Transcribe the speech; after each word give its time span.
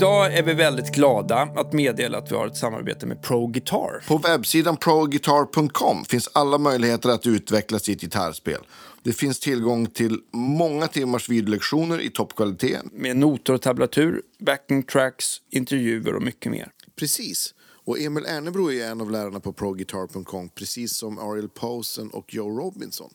Idag 0.00 0.34
är 0.34 0.42
vi 0.42 0.54
väldigt 0.54 0.92
glada 0.92 1.36
att 1.36 1.72
meddela 1.72 2.18
att 2.18 2.32
vi 2.32 2.36
har 2.36 2.46
ett 2.46 2.56
samarbete 2.56 3.06
med 3.06 3.22
Pro 3.22 3.46
Guitar. 3.46 4.04
På 4.08 4.18
webbsidan 4.18 4.76
proguitar.com 4.76 6.04
finns 6.04 6.28
alla 6.32 6.58
möjligheter 6.58 7.08
att 7.08 7.26
utveckla 7.26 7.78
sitt 7.78 8.00
gitarrspel. 8.00 8.60
Det 9.02 9.12
finns 9.12 9.40
tillgång 9.40 9.86
till 9.86 10.20
många 10.32 10.86
timmars 10.86 11.28
videolektioner 11.28 12.00
i 12.00 12.10
toppkvalitet. 12.10 12.82
Med 12.92 13.16
noter 13.16 13.52
och 13.52 13.62
tablatur, 13.62 14.22
backing 14.38 14.82
tracks, 14.82 15.26
intervjuer 15.50 16.14
och 16.14 16.22
mycket 16.22 16.52
mer. 16.52 16.70
Precis. 16.96 17.54
Och 17.84 17.98
Emil 17.98 18.24
Ernebro 18.26 18.72
är 18.72 18.90
en 18.90 19.00
av 19.00 19.10
lärarna 19.10 19.40
på 19.40 19.52
proguitar.com, 19.52 20.48
precis 20.48 20.96
som 20.96 21.18
Ariel 21.18 21.48
Posen 21.48 22.10
och 22.10 22.34
Joe 22.34 22.58
Robinson. 22.58 23.10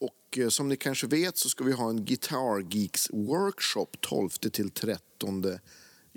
Och 0.00 0.38
eh, 0.38 0.48
som 0.48 0.68
ni 0.68 0.76
kanske 0.76 1.06
vet 1.06 1.38
så 1.38 1.48
ska 1.48 1.64
vi 1.64 1.72
ha 1.72 1.90
en 1.90 2.04
Guitar 2.04 2.74
Geeks 2.74 3.10
Workshop 3.10 3.88
12 4.00 4.28
till 4.28 4.70
13 4.70 5.44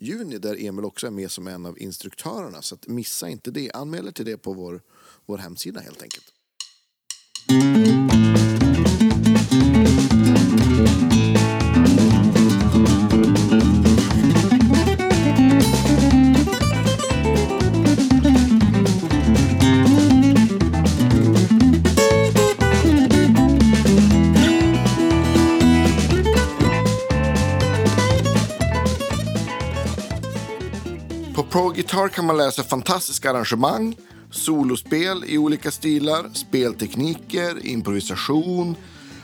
juni 0.01 0.37
där 0.37 0.65
Emil 0.65 0.85
också 0.85 1.07
är 1.07 1.11
med 1.11 1.31
som 1.31 1.47
en 1.47 1.65
av 1.65 1.79
instruktörerna. 1.79 2.61
Så 2.61 2.75
att 2.75 2.87
missa 2.87 3.29
inte 3.29 3.51
det. 3.51 3.71
Anmäl 3.71 4.07
er 4.07 4.11
till 4.11 4.25
det 4.25 4.37
på 4.37 4.53
vår, 4.53 4.81
vår 5.25 5.37
hemsida 5.37 5.79
helt 5.79 6.01
enkelt. 6.01 6.33
Pro 31.51 31.69
Guitar 31.69 32.07
kan 32.07 32.25
man 32.25 32.37
läsa 32.37 32.63
fantastiska 32.63 33.29
arrangemang, 33.29 33.97
solospel 34.31 35.23
i 35.27 35.37
olika 35.37 35.71
stilar, 35.71 36.29
speltekniker, 36.33 37.65
improvisation, 37.65 38.75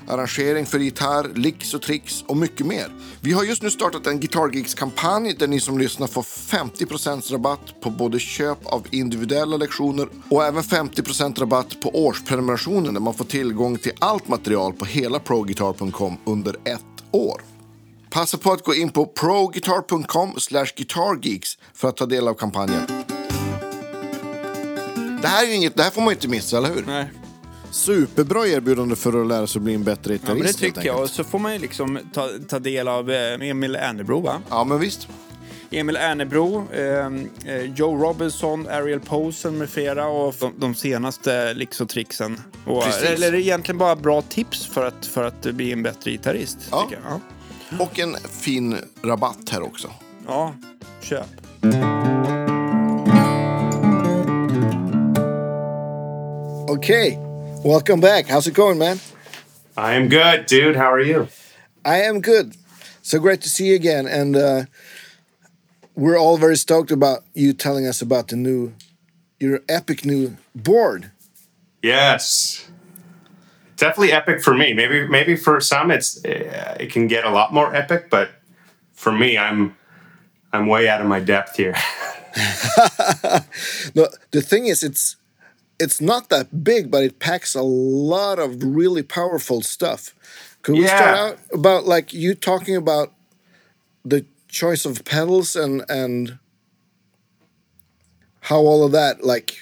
arrangering 0.08 0.66
för 0.66 0.80
gitarr, 0.80 1.31
licks 1.36 1.73
och 1.73 1.81
tricks 1.81 2.23
och 2.28 2.38
mycket 2.38 2.66
mer. 2.66 2.88
Vi 3.22 3.31
har 3.31 3.44
just 3.44 3.62
nu 3.62 3.72
startat 3.72 4.08
en 4.08 4.20
Guitar 4.20 4.50
Geeks-kampanj 4.53 5.34
där 5.34 5.48
ni 5.48 5.59
som 5.59 5.78
lyssnar 5.78 6.08
får 6.08 6.22
50% 6.22 7.31
rabatt 7.31 7.81
på 7.81 7.90
både 7.90 8.20
köp 8.20 8.66
av 8.66 8.88
individuella 8.92 9.58
lektioner 9.58 10.08
och 10.30 10.44
även 10.44 10.64
50% 10.64 11.40
rabatt 11.40 11.81
på 11.81 12.06
årsprenumerationen 12.06 12.94
där 12.94 13.02
man 13.02 13.14
får 13.14 13.26
tillgång 13.26 13.78
till 13.78 13.94
allt 14.00 14.28
material 14.28 14.73
på 14.73 14.86
hela 14.86 15.20
proguitar.com 15.20 16.18
under 16.26 16.56
ett 16.64 17.03
år. 17.12 17.55
Passa 18.16 18.38
på 18.38 18.52
att 18.52 18.63
gå 18.63 18.75
in 18.75 18.89
på 18.89 19.05
proguitar.com 19.05 20.35
guitargeeks 20.75 21.58
för 21.73 21.89
att 21.89 21.97
ta 21.97 22.05
del 22.05 22.27
av 22.27 22.33
kampanjen. 22.33 22.81
Det 25.22 25.27
här, 25.27 25.47
är 25.47 25.55
inget, 25.55 25.75
det 25.75 25.83
här 25.83 25.89
får 25.89 26.02
man 26.02 26.13
inte 26.13 26.27
missa, 26.27 26.57
eller 26.57 26.69
hur? 26.69 26.83
Nej. 26.88 27.05
Superbra 27.72 28.47
erbjudande 28.47 28.95
för 28.95 29.22
att 29.22 29.27
lära 29.27 29.47
sig 29.47 29.59
att 29.59 29.63
bli 29.63 29.73
en 29.73 29.83
bättre 29.83 30.13
Ja, 30.13 30.17
gitarrist. 30.17 30.44
men 30.44 30.47
det 30.47 30.53
tycker 30.53 30.88
jag. 30.88 31.02
Och 31.02 31.09
så 31.09 31.23
får 31.23 31.39
man 31.39 31.53
ju 31.53 31.59
liksom 31.59 31.99
ta, 32.13 32.30
ta 32.47 32.59
del 32.59 32.88
av 32.88 33.11
eh, 33.11 33.49
Emil 33.49 33.75
Ernebro, 33.75 34.19
va? 34.19 34.41
Ja, 34.50 34.63
men 34.63 34.79
visst. 34.79 35.07
Emil 35.72 35.95
Ernebro, 35.95 36.67
eh, 36.73 37.05
eh, 37.53 37.73
Joe 37.75 38.03
Robinson, 38.03 38.67
Ariel 38.67 39.00
Posen 39.00 39.57
med 39.57 39.69
flera 39.69 40.07
och 40.07 40.35
de, 40.39 40.53
de 40.57 40.75
senaste 40.75 41.53
licks 41.53 41.81
och 41.81 41.89
tricksen. 41.89 42.41
Och, 42.66 42.83
eller 43.03 43.35
egentligen 43.35 43.77
bara 43.77 43.95
bra 43.95 44.22
tips 44.22 44.66
för 44.66 44.85
att, 44.85 45.05
för 45.05 45.23
att 45.23 45.41
bli 45.41 45.72
en 45.72 45.83
bättre 45.83 46.11
gitarrist. 46.11 46.57
Ja. 46.72 46.89
Ja. 47.09 47.19
Och 47.80 47.99
en 47.99 48.16
fin 48.30 48.77
rabatt 49.03 49.49
här 49.49 49.61
också. 49.61 49.91
ja, 50.27 50.55
köp. 51.02 51.27
Okay, 56.67 57.17
welcome 57.63 58.01
back. 58.01 58.28
How's 58.28 58.47
it 58.47 58.53
going, 58.56 58.78
man? 58.78 59.00
I 59.78 59.95
am 59.95 60.09
good, 60.09 60.45
dude. 60.47 60.75
How 60.75 60.91
are 60.91 61.01
you? 61.01 61.28
I 61.85 62.01
am 62.03 62.22
good. 62.22 62.56
So 63.01 63.19
great 63.19 63.41
to 63.41 63.50
see 63.50 63.67
you 63.67 63.75
again, 63.75 64.07
and 64.07 64.35
uh, 64.35 64.66
we're 65.95 66.17
all 66.17 66.38
very 66.38 66.57
stoked 66.57 66.91
about 66.91 67.23
you 67.34 67.53
telling 67.53 67.85
us 67.88 68.01
about 68.01 68.28
the 68.28 68.35
new, 68.35 68.73
your 69.40 69.61
epic 69.69 70.06
new 70.06 70.38
board. 70.56 71.11
Yes. 71.84 72.67
Definitely 73.78 74.13
epic 74.13 74.41
for 74.41 74.53
me. 74.53 74.74
Maybe 74.74 75.08
maybe 75.08 75.36
for 75.36 75.59
some 75.59 75.91
it's 75.91 76.24
uh, 76.24 76.78
it 76.80 76.91
can 76.91 77.08
get 77.08 77.25
a 77.25 77.30
lot 77.30 77.53
more 77.53 77.75
epic, 77.75 78.09
but 78.09 78.31
for 78.94 79.12
me 79.12 79.38
I'm 79.38 79.75
I'm 80.53 80.68
way 80.68 80.88
out 80.88 81.02
of 81.02 81.08
my 81.08 81.19
depth 81.19 81.58
here. 81.58 81.75
No, 83.96 84.08
the 84.31 84.41
thing 84.41 84.66
is, 84.66 84.84
it's 84.84 85.16
it's 85.80 86.02
not 86.02 86.30
that 86.30 86.64
big, 86.64 86.91
but 86.91 87.03
it 87.03 87.19
packs 87.19 87.56
a 87.56 87.62
lot 87.62 88.40
of 88.40 88.64
really 88.64 89.03
powerful 89.03 89.62
stuff. 89.62 90.14
Could 90.62 90.75
we 90.75 90.88
start 90.88 91.18
out 91.18 91.40
about 91.53 91.85
like 91.85 92.14
you 92.14 92.34
talking 92.34 92.75
about 92.75 93.14
the 94.03 94.25
choice 94.47 94.85
of 94.85 95.06
pedals 95.06 95.56
and 95.56 95.84
and 95.90 96.40
how 98.41 98.58
all 98.59 98.84
of 98.84 98.91
that 98.91 99.24
like 99.24 99.58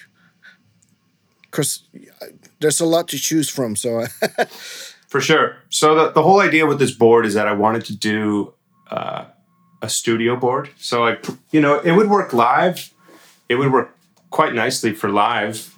because 1.44 1.84
there's 2.64 2.82
a 2.82 2.86
lot 2.86 3.08
to 3.10 3.18
choose 3.18 3.50
from. 3.50 3.76
So 3.76 4.06
For 5.08 5.22
sure. 5.22 5.58
So 5.70 5.94
the, 5.94 6.12
the 6.12 6.24
whole 6.24 6.40
idea 6.42 6.66
with 6.66 6.80
this 6.80 6.92
board 6.92 7.26
is 7.28 7.36
that 7.36 7.48
I 7.48 7.54
wanted 7.54 7.86
to 7.86 7.96
do 7.96 8.54
uh, 8.90 9.26
a 9.82 9.90
studio 9.90 10.36
board. 10.36 10.70
So 10.78 11.06
I, 11.06 11.18
you 11.52 11.62
know, 11.62 11.80
it 11.80 11.92
would 11.92 12.10
work 12.10 12.34
live. 12.34 12.92
It 13.48 13.56
would 13.56 13.72
work 13.72 13.96
quite 14.32 14.56
nicely 14.56 14.94
for 14.94 15.10
live, 15.10 15.78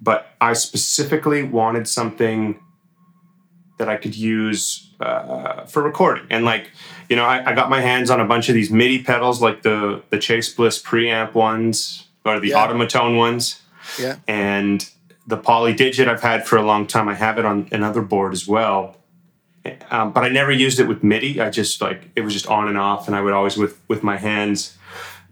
but 0.00 0.28
I 0.40 0.52
specifically 0.52 1.42
wanted 1.42 1.88
something 1.88 2.60
that 3.78 3.88
I 3.88 3.96
could 3.96 4.14
use 4.14 4.94
uh, 5.00 5.64
for 5.66 5.82
recording. 5.82 6.26
And 6.30 6.44
like, 6.44 6.70
you 7.08 7.16
know, 7.16 7.24
I, 7.24 7.50
I 7.50 7.54
got 7.54 7.68
my 7.68 7.80
hands 7.80 8.08
on 8.10 8.20
a 8.20 8.24
bunch 8.24 8.48
of 8.48 8.54
these 8.54 8.70
MIDI 8.70 9.02
pedals, 9.02 9.42
like 9.42 9.62
the 9.62 10.02
the 10.10 10.18
Chase 10.18 10.52
Bliss 10.54 10.80
preamp 10.80 11.34
ones 11.34 12.06
or 12.24 12.38
the 12.40 12.48
Yeah. 12.50 12.66
Automatone 12.66 13.16
ones 13.16 13.60
yeah, 13.98 14.16
and 14.28 14.88
the 15.26 15.36
poly 15.36 15.72
digit 15.74 16.08
I've 16.08 16.22
had 16.22 16.46
for 16.46 16.56
a 16.56 16.62
long 16.62 16.86
time. 16.86 17.08
I 17.08 17.14
have 17.14 17.38
it 17.38 17.44
on 17.44 17.68
another 17.72 18.00
board 18.02 18.32
as 18.32 18.46
well, 18.46 18.96
um, 19.90 20.12
but 20.12 20.22
I 20.24 20.28
never 20.28 20.52
used 20.52 20.78
it 20.78 20.86
with 20.86 21.02
MIDI. 21.02 21.40
I 21.40 21.50
just 21.50 21.80
like 21.80 22.10
it 22.14 22.20
was 22.22 22.32
just 22.32 22.46
on 22.46 22.68
and 22.68 22.78
off, 22.78 23.06
and 23.08 23.16
I 23.16 23.20
would 23.20 23.32
always 23.32 23.56
with 23.56 23.80
with 23.88 24.02
my 24.02 24.16
hands 24.16 24.76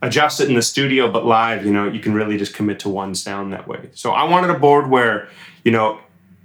adjust 0.03 0.41
it 0.41 0.49
in 0.49 0.55
the 0.55 0.63
studio. 0.63 1.11
But 1.11 1.25
live, 1.25 1.65
you 1.65 1.73
know, 1.73 1.89
you 1.89 2.01
can 2.01 2.13
really 2.15 2.37
just 2.37 2.55
commit 2.55 2.79
to 2.81 2.89
one 2.89 3.15
sound 3.15 3.53
that 3.53 3.67
way. 3.69 3.91
So 3.95 4.11
I 4.13 4.25
wanted 4.25 4.51
a 4.51 4.59
board 4.59 4.91
where 4.91 5.29
you 5.65 5.71
know 5.73 6.01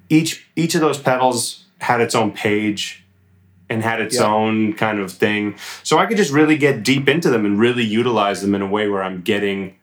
each 0.09 0.47
each 0.55 0.75
of 0.75 0.81
those 0.81 0.97
pedals 0.99 1.65
had 1.79 2.01
its 2.01 2.13
own 2.15 2.31
page 2.31 3.03
and 3.71 3.83
had 3.83 4.01
its 4.01 4.15
Yeah. 4.15 4.25
own 4.25 4.73
kind 4.73 4.99
of 4.99 5.11
thing. 5.11 5.55
So 5.83 5.97
I 5.97 6.05
could 6.07 6.17
just 6.17 6.31
really 6.33 6.57
get 6.57 6.83
deep 6.83 7.07
into 7.07 7.29
them 7.29 7.45
and 7.45 7.59
really 7.59 7.83
utilize 7.83 8.41
them 8.41 8.53
in 8.55 8.61
a 8.61 8.67
way 8.67 8.87
where 8.89 9.03
I'm 9.03 9.21
getting 9.21 9.75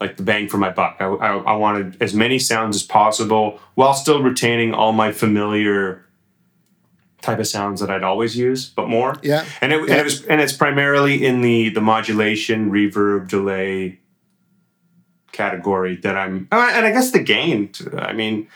like 0.00 0.16
the 0.16 0.22
bang 0.22 0.48
for 0.48 0.58
my 0.58 0.70
buck. 0.70 0.96
I, 1.00 1.06
I, 1.06 1.36
I 1.38 1.56
wanted 1.56 2.00
as 2.00 2.14
many 2.14 2.38
sounds 2.38 2.76
as 2.76 2.82
possible 2.82 3.60
while 3.74 3.94
still 3.94 4.22
retaining 4.22 4.74
all 4.74 4.92
my 4.92 5.12
familiar 5.12 6.04
type 7.20 7.38
of 7.38 7.46
sounds 7.46 7.80
that 7.80 7.90
I'd 7.90 8.04
always 8.04 8.36
use, 8.36 8.68
but 8.68 8.88
more. 8.88 9.16
Yeah. 9.22 9.44
And 9.60 9.72
it, 9.72 9.80
and 9.80 9.90
it 9.90 10.04
was 10.04 10.24
and 10.26 10.40
it's 10.40 10.52
primarily 10.52 11.24
in 11.24 11.40
the 11.42 11.70
the 11.70 11.80
modulation, 11.80 12.70
reverb, 12.70 13.28
delay 13.28 13.98
category 15.32 15.96
that 15.96 16.16
I'm 16.16 16.48
and 16.50 16.86
I 16.86 16.90
guess 16.92 17.10
the 17.10 17.22
gain. 17.22 17.70
I 17.96 18.12
mean, 18.12 18.48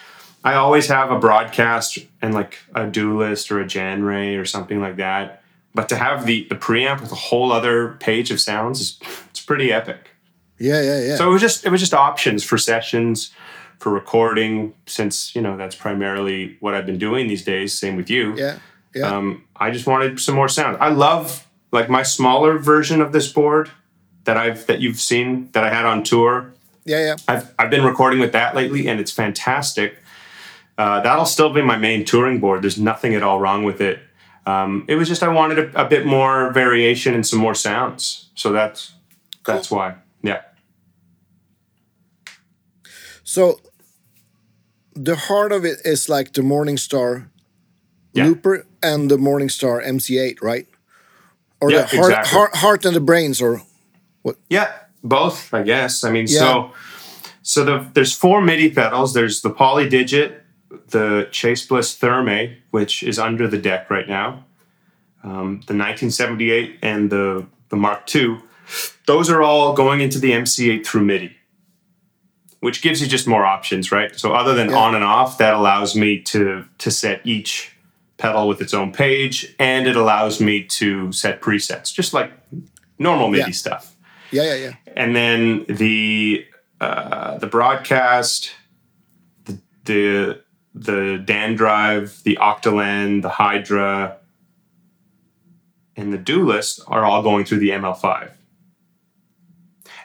I 0.45 0.55
always 0.55 0.89
have 0.89 1.11
a 1.11 1.19
broadcast 1.19 1.99
and 2.21 2.35
like 2.35 2.59
a 2.75 2.87
duelist 2.87 3.51
or 3.51 3.61
a 3.61 3.67
Jan 3.67 4.03
Ray 4.05 4.37
or 4.37 4.45
something 4.45 4.81
like 4.81 4.97
that. 4.97 5.43
But 5.75 5.89
to 5.89 5.97
have 5.97 6.27
the 6.27 6.47
the 6.49 6.55
preamp 6.55 7.01
with 7.01 7.13
a 7.13 7.17
whole 7.17 7.51
other 7.51 7.97
page 8.01 8.31
of 8.31 8.41
sounds 8.41 8.81
is 8.81 8.99
it's 9.31 9.41
pretty 9.41 9.73
epic. 9.73 10.12
Yeah, 10.63 10.81
yeah, 10.83 11.01
yeah. 11.01 11.17
So 11.17 11.29
it 11.29 11.33
was 11.33 11.41
just 11.43 11.67
it 11.67 11.71
was 11.71 11.81
just 11.81 11.95
options 11.95 12.45
for 12.45 12.57
sessions, 12.59 13.33
for 13.79 13.91
recording. 13.93 14.75
Since 14.87 15.35
you 15.35 15.43
know 15.43 15.57
that's 15.57 15.77
primarily 15.77 16.57
what 16.61 16.75
I've 16.75 16.87
been 16.87 16.99
doing 16.99 17.29
these 17.29 17.45
days. 17.45 17.77
Same 17.79 17.97
with 17.97 18.09
you. 18.11 18.35
yeah, 18.37 18.59
yeah, 18.95 19.09
Um, 19.17 19.45
I 19.57 19.71
just 19.71 19.87
wanted 19.87 20.19
some 20.21 20.35
more 20.35 20.49
sound. 20.49 20.77
I 20.81 20.89
love 20.89 21.47
like 21.73 21.89
my 21.89 22.03
smaller 22.03 22.59
version 22.59 23.01
of 23.01 23.13
this 23.13 23.33
board 23.33 23.71
that 24.25 24.37
I've 24.37 24.67
that 24.67 24.81
you've 24.81 25.01
seen 25.01 25.49
that 25.53 25.65
I 25.65 25.71
had 25.75 25.85
on 25.85 26.03
tour. 26.03 26.53
yeah, 26.85 27.01
yeah. 27.07 27.17
I've 27.29 27.53
I've 27.59 27.71
been 27.71 27.85
recording 27.85 28.21
with 28.21 28.33
that 28.33 28.55
lately, 28.55 28.87
and 28.89 29.01
it's 29.01 29.13
fantastic. 29.13 29.97
Uh, 30.79 31.01
that'll 31.01 31.27
still 31.27 31.53
be 31.53 31.63
my 31.63 31.77
main 31.77 32.05
touring 32.05 32.41
board. 32.41 32.63
There's 32.63 32.79
nothing 32.79 33.15
at 33.15 33.23
all 33.23 33.39
wrong 33.41 33.63
with 33.65 33.81
it. 33.81 34.01
Um, 34.47 34.85
it 34.89 34.97
was 34.97 35.07
just 35.07 35.23
I 35.23 35.29
wanted 35.29 35.59
a, 35.59 35.85
a 35.85 35.89
bit 35.89 36.05
more 36.07 36.51
variation 36.53 37.15
and 37.15 37.25
some 37.27 37.39
more 37.39 37.55
sounds. 37.55 38.31
So 38.35 38.53
that's 38.53 38.93
that's 39.45 39.71
why. 39.71 39.97
Yeah. 40.23 40.41
So 43.33 43.61
the 44.95 45.17
heart 45.17 45.53
of 45.53 45.65
it 45.65 45.79
is 45.87 46.07
like 46.11 46.35
the 46.35 46.43
Morningstar 46.43 47.29
Yeah. 48.13 48.27
looper 48.27 48.67
and 48.83 49.11
the 49.11 49.17
Morningstar 49.17 49.81
MC8, 49.83 50.43
right? 50.43 50.67
Or 51.59 51.71
Yeah, 51.71 51.83
the 51.83 51.97
heart, 51.97 52.11
exactly. 52.11 52.31
heart, 52.37 52.57
heart 52.57 52.85
and 52.85 52.95
the 52.95 53.01
brains, 53.01 53.41
or 53.41 53.63
what? 54.21 54.37
Yeah, 54.51 54.69
both, 55.03 55.55
I 55.55 55.63
guess. 55.63 56.05
I 56.05 56.11
mean, 56.11 56.27
Yeah. 56.29 56.41
so 56.41 56.73
so 57.43 57.65
the 57.65 57.87
there's 57.95 58.13
four 58.13 58.43
MIDI 58.43 58.69
pedals. 58.71 59.15
There's 59.15 59.41
the 59.41 59.51
Poly 59.51 59.89
Digit, 59.89 60.45
the 60.91 61.27
Chase 61.31 61.67
Bliss 61.67 61.97
Thermae, 61.97 62.57
which 62.71 63.03
is 63.03 63.19
under 63.19 63.49
the 63.49 63.59
deck 63.59 63.89
right 63.89 64.09
now, 64.09 64.45
um, 65.25 65.63
the 65.69 65.75
1978, 65.75 66.79
and 66.83 67.09
the 67.09 67.47
the 67.71 67.77
Mark 67.77 68.15
II. 68.15 68.41
Those 69.07 69.31
are 69.31 69.41
all 69.43 69.73
going 69.73 70.03
into 70.03 70.19
the 70.19 70.33
MC8 70.33 70.85
through 70.87 71.05
MIDI, 71.07 71.31
which 72.63 72.81
gives 72.81 73.01
you 73.03 73.09
just 73.09 73.27
more 73.27 73.45
options, 73.45 73.91
right? 73.91 74.17
So 74.19 74.33
other 74.33 74.55
than 74.55 74.71
Yeah. 74.71 74.77
on 74.77 74.95
and 74.95 75.03
off, 75.05 75.37
that 75.39 75.53
allows 75.55 75.95
me 75.97 76.21
to 76.33 76.65
to 76.79 76.91
set 76.91 77.21
each 77.25 77.73
pedal 78.19 78.47
with 78.47 78.61
its 78.61 78.73
own 78.73 78.93
page, 78.93 79.53
and 79.59 79.87
it 79.89 79.97
allows 79.97 80.41
me 80.41 80.63
to 80.63 81.11
set 81.13 81.41
presets, 81.43 81.93
just 81.93 82.15
like 82.15 82.31
normal 82.99 83.29
MIDI 83.29 83.47
Yeah. 83.51 83.51
stuff 83.53 83.97
Yeah, 84.31 84.45
yeah, 84.45 84.55
yeah. 84.55 84.73
and 84.97 85.15
then 85.17 85.65
the 85.69 86.47
uh, 86.81 87.39
the 87.39 87.47
broadcast, 87.49 88.53
the, 89.45 89.59
the 89.85 90.41
the 90.75 91.19
Dan 91.25 91.55
Drive, 91.57 92.21
the 92.25 92.39
Octaland, 92.41 93.23
the 93.23 93.29
Hydra, 93.29 94.17
and 95.97 96.13
the 96.13 96.19
Duelist 96.19 96.81
are 96.87 97.05
all 97.05 97.23
going 97.23 97.45
through 97.45 97.59
the 97.59 97.71
ML5. 97.71 98.31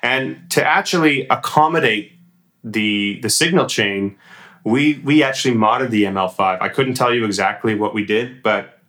And 0.04 0.50
to 0.52 0.66
actually 0.66 1.28
accommodate 1.30 2.12
the 2.74 3.20
the 3.22 3.30
signal 3.30 3.66
chain, 3.68 4.18
we 4.64 5.00
we 5.04 5.24
actually 5.24 5.56
modded 5.56 5.90
the 5.90 6.04
ML5. 6.04 6.62
I 6.62 6.70
couldn't 6.70 6.94
tell 6.96 7.14
you 7.14 7.26
exactly 7.26 7.76
what 7.76 7.94
we 7.94 8.06
did, 8.06 8.44
but 8.44 8.80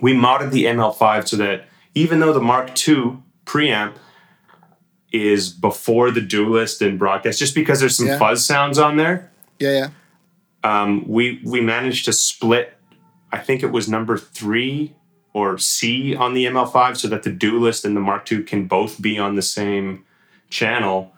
we 0.00 0.12
modded 0.14 0.50
the 0.52 0.64
ML5 0.64 1.28
so 1.28 1.36
that 1.36 1.64
even 1.94 2.20
though 2.20 2.32
the 2.32 2.40
Mark 2.40 2.70
II 2.88 3.18
preamp 3.44 3.94
is 5.12 5.48
before 5.48 6.10
the 6.10 6.20
duelist 6.20 6.82
and 6.82 6.98
broadcast, 6.98 7.38
just 7.38 7.54
because 7.54 7.80
there's 7.80 7.96
some 7.96 8.06
Yeah. 8.08 8.18
fuzz 8.18 8.44
sounds 8.44 8.78
on 8.78 8.96
there, 8.96 9.30
Yeah, 9.58 9.70
yeah. 10.64 10.82
um, 10.82 11.04
we 11.08 11.40
we 11.44 11.60
managed 11.60 12.04
to 12.06 12.12
split. 12.12 12.74
I 13.32 13.38
think 13.38 13.62
it 13.62 13.70
was 13.72 13.88
number 13.88 14.16
three 14.18 14.94
or 15.34 15.58
C 15.58 16.14
on 16.14 16.34
the 16.34 16.46
ML5, 16.46 16.96
so 16.96 17.08
that 17.08 17.22
the 17.22 17.30
duelist 17.30 17.84
and 17.84 17.96
the 17.96 18.00
Mark 18.00 18.30
II 18.30 18.42
can 18.42 18.66
both 18.66 19.00
be 19.00 19.18
on 19.18 19.34
the 19.36 19.42
same 19.42 20.04
channel. 20.50 21.12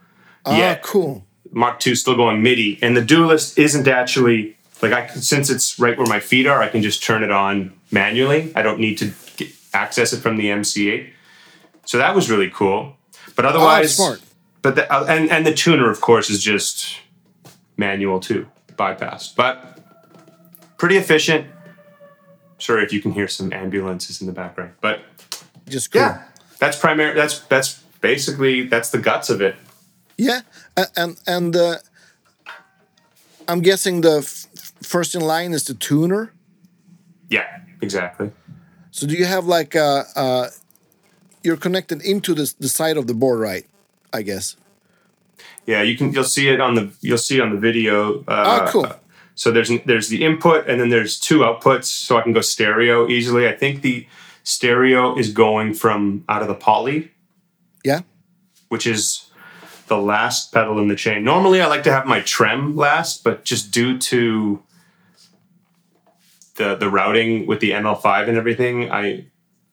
Ah, 0.45 0.57
Yeah. 0.57 0.75
cool. 0.77 1.25
Mark 1.53 1.85
II 1.87 1.95
still 1.95 2.17
going 2.17 2.43
MIDI, 2.43 2.79
and 2.83 2.97
the 2.97 3.01
Duelist 3.03 3.59
isn't 3.59 3.89
actually 3.89 4.57
like 4.83 4.93
I 4.93 5.07
since 5.09 5.51
it's 5.51 5.79
right 5.79 5.97
where 5.99 6.07
my 6.07 6.21
feet 6.21 6.47
are, 6.47 6.63
I 6.63 6.69
can 6.69 6.83
just 6.83 7.03
turn 7.03 7.23
it 7.23 7.31
on 7.31 7.73
manually. 7.91 8.53
I 8.55 8.63
don't 8.63 8.79
need 8.81 8.99
to 8.99 9.13
get, 9.37 9.49
access 9.75 10.13
it 10.13 10.19
from 10.19 10.37
the 10.37 10.47
MC8. 10.47 11.09
So 11.85 11.99
that 11.99 12.15
was 12.15 12.31
really 12.31 12.51
cool. 12.51 12.97
But 13.37 13.45
otherwise, 13.45 13.99
Oh. 14.01 14.17
But 14.63 14.75
the, 14.77 14.93
uh, 14.93 15.07
and 15.09 15.31
and 15.31 15.47
the 15.47 15.55
tuner, 15.55 15.91
of 15.91 16.01
course, 16.03 16.29
is 16.29 16.43
just 16.43 16.99
manual 17.79 18.21
too, 18.21 18.47
bypassed, 18.77 19.35
but 19.35 19.79
pretty 20.77 20.97
efficient. 20.99 21.47
Sorry 22.59 22.85
if 22.85 22.93
you 22.93 23.01
can 23.01 23.13
hear 23.13 23.27
some 23.27 23.53
ambulances 23.55 24.21
in 24.21 24.27
the 24.27 24.35
background, 24.35 24.73
but 24.83 25.01
Just 25.67 25.93
cool. 25.93 26.03
yeah, 26.03 26.25
that's 26.59 26.79
primary. 26.79 27.15
That's 27.15 27.41
that's 27.41 27.83
basically 28.03 28.67
that's 28.67 28.91
the 28.91 28.99
guts 28.99 29.31
of 29.31 29.41
it. 29.41 29.57
Yeah, 30.21 30.41
and 30.97 31.17
and 31.27 31.57
uh, 31.57 31.77
I'm 33.49 33.61
guessing 33.63 34.03
the 34.03 34.19
f- 34.19 34.47
first 34.83 35.15
in 35.15 35.23
line 35.23 35.53
is 35.55 35.65
the 35.65 35.75
tuner. 35.75 36.33
Yeah, 37.31 37.47
exactly. 37.81 38.31
So 38.91 39.07
do 39.07 39.15
you 39.15 39.25
have 39.25 39.47
like 39.47 39.75
uh, 39.75 40.05
uh, 40.17 40.49
you're 41.43 41.57
connected 41.57 42.03
into 42.03 42.35
the 42.35 42.53
the 42.61 42.69
side 42.69 42.97
of 42.99 43.07
the 43.07 43.15
board, 43.15 43.41
right? 43.41 43.67
I 44.13 44.23
guess. 44.23 44.57
Yeah, 45.67 45.83
you 45.83 45.97
can. 45.97 46.13
You'll 46.13 46.25
see 46.25 46.49
it 46.49 46.61
on 46.61 46.75
the. 46.75 46.91
You'll 47.01 47.19
see 47.19 47.41
on 47.41 47.51
the 47.55 47.59
video. 47.61 48.23
Uh, 48.29 48.67
Oh, 48.67 48.71
cool. 48.71 48.87
So 49.35 49.51
there's 49.51 49.71
there's 49.87 50.09
the 50.09 50.23
input 50.23 50.69
and 50.69 50.79
then 50.81 50.91
there's 50.91 51.19
two 51.19 51.39
outputs, 51.39 51.85
so 51.87 52.19
I 52.19 52.23
can 52.23 52.35
go 52.35 52.43
stereo 52.43 53.09
easily. 53.09 53.49
I 53.49 53.57
think 53.57 53.81
the 53.81 54.07
stereo 54.43 55.17
is 55.17 55.33
going 55.33 55.73
from 55.75 56.25
out 56.29 56.43
of 56.43 56.49
the 56.49 56.55
poly, 56.55 57.11
Yeah. 57.85 58.01
which 58.69 58.87
is 58.87 59.30
the 59.91 59.99
last 59.99 60.53
pedal 60.55 60.79
in 60.79 60.87
the 60.89 60.95
chain. 60.97 61.25
Normally, 61.25 61.61
I 61.61 61.67
like 61.67 61.83
to 61.83 61.93
have 61.93 62.07
my 62.07 62.21
trem 62.21 62.77
last, 62.77 63.23
but 63.25 63.45
just 63.45 63.73
due 63.73 63.99
to 63.99 64.63
the 66.55 66.77
the 66.77 66.89
routing 66.89 67.47
with 67.47 67.61
the 67.61 67.73
ML5 67.73 68.29
and 68.29 68.39
everything, 68.39 68.91
I 68.91 69.27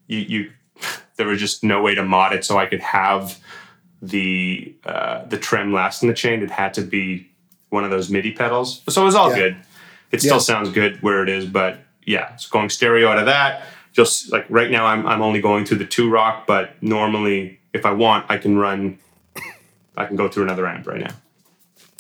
you, 0.08 0.18
you 0.20 0.52
there 1.18 1.28
was 1.28 1.40
just 1.40 1.64
no 1.64 1.82
way 1.82 1.96
to 1.96 2.04
mod 2.04 2.34
it 2.34 2.44
so 2.44 2.58
I 2.58 2.66
could 2.66 2.82
have 2.82 3.40
the 4.02 4.76
uh, 4.86 5.26
the 5.26 5.38
trem 5.38 5.72
last 5.72 6.02
in 6.02 6.10
the 6.10 6.16
chain. 6.16 6.42
It 6.42 6.52
had 6.52 6.74
to 6.76 6.82
be 6.82 7.30
one 7.70 7.84
of 7.84 7.92
those 7.92 8.10
MIDI 8.10 8.32
pedals, 8.32 8.82
so 8.90 9.02
it 9.04 9.06
was 9.06 9.16
all 9.16 9.30
Yeah. 9.30 9.36
good. 9.38 9.56
It 10.12 10.22
still 10.22 10.40
sounds 10.40 10.70
good 10.72 11.02
where 11.04 11.22
it 11.22 11.30
is, 11.30 11.46
but 11.46 11.80
yeah, 12.06 12.34
it's 12.34 12.48
going 12.48 12.70
stereo 12.70 13.10
out 13.10 13.20
of 13.20 13.26
that. 13.28 13.64
Just 13.94 14.32
like 14.32 14.46
right 14.50 14.72
now, 14.72 14.86
I'm 14.88 15.06
I'm 15.06 15.22
only 15.22 15.42
going 15.42 15.64
through 15.66 15.78
the 15.80 15.86
two 15.86 16.10
rock, 16.10 16.48
but 16.48 16.82
normally, 16.82 17.60
if 17.74 17.86
I 17.86 17.92
want, 17.92 18.26
I 18.30 18.38
can 18.38 18.58
run. 18.58 18.98
I 19.98 20.06
can 20.06 20.16
go 20.16 20.28
through 20.30 20.44
another 20.44 20.68
amp 20.68 20.88
right 20.88 21.02
now. 21.02 21.14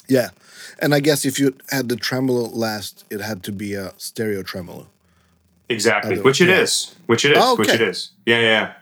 Yeah. 0.07 0.29
And 0.79 0.93
I 0.93 0.99
guess 0.99 1.25
if 1.25 1.39
you 1.39 1.55
had 1.69 1.89
the 1.89 1.95
tremolo 1.95 2.47
last, 2.49 3.03
it 3.09 3.19
had 3.19 3.43
to 3.43 3.51
be 3.51 3.73
a 3.73 3.93
stereo 3.97 4.43
tremolo. 4.43 4.87
Exactly, 5.69 6.21
which 6.21 6.39
it 6.39 6.49
is, 6.49 6.91
yeah. 6.93 7.03
which 7.07 7.25
it 7.25 7.31
is, 7.33 7.37
Oh, 7.41 7.55
which 7.57 7.67
it 7.67 7.81
is. 7.81 8.11
Yeah, 8.25 8.39
yeah, 8.39 8.73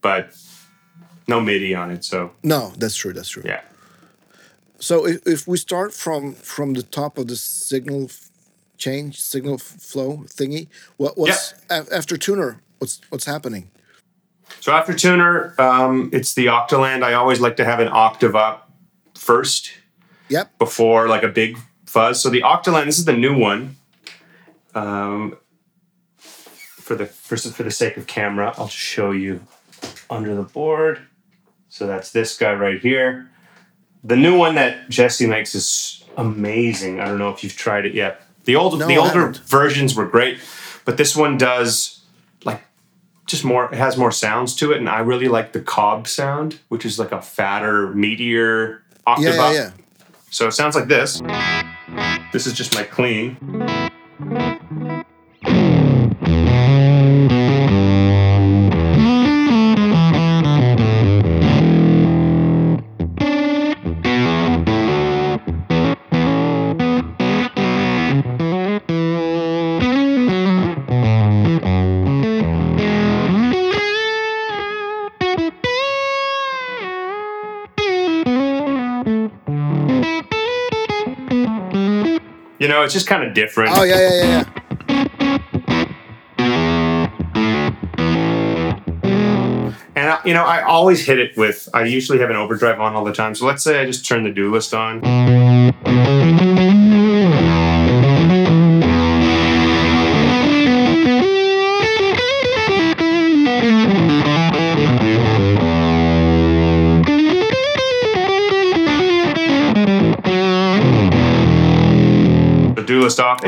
but 0.00 0.34
no 1.28 1.40
MIDI 1.42 1.74
on 1.74 1.90
it, 1.90 2.04
so 2.04 2.30
No, 2.42 2.72
that's 2.78 2.96
true. 2.96 3.12
That's 3.12 3.28
true. 3.28 3.42
yeah. 3.44 3.60
So 4.78 5.06
if, 5.06 5.26
if 5.26 5.46
we 5.46 5.58
start 5.58 5.92
from 5.92 6.32
from 6.32 6.72
the 6.72 6.82
top 6.84 7.18
of 7.18 7.26
the 7.26 7.36
signal 7.36 8.10
change, 8.78 9.20
signal 9.20 9.58
flow 9.58 10.24
thingy, 10.26 10.68
what 10.96 11.18
what's 11.18 11.52
a- 11.68 11.86
after 11.94 12.16
tuner? 12.16 12.62
What's 12.78 13.00
what's 13.10 13.26
happening? 13.26 13.70
So 14.60 14.72
after 14.72 14.94
tuner, 14.94 15.54
um, 15.58 16.10
it's 16.12 16.34
the 16.34 16.46
Octoland. 16.46 17.02
I 17.02 17.14
always 17.14 17.40
like 17.40 17.56
to 17.56 17.64
have 17.64 17.80
an 17.80 17.88
octave 17.90 18.36
up 18.36 18.70
first 19.14 19.72
Yep. 20.28 20.58
before 20.58 21.08
like 21.08 21.22
a 21.22 21.28
big 21.28 21.58
fuzz. 21.86 22.20
So 22.22 22.30
the 22.30 22.42
Octoland. 22.42 22.86
this 22.86 22.98
is 22.98 23.04
the 23.04 23.12
new 23.12 23.36
one. 23.36 23.76
Um, 24.74 25.36
for 26.18 26.94
the 26.94 27.06
for, 27.06 27.36
for 27.36 27.62
the 27.62 27.70
sake 27.70 27.96
of 27.96 28.06
camera, 28.06 28.54
I'll 28.56 28.66
just 28.66 28.76
show 28.76 29.10
you 29.10 29.40
under 30.10 30.34
the 30.34 30.42
board. 30.42 31.00
So 31.68 31.86
that's 31.86 32.10
this 32.12 32.36
guy 32.36 32.52
right 32.54 32.80
here. 32.80 33.28
The 34.04 34.16
new 34.16 34.36
one 34.36 34.54
that 34.56 34.88
Jesse 34.88 35.26
makes 35.26 35.54
is 35.54 36.04
amazing. 36.16 37.00
I 37.00 37.04
don't 37.06 37.18
know 37.18 37.30
if 37.30 37.42
you've 37.44 37.56
tried 37.56 37.86
it 37.86 37.94
yet. 37.94 38.22
The 38.44 38.56
old 38.56 38.78
No, 38.78 38.86
the 38.88 38.96
older 38.96 39.20
haven't. 39.28 39.38
versions 39.46 39.94
were 39.94 40.06
great, 40.06 40.38
but 40.84 40.96
this 40.96 41.14
one 41.14 41.38
does 41.38 42.01
just 43.32 43.44
more 43.44 43.64
it 43.72 43.78
has 43.78 43.96
more 43.96 44.12
sounds 44.12 44.54
to 44.56 44.72
it 44.72 44.78
and 44.78 44.88
I 44.88 45.00
really 45.00 45.26
like 45.26 45.52
the 45.52 45.60
cob 45.60 46.06
sound, 46.06 46.60
which 46.68 46.84
is 46.84 46.98
like 46.98 47.12
a 47.12 47.22
fatter, 47.22 47.88
meatier 47.88 48.80
octave 49.06 49.34
Yeah, 49.34 49.52
yeah, 49.52 49.52
yeah. 49.52 49.70
So 50.30 50.46
it 50.46 50.52
sounds 50.52 50.76
like 50.76 50.86
this. 50.86 51.20
This 52.32 52.46
is 52.46 52.52
just 52.52 52.74
my 52.74 52.84
clean. 52.84 53.36
Know, 82.72 82.82
it's 82.82 82.94
just 82.94 83.06
kind 83.06 83.22
of 83.22 83.34
different. 83.34 83.76
Oh 83.76 83.82
yeah, 83.82 84.00
yeah, 84.00 84.24
yeah, 84.24 84.24
yeah. 84.24 84.62
And 89.94 90.10
I, 90.10 90.20
you 90.24 90.32
know, 90.32 90.44
I 90.44 90.62
always 90.62 91.04
hit 91.04 91.18
it 91.18 91.36
with. 91.36 91.68
I 91.74 91.84
usually 91.84 92.18
have 92.18 92.30
an 92.30 92.36
overdrive 92.36 92.80
on 92.80 92.94
all 92.94 93.04
the 93.04 93.12
time. 93.12 93.34
So 93.34 93.46
let's 93.46 93.62
say 93.62 93.80
I 93.80 93.84
just 93.84 94.06
turn 94.06 94.24
the 94.24 94.30
Duelist 94.30 94.72
on. 94.74 95.02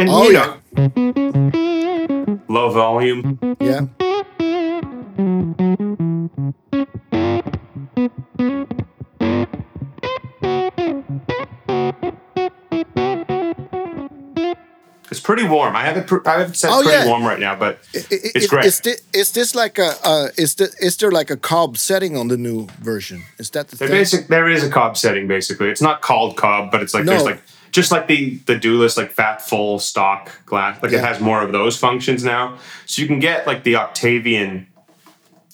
and 0.04 0.12
oh, 0.12 0.25
you 0.25 0.32
know, 0.34 0.61
yeah. 1.54 2.37
low 2.49 2.70
volume. 2.70 3.38
Yeah. 3.58 3.87
It's 15.11 15.20
pretty 15.20 15.44
warm. 15.44 15.76
I 15.76 15.84
haven't. 15.84 16.26
I 16.26 16.38
haven't 16.38 16.56
said 16.56 16.70
oh, 16.70 16.82
pretty 16.82 16.99
yeah. 16.99 17.06
warm 17.06 17.25
right 17.25 17.38
now, 17.38 17.54
but 17.54 17.78
it, 17.94 18.11
it, 18.11 18.32
it's 18.34 18.46
great. 18.49 18.66
Is 18.66 18.80
this, 18.80 19.00
is 19.14 19.32
this 19.32 19.54
like 19.54 19.78
a? 19.78 19.94
Uh, 20.02 20.28
is 20.37 20.56
the, 20.56 20.75
is 20.80 20.96
there 20.99 21.11
like 21.12 21.30
a 21.30 21.37
cob 21.37 21.78
setting 21.78 22.16
on 22.16 22.28
the 22.28 22.37
new 22.37 22.66
version? 22.80 23.23
Is 23.38 23.50
that 23.50 23.68
the? 23.68 23.76
Basic, 23.87 24.26
there 24.26 24.49
is 24.49 24.64
a 24.64 24.70
cob 24.70 24.96
setting. 24.99 25.28
Basically, 25.28 25.68
it's 25.68 25.80
not 25.80 26.02
called 26.02 26.37
cob, 26.37 26.70
but 26.70 26.82
it's 26.82 26.92
like 26.92 27.04
no. 27.04 27.12
there's 27.12 27.25
like 27.25 27.42
just 27.75 27.90
like 27.90 28.07
the 28.07 28.37
the 28.47 28.54
Duelist 28.57 28.97
like 28.97 29.11
fat 29.11 29.43
full 29.43 29.81
stock 29.81 30.31
glass. 30.47 30.81
Like 30.81 30.93
it 30.93 31.00
has 31.00 31.21
more 31.21 31.43
of 31.43 31.50
those 31.50 31.76
functions 31.76 32.23
now. 32.23 32.57
So 32.87 33.02
you 33.02 33.09
can 33.09 33.19
get 33.19 33.47
like 33.49 33.64
the 33.64 33.75
Octavian 33.76 34.69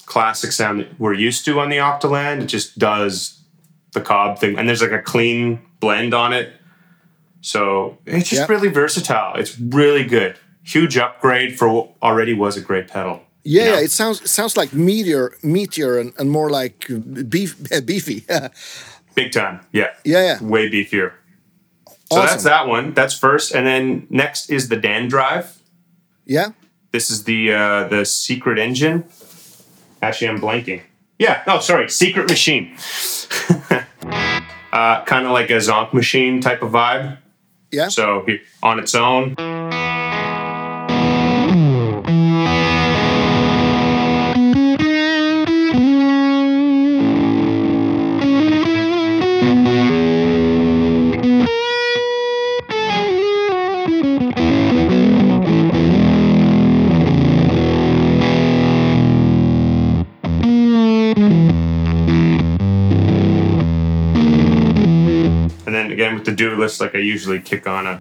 classic 0.05 0.53
sound 0.53 0.81
that 0.81 1.01
we're 1.01 1.15
used 1.15 1.45
to 1.47 1.59
on 1.61 1.71
the 1.71 1.79
Octaland. 1.79 2.43
It 2.43 2.47
just 2.47 2.79
does 2.79 3.41
the 3.93 4.01
cob 4.03 4.39
thing, 4.39 4.59
and 4.59 4.69
there's 4.69 4.83
like 4.83 4.93
a 4.93 5.01
clean 5.03 5.61
blend 5.81 6.13
on 6.13 6.33
it. 6.35 6.53
So 7.41 7.97
it's 8.05 8.29
just 8.29 8.43
Yeah. 8.43 8.55
really 8.55 8.69
versatile. 8.69 9.37
It's 9.37 9.59
really 9.59 10.05
good. 10.05 10.37
Huge 10.63 10.99
upgrade 10.99 11.59
for 11.59 11.69
what 11.71 11.89
already 12.03 12.35
was 12.35 12.57
a 12.59 12.61
great 12.61 12.89
pedal. 12.89 13.23
Yeah, 13.45 13.63
you 13.65 13.71
know? 13.71 13.77
yeah, 13.79 13.85
it 13.85 13.91
sounds 13.91 14.21
it 14.21 14.29
sounds 14.29 14.57
like 14.59 14.75
meteor, 14.75 15.33
meteor, 15.43 15.99
and, 15.99 16.13
and 16.19 16.31
more 16.31 16.51
like 16.51 16.87
beef, 17.31 17.57
beefy. 17.87 18.27
Big 19.15 19.33
time. 19.33 19.61
yeah 19.73 19.89
Yeah. 20.05 20.23
yeah. 20.39 20.45
way 20.45 20.69
beefier. 20.71 21.13
So 22.13 22.19
Awesome. 22.19 22.27
that's 22.31 22.45
that 22.45 22.67
one. 22.67 22.93
That's 22.95 23.17
first, 23.17 23.55
and 23.55 23.67
then 23.67 24.07
next 24.11 24.51
is 24.51 24.69
the 24.69 24.77
Dan 24.77 25.09
Drive. 25.09 25.57
yeah. 26.27 26.51
This 26.93 27.09
is 27.09 27.23
the 27.23 27.53
uh, 27.53 27.89
the 27.89 28.05
secret 28.05 28.59
engine. 28.59 29.05
Actually, 30.03 30.29
I'm 30.31 30.41
blanking. 30.41 30.81
Yeah, 31.21 31.43
no, 31.47 31.61
sorry, 31.61 31.89
secret 31.89 32.29
machine. 32.29 32.75
uh, 34.73 35.05
kind 35.05 35.27
of 35.27 35.33
like 35.33 35.51
a 35.51 35.57
zonk 35.61 35.93
machine 35.93 36.41
type 36.41 36.63
of 36.63 36.73
vibe. 36.73 37.19
Yeah. 37.71 37.89
So 37.89 38.27
on 38.63 38.81
its 38.81 38.95
own. 38.97 39.35
Duelist, 66.61 66.81
like 66.81 66.95
I 66.95 66.99
usually 66.99 67.41
kick 67.41 67.67
on 67.67 67.87
a. 67.87 67.99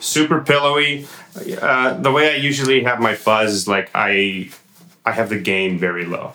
super 0.00 0.40
pillowy. 0.40 1.06
Uh, 1.60 1.94
the 1.98 2.10
way 2.10 2.32
I 2.32 2.36
usually 2.36 2.82
have 2.82 2.98
my 2.98 3.14
fuzz 3.14 3.52
is 3.52 3.68
like 3.68 3.90
I 3.94 4.50
I 5.08 5.12
have 5.12 5.30
the 5.30 5.38
gain 5.38 5.78
very 5.78 6.04
low. 6.04 6.32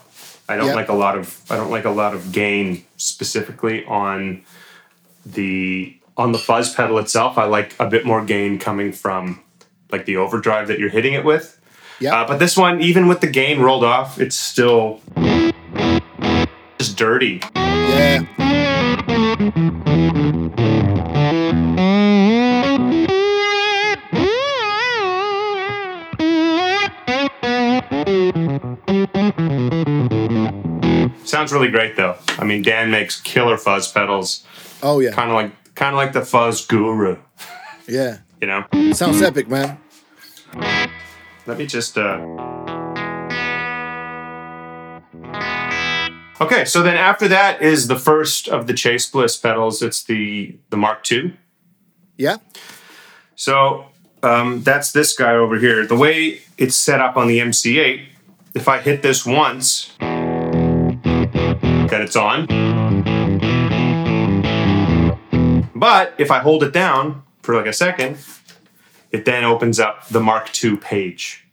I 0.50 0.58
don't 0.58 0.68
Yeah. 0.70 0.74
like 0.76 0.90
a 0.90 0.94
lot 0.94 1.16
of 1.16 1.40
I 1.52 1.56
don't 1.58 1.70
like 1.70 1.86
a 1.86 1.92
lot 1.92 2.14
of 2.16 2.32
gain 2.32 2.84
specifically 2.98 3.86
on 3.86 4.42
the 5.26 5.96
on 6.18 6.32
the 6.32 6.40
fuzz 6.40 6.74
pedal 6.74 6.98
itself. 6.98 7.38
I 7.38 7.46
like 7.46 7.76
a 7.80 7.86
bit 7.88 8.04
more 8.04 8.26
gain 8.26 8.58
coming 8.58 8.92
from 8.92 9.42
like 9.92 10.06
the 10.06 10.18
overdrive 10.18 10.68
that 10.70 10.80
you're 10.80 10.90
hitting 10.90 11.14
it 11.14 11.24
with. 11.24 11.60
Yeah. 12.00 12.16
Uh, 12.22 12.28
but 12.28 12.40
this 12.40 12.58
one, 12.58 12.82
even 12.82 13.08
with 13.08 13.22
the 13.22 13.28
gain 13.28 13.60
rolled 13.62 13.84
off, 13.84 14.20
it's 14.20 14.36
still 14.36 15.02
just 16.80 16.98
dirty. 16.98 17.40
Yeah. 17.56 18.24
Sounds 31.26 31.52
really 31.54 31.70
great 31.70 31.96
though. 31.96 32.18
I 32.38 32.44
mean, 32.44 32.62
Dan 32.62 32.92
makes 32.92 33.20
killer 33.22 33.58
fuzz 33.58 33.92
pedals, 33.92 34.46
Oh 34.82 35.00
yeah. 35.00 35.12
kind 35.12 35.30
of 35.30 35.36
like 35.36 35.76
kind 35.76 35.94
of 35.94 35.98
like 35.98 36.14
the 36.14 36.26
fuzz 36.26 36.66
guru. 36.66 37.18
Yeah. 37.86 38.20
You 38.40 38.48
know. 38.48 38.94
Sounds 38.94 39.22
epic, 39.22 39.50
man. 39.50 39.78
Let 41.46 41.58
me 41.58 41.66
just. 41.66 41.98
Uh... 41.98 42.18
Okay, 46.40 46.66
so 46.66 46.82
then 46.82 46.96
after 46.96 47.28
that 47.28 47.62
is 47.62 47.88
the 47.88 47.98
first 47.98 48.48
of 48.48 48.68
the 48.68 48.74
Chase 48.74 49.10
Bliss 49.10 49.36
pedals. 49.38 49.82
It's 49.82 50.04
the 50.04 50.58
the 50.70 50.78
Mark 50.78 51.10
II. 51.12 51.38
Yeah. 52.18 52.38
So 53.36 53.86
um, 54.24 54.64
that's 54.64 54.92
this 54.94 55.14
guy 55.16 55.34
over 55.34 55.58
here. 55.58 55.86
The 55.86 55.98
way 55.98 56.42
it's 56.58 56.76
set 56.76 57.02
up 57.02 57.18
on 57.18 57.28
the 57.28 57.40
MC8, 57.40 58.06
if 58.56 58.68
I 58.68 58.80
hit 58.80 59.02
this 59.02 59.26
once, 59.26 59.92
then 61.94 62.02
it's 62.02 62.16
on. 62.16 62.48
But 65.76 66.16
if 66.18 66.32
I 66.32 66.40
hold 66.40 66.64
it 66.64 66.74
down 66.74 67.24
for 67.44 67.56
like 67.56 67.68
a 67.68 67.74
second, 67.74 68.18
it 69.12 69.26
then 69.26 69.44
opens 69.44 69.80
up 69.80 70.08
the 70.08 70.20
Mark 70.20 70.50
II 70.64 70.78
page, 70.78 71.46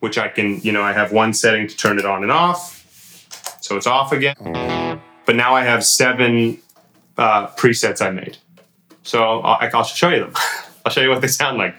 which 0.00 0.18
I 0.18 0.28
can, 0.28 0.60
you 0.62 0.72
know, 0.72 0.82
I 0.82 0.92
have 0.92 1.12
one 1.12 1.32
setting 1.32 1.68
to 1.68 1.76
turn 1.76 2.00
it 2.00 2.04
on 2.04 2.22
and 2.22 2.32
off. 2.32 2.72
So 3.60 3.76
it's 3.76 3.86
off 3.86 4.12
again. 4.12 4.34
But 5.24 5.36
now 5.36 5.54
I 5.54 5.62
have 5.62 5.84
seven 5.84 6.58
uh, 7.16 7.46
presets 7.48 8.04
I 8.04 8.10
made. 8.10 8.38
So 9.04 9.22
I'll, 9.22 9.70
I'll 9.72 9.84
show 9.84 10.08
you 10.08 10.20
them. 10.20 10.32
I'll 10.84 10.92
show 10.92 11.00
you 11.00 11.10
what 11.10 11.20
they 11.20 11.28
sound 11.28 11.58
like. 11.58 11.76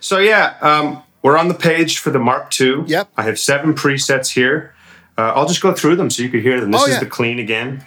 So 0.00 0.18
yeah, 0.18 0.56
um, 0.60 1.02
we're 1.26 1.36
on 1.36 1.48
the 1.48 1.54
page 1.54 1.98
for 1.98 2.10
the 2.10 2.20
Mark 2.20 2.52
II. 2.60 2.84
Yep. 2.86 3.08
I 3.16 3.22
have 3.24 3.36
seven 3.36 3.74
presets 3.74 4.30
here. 4.30 4.72
Uh, 5.18 5.32
I'll 5.34 5.48
just 5.48 5.60
go 5.60 5.74
through 5.74 5.96
them 5.96 6.08
so 6.08 6.22
you 6.22 6.28
can 6.28 6.40
hear 6.40 6.60
them. 6.60 6.70
This 6.70 6.82
Oh, 6.82 6.84
is 6.86 6.92
yeah. 6.94 7.00
the 7.00 7.06
clean 7.06 7.40
again. 7.40 7.84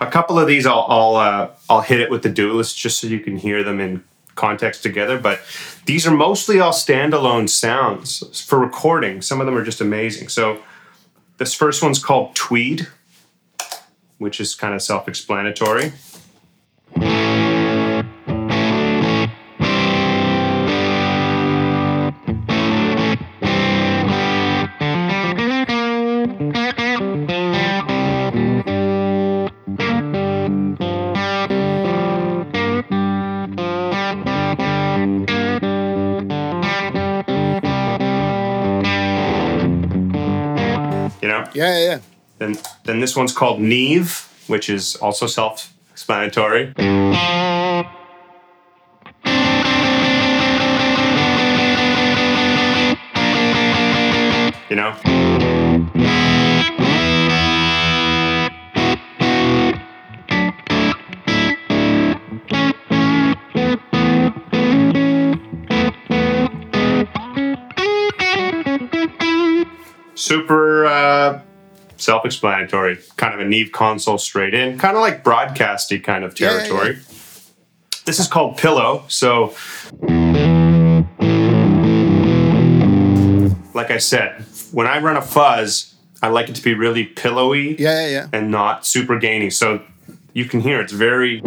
A 0.00 0.08
couple 0.08 0.38
of 0.38 0.46
these 0.46 0.66
I'll 0.66 0.86
I'll, 0.88 1.16
uh, 1.16 1.50
I'll 1.68 1.80
hit 1.80 1.98
it 1.98 2.10
with 2.10 2.22
the 2.22 2.28
duelist 2.28 2.78
just 2.78 3.00
so 3.00 3.08
you 3.08 3.18
can 3.18 3.38
hear 3.38 3.64
them 3.64 3.80
in 3.80 4.04
context 4.36 4.84
together. 4.84 5.18
But 5.18 5.40
these 5.86 6.06
are 6.06 6.12
mostly 6.14 6.60
all 6.60 6.70
standalone 6.72 7.50
sounds 7.50 8.40
for 8.46 8.60
recording. 8.60 9.20
Some 9.20 9.40
of 9.40 9.46
them 9.46 9.56
are 9.56 9.64
just 9.64 9.80
amazing. 9.80 10.28
So 10.28 10.60
this 11.38 11.54
first 11.54 11.82
one's 11.82 11.98
called 11.98 12.36
Tweed, 12.36 12.86
which 14.18 14.38
is 14.40 14.54
kind 14.54 14.74
of 14.74 14.80
self-explanatory. 14.82 15.92
Know? 41.54 41.64
Yeah. 41.64 41.78
Yeah. 41.78 41.98
Then 42.38 42.58
then 42.84 43.00
this 43.00 43.16
one's 43.16 43.32
called 43.32 43.60
Neve, 43.60 44.28
which 44.46 44.68
is 44.68 44.96
also 44.96 45.26
self-explanatory. 45.26 46.74
You 46.78 46.84
Super 70.14 70.86
uh, 70.86 71.40
self-explanatory. 71.96 72.98
Kind 73.16 73.34
of 73.34 73.40
a 73.40 73.44
Neve 73.44 73.72
console 73.72 74.18
straight 74.18 74.54
in, 74.54 74.78
kind 74.78 74.96
of 74.96 75.00
like 75.02 75.24
broadcasty 75.24 76.02
kind 76.02 76.24
of 76.24 76.38
Yeah, 76.38 76.52
yeah, 76.52 76.58
territory. 76.66 76.98
This 78.04 78.20
is 78.20 78.28
called 78.28 78.58
Pillow. 78.58 79.04
So, 79.08 79.54
like 83.74 83.90
I 83.90 83.98
said, 83.98 84.44
when 84.72 84.86
I 84.86 84.98
run 85.00 85.16
a 85.16 85.22
fuzz, 85.22 85.94
I 86.22 86.28
like 86.28 86.48
it 86.48 86.54
to 86.56 86.62
be 86.62 86.74
really 86.74 87.04
pillowy 87.04 87.76
Yeah, 87.78 88.00
yeah, 88.02 88.08
yeah. 88.08 88.28
and 88.32 88.50
not 88.50 88.86
super 88.86 89.18
gainy. 89.18 89.50
So 89.50 89.82
you 90.32 90.44
can 90.44 90.60
hear 90.60 90.80
it's 90.80 90.92
very. 90.92 91.40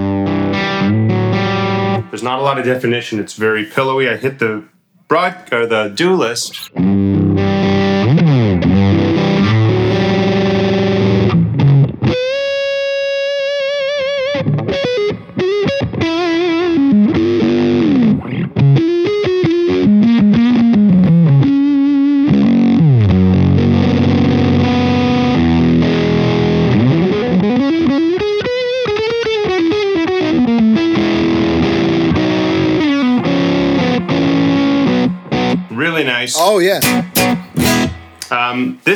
There's 2.09 2.23
not 2.23 2.39
a 2.39 2.41
lot 2.41 2.57
of 2.57 2.65
definition. 2.65 3.19
It's 3.19 3.33
very 3.33 3.65
pillowy. 3.65 4.09
I 4.09 4.17
hit 4.17 4.39
the 4.39 4.63
broad 5.07 5.51
or 5.53 5.67
the. 5.67 5.93
Really 5.97 7.16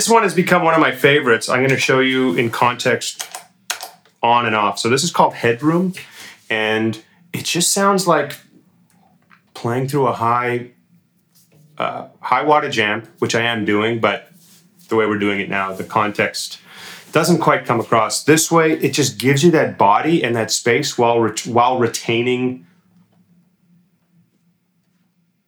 this 0.02 0.10
one 0.10 0.24
has 0.24 0.34
become 0.34 0.64
one 0.64 0.74
of 0.74 0.80
my 0.80 0.92
favorites. 0.92 1.48
I'm 1.48 1.60
going 1.60 1.70
to 1.70 1.78
show 1.78 2.00
you 2.00 2.34
in 2.34 2.50
context 2.50 3.30
on 4.24 4.48
and 4.48 4.56
off. 4.56 4.80
So 4.80 4.90
this 4.90 5.04
is 5.04 5.12
called 5.12 5.36
Headroom, 5.36 5.94
and 6.50 7.00
it 7.34 7.46
just 7.46 7.72
sounds 7.72 8.08
like 8.08 8.36
playing 9.54 9.90
through 9.90 10.08
a 10.08 10.14
high 10.14 10.72
uh, 11.78 12.08
high 12.20 12.44
wattage 12.44 12.80
amp, 12.80 13.08
which 13.20 13.36
I 13.36 13.42
am 13.42 13.64
doing, 13.64 14.00
but 14.00 14.32
the 14.90 14.96
way 14.96 15.06
we're 15.06 15.20
doing 15.20 15.40
it 15.40 15.50
now, 15.50 15.72
the 15.72 15.84
context 15.84 16.60
doesn't 17.12 17.38
quite 17.38 17.68
come 17.68 17.80
across. 17.80 18.24
This 18.24 18.52
way, 18.52 18.72
it 18.72 18.94
just 18.94 19.20
gives 19.20 19.44
you 19.44 19.52
that 19.52 19.78
body 19.78 20.24
and 20.24 20.36
that 20.36 20.50
space 20.50 20.98
while 20.98 21.20
ret- 21.20 21.46
while 21.46 21.78
retaining. 21.78 22.66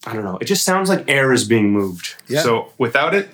I 0.05 0.13
don't 0.13 0.23
know. 0.23 0.37
It 0.39 0.45
just 0.45 0.63
sounds 0.63 0.89
like 0.89 1.05
air 1.09 1.33
is 1.33 1.43
being 1.43 1.71
moved. 1.71 2.17
Yeah. 2.27 2.41
So 2.41 2.71
without 2.77 3.15
it, 3.15 3.33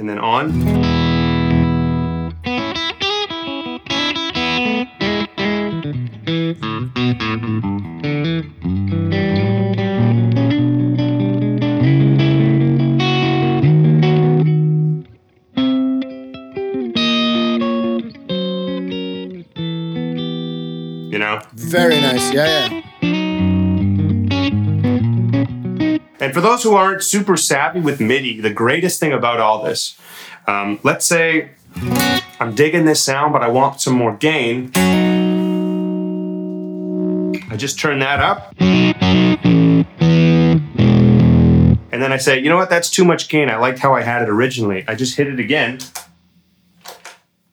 and 0.00 0.08
then 0.08 0.18
on. 0.18 0.99
Those 26.60 26.70
who 26.70 26.76
aren't 26.76 27.02
super 27.02 27.38
savvy 27.38 27.80
with 27.80 28.00
MIDI, 28.00 28.38
the 28.40 28.50
greatest 28.50 29.00
thing 29.00 29.12
about 29.12 29.40
all 29.40 29.62
this, 29.62 29.98
um, 30.46 30.78
let's 30.82 31.06
say 31.06 31.48
I'm 32.38 32.54
digging 32.54 32.84
this 32.84 33.02
sound, 33.02 33.32
but 33.32 33.40
I 33.42 33.48
want 33.48 33.80
some 33.80 33.94
more 33.94 34.14
gain. 34.16 34.70
I 37.50 37.56
just 37.56 37.78
turn 37.78 38.00
that 38.00 38.20
up. 38.20 38.54
And 38.58 39.86
then 42.02 42.12
I 42.12 42.18
say, 42.18 42.38
you 42.38 42.50
know 42.50 42.56
what, 42.56 42.68
that's 42.68 42.90
too 42.90 43.06
much 43.06 43.30
gain. 43.30 43.48
I 43.48 43.56
liked 43.56 43.78
how 43.78 43.94
I 43.94 44.02
had 44.02 44.20
it 44.20 44.28
originally. 44.28 44.84
I 44.86 44.94
just 44.94 45.16
hit 45.16 45.28
it 45.28 45.40
again. 45.40 45.78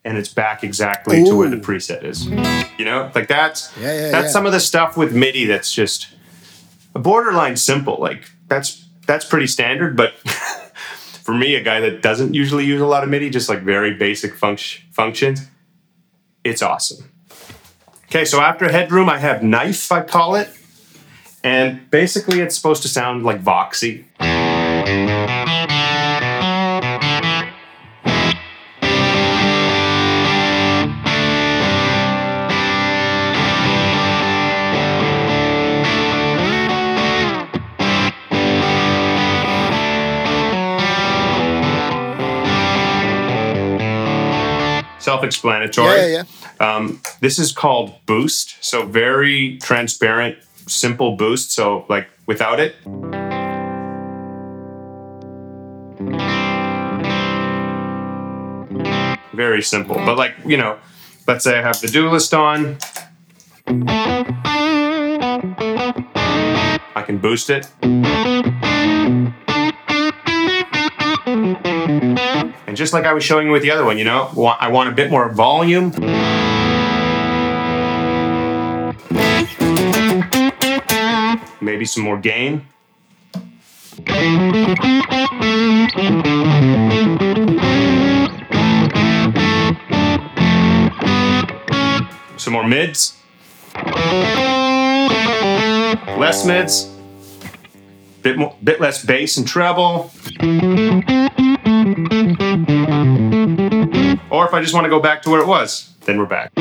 And 0.03 0.17
it's 0.17 0.33
back 0.33 0.65
exactly 0.65 1.23
to 1.23 1.33
where 1.35 1.49
the 1.49 1.55
preset 1.57 2.03
is. 2.03 2.25
You 2.77 2.83
know, 2.85 3.09
like 3.15 3.29
that's 3.29 3.75
Yeah, 3.77 3.93
yeah, 3.93 4.11
that's 4.11 4.25
yeah. 4.25 4.31
some 4.31 4.45
of 4.45 4.51
the 4.51 4.59
stuff 4.59 4.97
with 4.97 5.15
MIDI 5.15 5.45
that's 5.45 5.71
just 5.71 6.09
borderline 6.93 7.55
simple. 7.55 7.97
Like 7.99 8.29
that's 8.47 8.86
that's 9.07 9.25
pretty 9.25 9.47
standard, 9.47 9.95
but 9.97 10.13
for 11.23 11.33
me, 11.33 11.55
a 11.55 11.61
guy 11.61 11.79
that 11.79 12.01
doesn't 12.01 12.33
usually 12.33 12.65
use 12.65 12.81
a 12.81 12.85
lot 12.85 13.03
of 13.03 13.09
MIDI, 13.09 13.29
just 13.29 13.49
like 13.49 13.61
very 13.61 13.93
basic 13.93 14.33
func- 14.33 14.81
functions, 14.91 15.47
it's 16.43 16.61
awesome. 16.61 17.09
Okay, 18.05 18.23
so 18.23 18.39
after 18.39 18.71
headroom, 18.71 19.09
I 19.09 19.17
have 19.17 19.43
knife, 19.43 19.91
I 19.91 20.03
call 20.03 20.35
it, 20.35 20.49
and 21.43 21.89
basically 21.89 22.39
it's 22.39 22.55
supposed 22.55 22.81
to 22.83 22.87
sound 22.87 23.23
like 23.23 23.43
voxy. 23.43 24.05
Self-explanatory. 45.17 45.95
Yeah, 45.95 46.05
yeah, 46.05 46.23
yeah. 46.59 46.75
Um, 46.75 47.01
this 47.21 47.39
is 47.39 47.51
called 47.51 47.93
boost, 48.05 48.55
so 48.63 48.85
very 48.85 49.57
transparent, 49.57 50.37
simple 50.67 51.15
boost. 51.15 51.51
So 51.51 51.85
like 51.89 52.07
without 52.27 52.59
it, 52.59 52.75
very 59.33 59.63
simple. 59.63 59.95
But 59.95 60.17
like 60.17 60.35
you 60.45 60.57
know, 60.57 60.77
let's 61.27 61.43
say 61.43 61.57
I 61.57 61.63
have 61.63 61.81
the 61.81 61.87
duelist 61.87 62.35
on, 62.35 62.77
I 66.95 67.03
can 67.03 67.17
boost 67.17 67.49
it. 67.49 67.67
And 71.87 72.75
just 72.75 72.91
like 72.91 73.05
I 73.05 73.13
was 73.13 73.23
showing 73.23 73.47
you 73.47 73.53
with 73.53 73.61
the 73.61 73.71
other 73.71 73.85
one, 73.85 73.97
you 73.97 74.03
know, 74.03 74.27
I 74.59 74.67
want 74.69 74.89
a 74.89 74.91
bit 74.91 75.09
more 75.09 75.31
volume. 75.31 75.91
Maybe 81.61 81.85
some 81.85 82.03
more 82.03 82.17
gain. 82.17 82.67
Some 92.37 92.53
more 92.53 92.67
mids. 92.67 93.17
Less 96.17 96.45
mids. 96.45 96.93
Bit 98.23 98.37
more, 98.37 98.55
bit 98.63 98.81
less 98.81 99.05
bass 99.05 99.37
and 99.37 99.47
treble. 99.47 100.11
Or 104.29 104.45
if 104.45 104.53
I 104.53 104.61
just 104.61 104.75
want 104.75 104.83
to 104.85 104.89
go 104.89 104.99
back 104.99 105.23
to 105.23 105.31
where 105.31 105.41
it 105.41 105.47
was, 105.47 105.95
then 106.05 106.19
we're 106.19 106.27
back. 106.27 106.51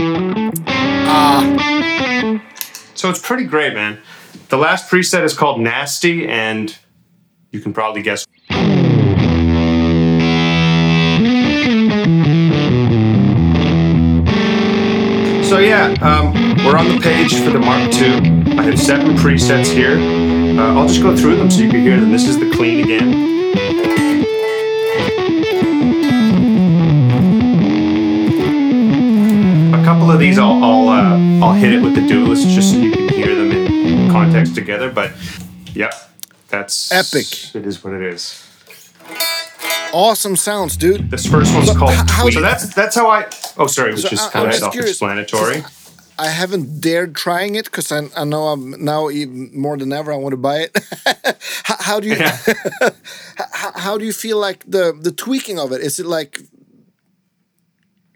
So 2.95 3.11
it's 3.11 3.21
pretty 3.21 3.45
great, 3.45 3.75
man. 3.75 3.99
The 4.49 4.57
last 4.57 4.91
preset 4.91 5.25
is 5.25 5.35
called 5.35 5.61
Nasty, 5.61 6.27
and 6.27 6.75
you 7.51 7.61
can 7.61 7.75
probably 7.75 8.01
guess. 8.01 8.25
So 15.47 15.59
yeah, 15.59 15.95
um, 16.01 16.33
we're 16.65 16.79
on 16.79 16.89
the 16.89 16.99
page 17.03 17.35
for 17.35 17.51
the 17.51 17.59
Mark 17.59 17.93
II. 17.93 18.59
I 18.59 18.63
have 18.63 18.81
seven 18.81 19.15
presets 19.17 19.71
here. 19.71 19.99
Uh, 20.59 20.75
I'll 20.75 20.89
just 20.89 21.03
go 21.03 21.15
through 21.15 21.37
them 21.37 21.51
so 21.51 21.61
you 21.61 21.69
can 21.69 21.83
hear 21.83 22.01
them. 22.01 22.11
This 22.11 22.27
is 22.27 22.39
the 22.39 22.51
clean 22.53 22.83
again. 22.83 24.06
These 30.27 30.39
I'll 30.39 30.65
I'll, 30.65 30.89
uh, 30.89 31.47
I'll 31.47 31.53
hit 31.53 31.73
it 31.73 31.81
with 31.81 31.95
the 31.95 32.07
duelist 32.07 32.49
just 32.49 32.73
so 32.73 32.79
you 32.79 32.91
can 32.91 33.09
hear 33.11 33.35
them 33.35 33.53
in 33.53 34.11
context 34.11 34.57
together. 34.57 34.91
But 34.91 35.13
yep, 35.73 35.95
that's 36.49 36.91
Epic. 36.91 37.55
It 37.55 37.65
is 37.65 37.85
what 37.85 37.93
it 37.93 38.03
is. 38.03 38.43
Awesome 39.93 40.35
sounds, 40.35 40.77
dude. 40.77 41.11
This 41.11 41.27
first 41.27 41.55
one's 41.55 41.69
So, 41.69 41.77
called 41.77 41.95
how 41.95 42.23
Tweet. 42.23 42.35
So 42.35 42.41
that's 42.41 42.75
that's 42.75 42.97
how 42.97 43.09
I. 43.09 43.27
Oh, 43.57 43.69
sorry, 43.69 43.91
it 43.91 43.93
was 43.93 44.03
So 44.03 44.09
just 44.09 44.33
kind 44.33 44.49
of 44.49 44.55
self-explanatory. 44.55 45.65
I 46.19 46.29
haven't 46.29 46.81
dared 46.81 47.15
trying 47.15 47.55
it 47.57 47.67
because 47.67 47.93
I, 47.93 48.09
I 48.17 48.25
know 48.25 48.49
I'm 48.49 48.71
now 48.83 49.11
even 49.11 49.51
more 49.55 49.77
than 49.77 49.93
ever 49.93 50.13
I 50.13 50.17
want 50.17 50.33
to 50.33 50.39
buy 50.39 50.61
it. 50.61 50.77
how, 51.65 51.77
how 51.79 52.01
do 52.01 52.09
you 52.09 52.17
Yeah. 52.17 52.37
how, 53.53 53.73
how 53.77 53.99
do 53.99 54.05
you 54.05 54.13
feel 54.13 54.39
like 54.39 54.65
the 54.67 54.99
the 55.01 55.13
tweaking 55.13 55.59
of 55.61 55.71
it? 55.73 55.83
Is 55.83 56.01
it 56.01 56.07
like 56.07 56.41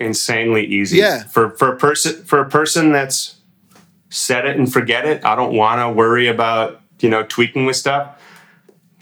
insanely 0.00 0.64
easy. 0.64 0.98
Yeah. 0.98 1.24
For 1.24 1.50
for 1.50 1.72
a 1.72 1.76
person 1.76 2.24
for 2.24 2.40
a 2.40 2.48
person 2.48 2.92
that's 2.92 3.36
set 4.08 4.46
it 4.46 4.56
and 4.56 4.72
forget 4.72 5.04
it, 5.06 5.24
I 5.24 5.36
don't 5.36 5.54
want 5.54 5.80
to 5.80 5.90
worry 5.90 6.26
about, 6.26 6.80
you 7.00 7.08
know, 7.08 7.22
tweaking 7.22 7.66
with 7.66 7.76
stuff. 7.76 8.20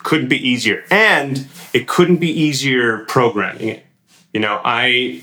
Couldn't 0.03 0.29
be 0.29 0.49
easier. 0.49 0.85
And 0.91 1.47
it 1.73 1.89
couldn't 1.89 2.17
be 2.17 2.31
easier 2.31 3.05
programming 3.07 3.69
it. 3.69 3.87
You 4.33 4.41
know, 4.41 4.61
I 4.65 5.23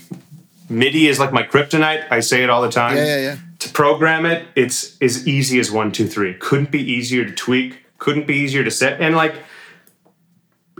MIDI 0.69 1.07
is 1.07 1.19
like 1.19 1.31
my 1.31 1.43
kryptonite. 1.43 2.05
I 2.11 2.19
say 2.19 2.43
it 2.43 2.49
all 2.49 2.61
the 2.61 2.71
time. 2.71 2.97
Yeah, 2.97 3.05
yeah, 3.05 3.17
yeah. 3.17 3.37
To 3.59 3.69
program 3.69 4.25
it, 4.25 4.47
it's 4.55 4.99
as 5.01 5.27
easy 5.27 5.59
as 5.59 5.71
one, 5.71 5.91
two, 5.91 6.07
three. 6.07 6.33
Couldn't 6.35 6.71
be 6.71 6.81
easier 6.81 7.23
to 7.25 7.31
tweak. 7.31 7.85
Couldn't 7.97 8.27
be 8.27 8.35
easier 8.35 8.63
to 8.63 8.71
set. 8.71 9.01
And 9.01 9.15
like, 9.15 9.35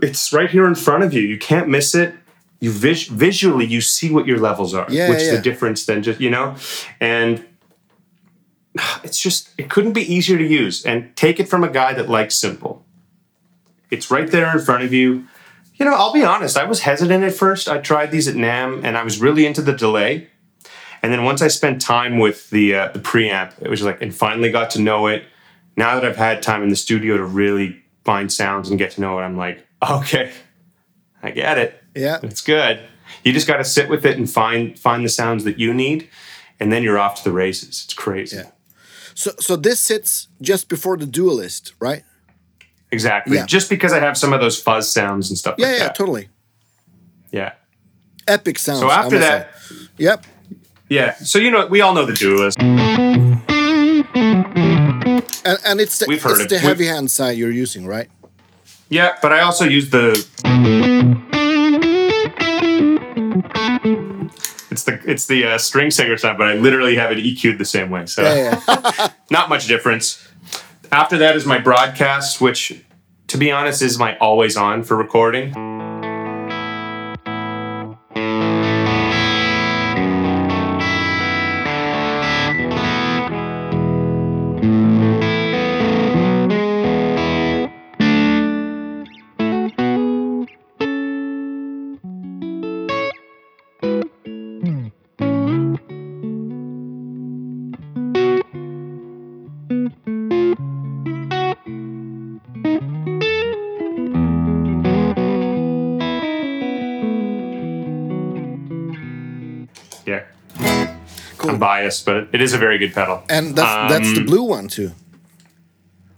it's 0.02 0.32
right 0.32 0.50
here 0.50 0.66
in 0.66 0.74
front 0.74 1.04
of 1.04 1.12
you. 1.14 1.22
You 1.22 1.38
can't 1.38 1.68
miss 1.68 1.94
it. 1.94 2.14
You 2.60 2.70
vis- 2.70 3.08
visually, 3.08 3.66
you 3.66 3.80
see 3.80 4.10
what 4.10 4.26
your 4.26 4.38
levels 4.38 4.72
are, 4.74 4.86
Yeah, 4.88 5.10
which 5.10 5.18
is 5.20 5.28
yeah. 5.28 5.36
the 5.36 5.42
difference 5.42 5.84
than 5.86 6.02
just 6.02 6.20
you 6.20 6.30
know. 6.30 6.56
And 7.00 7.44
it's 9.04 9.18
just 9.18 9.50
it 9.58 9.68
couldn't 9.70 9.92
be 9.92 10.02
easier 10.12 10.38
to 10.38 10.46
use. 10.46 10.84
And 10.84 11.14
take 11.16 11.40
it 11.40 11.48
from 11.48 11.64
a 11.64 11.68
guy 11.70 11.92
that 11.94 12.08
likes 12.08 12.36
simple. 12.36 12.84
It's 13.90 14.10
right 14.10 14.30
there 14.30 14.50
in 14.56 14.64
front 14.64 14.84
of 14.84 14.92
you. 14.92 15.26
You 15.76 15.84
know, 15.84 15.94
I'll 15.94 16.12
be 16.12 16.24
honest. 16.24 16.56
I 16.56 16.64
was 16.64 16.80
hesitant 16.80 17.22
at 17.22 17.34
first. 17.34 17.68
I 17.68 17.78
tried 17.78 18.10
these 18.10 18.26
at 18.28 18.34
NAMM, 18.34 18.82
and 18.82 18.96
I 18.96 19.04
was 19.04 19.20
really 19.20 19.44
into 19.46 19.60
the 19.60 19.74
delay. 19.74 20.28
And 21.02 21.12
then 21.12 21.22
once 21.24 21.42
I 21.42 21.48
spent 21.48 21.80
time 21.82 22.18
with 22.18 22.48
the 22.50 22.74
uh, 22.74 22.88
the 22.92 22.98
preamp, 22.98 23.52
it 23.60 23.68
was 23.68 23.82
like, 23.82 24.00
and 24.00 24.14
finally 24.14 24.50
got 24.50 24.70
to 24.70 24.80
know 24.80 25.06
it. 25.06 25.24
Now 25.76 25.94
that 25.94 26.04
I've 26.06 26.16
had 26.16 26.42
time 26.42 26.62
in 26.62 26.70
the 26.70 26.76
studio 26.76 27.18
to 27.18 27.24
really 27.24 27.82
find 28.04 28.32
sounds 28.32 28.70
and 28.70 28.78
get 28.78 28.92
to 28.92 29.00
know 29.02 29.18
it, 29.18 29.22
I'm 29.22 29.36
like, 29.36 29.64
okay, 29.88 30.32
I 31.22 31.30
get 31.30 31.58
it. 31.58 31.82
Yeah. 31.96 32.18
It's 32.22 32.40
good. 32.42 32.80
You 33.24 33.32
just 33.32 33.46
got 33.46 33.56
to 33.58 33.64
sit 33.64 33.88
with 33.88 34.04
it 34.04 34.16
and 34.18 34.30
find 34.30 34.78
find 34.78 35.04
the 35.04 35.08
sounds 35.08 35.44
that 35.44 35.58
you 35.58 35.72
need, 35.74 36.08
and 36.60 36.72
then 36.72 36.82
you're 36.82 36.98
off 36.98 37.18
to 37.18 37.24
the 37.24 37.32
races. 37.32 37.82
It's 37.84 37.94
crazy. 37.94 38.36
Yeah. 38.36 38.50
So 39.14 39.32
so 39.38 39.56
this 39.56 39.80
sits 39.80 40.28
just 40.40 40.68
before 40.68 40.96
the 40.96 41.06
duelist, 41.06 41.72
right? 41.80 42.02
Exactly. 42.92 43.36
Yeah. 43.36 43.46
Just 43.46 43.68
because 43.70 43.92
I 43.92 44.00
have 44.00 44.16
some 44.16 44.32
of 44.32 44.40
those 44.40 44.60
fuzz 44.60 44.90
sounds 44.92 45.28
and 45.30 45.36
stuff 45.38 45.56
Yeah, 45.58 45.66
like 45.68 45.78
yeah, 45.78 45.84
that. 45.86 45.94
totally. 45.96 46.28
Yeah. 47.32 47.52
Epic 48.28 48.58
sounds. 48.58 48.80
So 48.80 48.90
after 48.90 49.18
that, 49.18 49.50
say. 49.60 49.74
Yep. 49.98 50.26
yeah. 50.88 51.14
So 51.16 51.38
you 51.38 51.50
know, 51.50 51.66
we 51.66 51.80
all 51.80 51.94
know 51.94 52.04
the 52.06 52.12
duelist. 52.14 52.58
And 55.44 55.58
and 55.64 55.80
it's 55.80 55.98
the, 55.98 56.06
We've 56.08 56.22
heard 56.22 56.32
it's 56.40 56.42
it. 56.44 56.48
the 56.48 56.54
We've- 56.56 56.66
heavy 56.66 56.86
hand 56.86 57.10
side 57.10 57.36
you're 57.38 57.50
using, 57.52 57.86
right? 57.86 58.08
Yeah, 58.88 59.16
but 59.22 59.32
I 59.32 59.40
also 59.40 59.64
use 59.64 59.90
the. 59.90 60.24
It's 64.70 64.84
the 64.84 65.00
it's 65.04 65.26
the 65.26 65.44
uh, 65.44 65.58
string 65.58 65.90
singer 65.90 66.16
sound, 66.16 66.38
but 66.38 66.48
I 66.48 66.54
literally 66.54 66.96
have 66.96 67.12
it 67.12 67.18
EQ'd 67.18 67.58
the 67.58 67.64
same 67.64 67.90
way. 67.90 68.06
So 68.06 68.22
Yeah, 68.22 68.60
yeah. 68.68 69.08
not 69.30 69.48
much 69.48 69.66
difference. 69.66 70.26
After 70.92 71.18
that 71.18 71.36
is 71.36 71.46
my 71.46 71.58
broadcast, 71.58 72.40
which, 72.40 72.84
to 73.28 73.36
be 73.36 73.50
honest, 73.50 73.82
is 73.82 73.98
my 73.98 74.16
always 74.18 74.56
on 74.56 74.82
for 74.82 74.96
recording. 74.96 75.52
Biased, 111.86 112.04
but 112.04 112.28
it 112.32 112.40
is 112.42 112.52
a 112.52 112.58
very 112.58 112.78
good 112.78 112.92
pedal. 112.94 113.22
And 113.28 113.54
that's 113.54 113.92
that's 113.92 114.12
the 114.14 114.20
Um, 114.20 114.26
blue 114.26 114.42
one 114.42 114.68
too. 114.68 114.92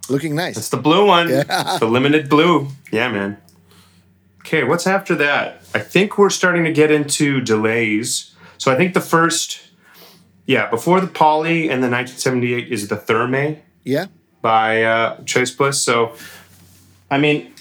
Looking 0.09 0.35
nice. 0.35 0.57
It's 0.57 0.71
the 0.71 0.79
blue 0.79 1.07
one. 1.07 1.29
Yeah. 1.29 1.77
The 1.79 1.87
limited 1.87 2.29
blue. 2.29 2.69
Yeah, 2.91 3.11
man. 3.13 3.37
Okay, 4.41 4.65
what's 4.65 4.87
after 4.87 5.15
that? 5.17 5.61
I 5.75 5.81
think 5.81 6.17
we're 6.17 6.31
starting 6.31 6.65
to 6.65 6.73
get 6.73 6.91
into 6.91 7.41
delays. 7.43 8.35
So 8.57 8.73
I 8.73 8.77
think 8.77 8.95
the 8.95 9.03
first, 9.03 9.61
yeah, 10.47 10.71
before 10.71 11.01
the 11.03 11.07
Poly 11.07 11.69
and 11.69 11.83
the 11.83 11.91
1978 11.91 12.73
is 12.73 12.89
the 12.89 12.97
Thermae 12.97 13.59
Yeah. 13.85 14.07
by 14.41 14.83
uh, 14.83 15.23
Chase 15.25 15.51
Bliss. 15.51 15.83
So, 15.83 16.15
I 17.11 17.19
mean, 17.19 17.53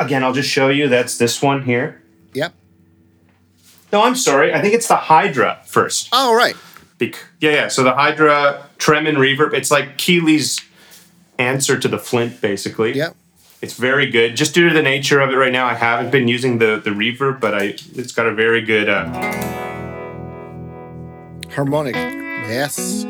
again, 0.00 0.24
I'll 0.24 0.34
just 0.34 0.50
show 0.50 0.68
you. 0.68 0.88
That's 0.88 1.16
this 1.18 1.40
one 1.40 1.62
here. 1.62 2.02
Yep. 2.34 2.52
No, 3.92 4.02
I'm 4.02 4.16
sorry. 4.16 4.52
I 4.52 4.60
think 4.60 4.74
it's 4.74 4.88
the 4.88 4.96
Hydra 4.96 5.60
first. 5.64 6.08
All 6.12 6.34
right. 6.34 6.56
Bec- 7.06 7.26
yeah, 7.40 7.50
yeah. 7.50 7.68
So 7.68 7.82
the 7.82 7.94
Hydra 7.94 8.68
trem 8.78 9.08
and 9.08 9.18
reverb. 9.18 9.54
It's 9.54 9.72
like 9.72 9.98
Keeley's 9.98 10.60
answer 11.36 11.76
to 11.76 11.88
the 11.88 11.98
Flint, 11.98 12.40
basically. 12.40 12.92
Yeah. 12.92 13.10
It's 13.60 13.74
very 13.74 14.08
good. 14.08 14.36
Just 14.36 14.54
due 14.54 14.68
to 14.68 14.74
the 14.74 14.82
nature 14.82 15.20
of 15.20 15.30
it 15.30 15.34
right 15.34 15.52
now, 15.52 15.66
I 15.66 15.74
haven't 15.74 16.10
been 16.12 16.28
using 16.28 16.58
the 16.58 16.80
the 16.82 16.90
reverb, 16.90 17.40
but 17.40 17.54
I 17.54 17.74
it's 17.96 18.12
got 18.12 18.26
a 18.26 18.34
very 18.34 18.60
good. 18.62 18.88
Uh, 18.88 19.06
Harmonic. 21.50 21.96
Yes. 21.96 23.04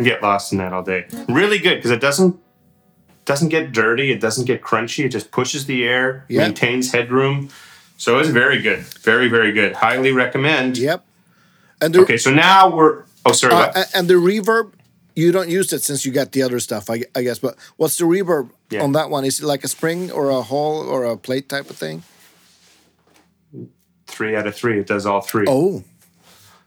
Can 0.00 0.12
get 0.12 0.22
lost 0.22 0.52
in 0.52 0.58
that 0.58 0.72
all 0.72 0.82
day. 0.82 1.06
Really 1.28 1.58
good 1.58 1.76
because 1.76 1.90
it 1.90 2.00
doesn't 2.00 2.38
doesn't 3.26 3.48
get 3.50 3.72
dirty. 3.72 4.10
It 4.10 4.20
doesn't 4.20 4.46
get 4.46 4.62
crunchy. 4.62 5.04
It 5.04 5.10
just 5.10 5.30
pushes 5.30 5.66
the 5.66 5.84
air, 5.86 6.24
Yeah. 6.28 6.42
maintains 6.42 6.92
headroom. 6.92 7.50
So 7.96 8.18
it's 8.18 8.30
very 8.30 8.60
good. 8.62 8.80
Very 8.80 9.28
very 9.28 9.52
good. 9.52 9.74
Highly 9.74 10.12
recommend. 10.12 10.78
Yep. 10.78 11.04
And 11.82 11.94
the 11.94 12.00
Okay, 12.00 12.16
so 12.16 12.30
now 12.32 12.74
we're. 12.74 13.04
Oh, 13.24 13.32
sorry. 13.32 13.54
uh, 13.54 13.84
and 13.94 14.08
the 14.08 14.14
reverb, 14.14 14.72
you 15.14 15.30
don't 15.32 15.48
use 15.50 15.72
it 15.72 15.82
since 15.82 16.04
you 16.06 16.12
got 16.12 16.32
the 16.32 16.42
other 16.42 16.58
stuff, 16.60 16.88
I, 16.90 17.02
I 17.14 17.22
guess. 17.22 17.38
But 17.38 17.56
what's 17.76 17.96
the 17.98 18.04
reverb 18.04 18.50
Yeah. 18.70 18.82
on 18.82 18.92
that 18.92 19.10
one? 19.10 19.24
Is 19.26 19.40
it 19.40 19.46
like 19.46 19.62
a 19.64 19.68
spring 19.68 20.10
or 20.10 20.30
a 20.30 20.40
hall 20.42 20.80
or 20.80 21.04
a 21.04 21.16
plate 21.16 21.48
type 21.48 21.68
of 21.70 21.76
thing? 21.76 22.02
three 24.06 24.34
out 24.36 24.46
of 24.46 24.54
three. 24.56 24.78
It 24.80 24.86
does 24.86 25.06
all 25.06 25.20
three. 25.20 25.46
Oh, 25.48 25.84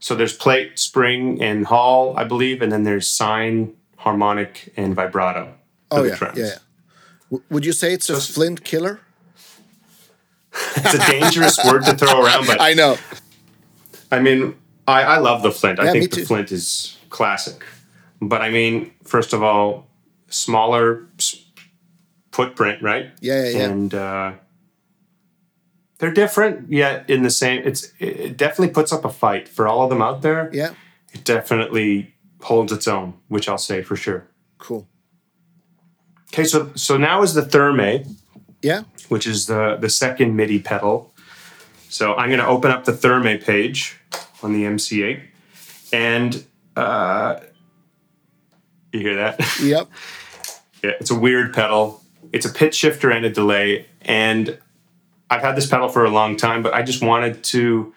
So 0.03 0.15
there's 0.15 0.33
plate, 0.33 0.77
spring, 0.77 1.41
and 1.41 1.65
hall, 1.65 2.13
I 2.17 2.25
believe, 2.25 2.61
and 2.61 2.69
then 2.69 2.83
there's 2.83 3.09
sine, 3.09 3.73
harmonic, 3.95 4.73
and 4.75 4.93
vibrato. 4.93 5.55
oh 5.91 6.03
yeah, 6.03 6.17
yeah. 6.19 6.31
yeah. 6.35 6.55
W- 7.31 7.43
would 7.49 7.65
you 7.65 7.71
say 7.71 7.93
it's 7.93 8.09
a 8.09 8.19
flint 8.19 8.65
killer? 8.65 8.99
It's 10.75 10.93
a 10.93 10.99
dangerous 11.09 11.57
word 11.63 11.85
to 11.85 11.95
throw 11.95 12.21
around, 12.21 12.47
but 12.47 12.59
I 12.69 12.73
know. 12.73 12.97
I 14.11 14.19
mean, 14.19 14.55
I, 14.89 15.03
I 15.03 15.17
love 15.19 15.41
the 15.41 15.51
Flint. 15.51 15.79
I 15.79 15.85
Yeah, 15.85 15.93
me 15.93 16.01
think 16.01 16.15
the. 16.15 16.25
Flint 16.25 16.51
is 16.51 16.97
classic. 17.09 17.63
But 18.21 18.41
I 18.41 18.49
mean, 18.49 18.91
first 19.05 19.31
of 19.31 19.41
all, 19.41 19.87
smaller 20.27 21.07
footprint, 22.33 22.83
right? 22.83 23.11
Yeah, 23.21 23.43
yeah, 23.43 23.49
yeah. 23.49 23.63
And 23.63 23.93
uh, 23.93 24.33
they're 26.03 26.11
different, 26.11 26.69
yet 26.69 27.09
in 27.09 27.23
the 27.23 27.29
same. 27.29 27.61
It's 27.63 27.93
it 27.97 28.35
definitely 28.35 28.73
puts 28.73 28.91
up 28.91 29.05
a 29.05 29.09
fight 29.09 29.47
for 29.47 29.69
all 29.69 29.83
of 29.83 29.89
them 29.89 30.01
out 30.01 30.21
there. 30.21 30.49
Yeah, 30.51 30.73
It 31.13 31.23
definitely 31.23 32.13
holds 32.41 32.73
its 32.73 32.89
own, 32.89 33.13
which 33.29 33.47
I'll 33.47 33.57
say 33.57 33.81
for 33.83 33.95
sure. 33.95 34.27
cool. 34.57 34.85
Okay, 36.33 36.43
so 36.43 36.71
so 36.75 36.97
now 36.97 37.21
is 37.23 37.35
the 37.35 37.41
Thermae. 37.41 38.05
Yeah, 38.61 38.83
which 39.07 39.25
is 39.25 39.45
the, 39.45 39.77
the 39.79 39.89
second 39.89 40.35
MIDI 40.35 40.59
pedal. 40.59 41.13
So 41.87 42.15
I'm 42.15 42.27
going 42.27 42.41
to 42.41 42.47
open 42.47 42.69
up 42.69 42.83
the 42.83 42.91
Thermae 42.91 43.41
page 43.41 43.97
on 44.41 44.51
the 44.51 44.63
MC8. 44.63 45.21
And 45.93 46.43
uh, 46.75 47.39
you 48.91 48.99
hear 48.99 49.15
that? 49.15 49.39
yep. 49.61 49.87
yeah, 50.83 50.91
it's 50.99 51.11
a 51.11 51.15
weird 51.15 51.53
pedal. 51.53 52.01
It's 52.33 52.45
a 52.45 52.51
pitch 52.51 52.75
shifter 52.75 53.09
and 53.09 53.23
a 53.23 53.29
delay. 53.29 53.85
And 54.01 54.57
I've 55.33 55.41
had 55.41 55.55
this 55.55 55.65
pedal 55.65 55.89
for 55.89 56.05
a 56.05 56.09
long 56.09 56.35
time, 56.37 56.61
but 56.61 56.73
I 56.73 56.83
just 56.83 57.01
wanted 57.01 57.43
to 57.45 57.93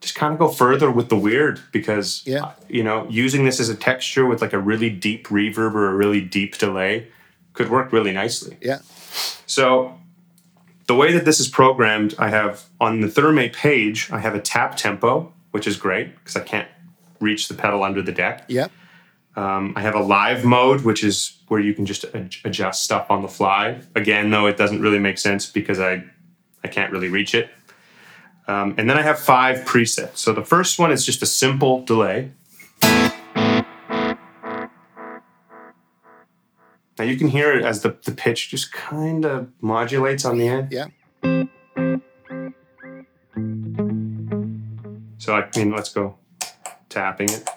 just 0.00 0.14
kind 0.14 0.34
of 0.34 0.38
go 0.38 0.48
further 0.48 0.90
with 0.90 1.08
the 1.08 1.16
weird 1.16 1.60
because 1.72 2.22
Yeah. 2.26 2.52
you 2.68 2.84
know 2.84 3.06
using 3.08 3.44
this 3.46 3.58
as 3.58 3.70
a 3.70 3.74
texture 3.74 4.26
with 4.26 4.42
like 4.42 4.52
a 4.52 4.58
really 4.58 4.90
deep 4.90 5.28
reverb 5.28 5.74
or 5.74 5.88
a 5.88 5.94
really 5.94 6.20
deep 6.20 6.58
delay 6.58 7.08
could 7.54 7.70
work 7.70 7.90
really 7.92 8.12
nicely. 8.12 8.58
Yeah. 8.60 8.80
So 9.46 9.98
the 10.86 10.94
way 10.94 11.12
that 11.12 11.24
this 11.24 11.40
is 11.40 11.48
programmed, 11.48 12.14
I 12.18 12.28
have 12.28 12.64
on 12.80 13.00
the 13.00 13.06
Thermae 13.08 13.52
page, 13.54 14.10
I 14.12 14.18
have 14.18 14.34
a 14.34 14.40
tap 14.40 14.76
tempo, 14.76 15.32
which 15.52 15.66
is 15.66 15.76
great 15.78 16.14
because 16.18 16.36
I 16.36 16.40
can't 16.40 16.68
reach 17.20 17.48
the 17.48 17.54
pedal 17.54 17.82
under 17.82 18.02
the 18.02 18.12
deck. 18.12 18.44
Yeah. 18.48 18.66
Um, 19.36 19.72
I 19.74 19.80
have 19.80 19.94
a 19.94 20.02
live 20.02 20.44
mode, 20.44 20.82
which 20.82 21.02
is 21.02 21.38
where 21.48 21.60
you 21.60 21.72
can 21.74 21.86
just 21.86 22.04
ad- 22.14 22.36
adjust 22.44 22.84
stuff 22.84 23.06
on 23.10 23.22
the 23.22 23.28
fly. 23.28 23.80
Again, 23.94 24.30
though, 24.30 24.46
it 24.46 24.56
doesn't 24.58 24.80
really 24.82 24.98
make 25.00 25.16
sense 25.18 25.46
because 25.50 25.80
I 25.80 26.04
I 26.64 26.68
can't 26.68 26.90
really 26.90 27.08
reach 27.08 27.34
it. 27.34 27.50
Um, 28.48 28.74
and 28.76 28.90
then 28.90 28.98
I 28.98 29.02
have 29.02 29.18
five 29.18 29.58
presets. 29.60 30.16
So 30.16 30.32
the 30.32 30.44
first 30.44 30.78
one 30.78 30.90
is 30.90 31.04
just 31.06 31.22
a 31.22 31.26
simple 31.26 31.84
delay. 31.84 32.32
Now 36.96 37.04
you 37.04 37.16
can 37.16 37.28
hear 37.28 37.52
it 37.52 37.64
as 37.64 37.82
the, 37.82 37.96
the 38.04 38.12
pitch 38.12 38.50
just 38.50 38.72
kind 38.72 39.24
of 39.24 39.48
modulates 39.60 40.24
on 40.24 40.38
the 40.38 40.48
end. 40.48 40.72
Yeah. 40.72 40.86
So 45.18 45.34
I 45.34 45.48
mean, 45.56 45.72
let's 45.72 45.88
go 45.88 46.16
tapping 46.88 47.28
it. 47.30 47.48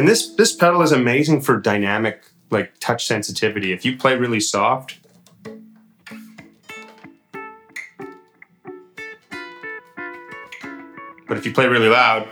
And 0.00 0.08
this 0.08 0.30
this 0.30 0.56
pedal 0.56 0.80
is 0.80 0.92
amazing 0.92 1.42
for 1.42 1.60
dynamic 1.60 2.24
like 2.48 2.72
touch 2.80 3.04
sensitivity. 3.04 3.74
If 3.74 3.84
you 3.84 3.98
play 3.98 4.16
really 4.16 4.40
soft, 4.40 4.98
but 11.28 11.36
if 11.36 11.44
you 11.44 11.52
play 11.52 11.66
really 11.66 11.90
loud, 11.90 12.26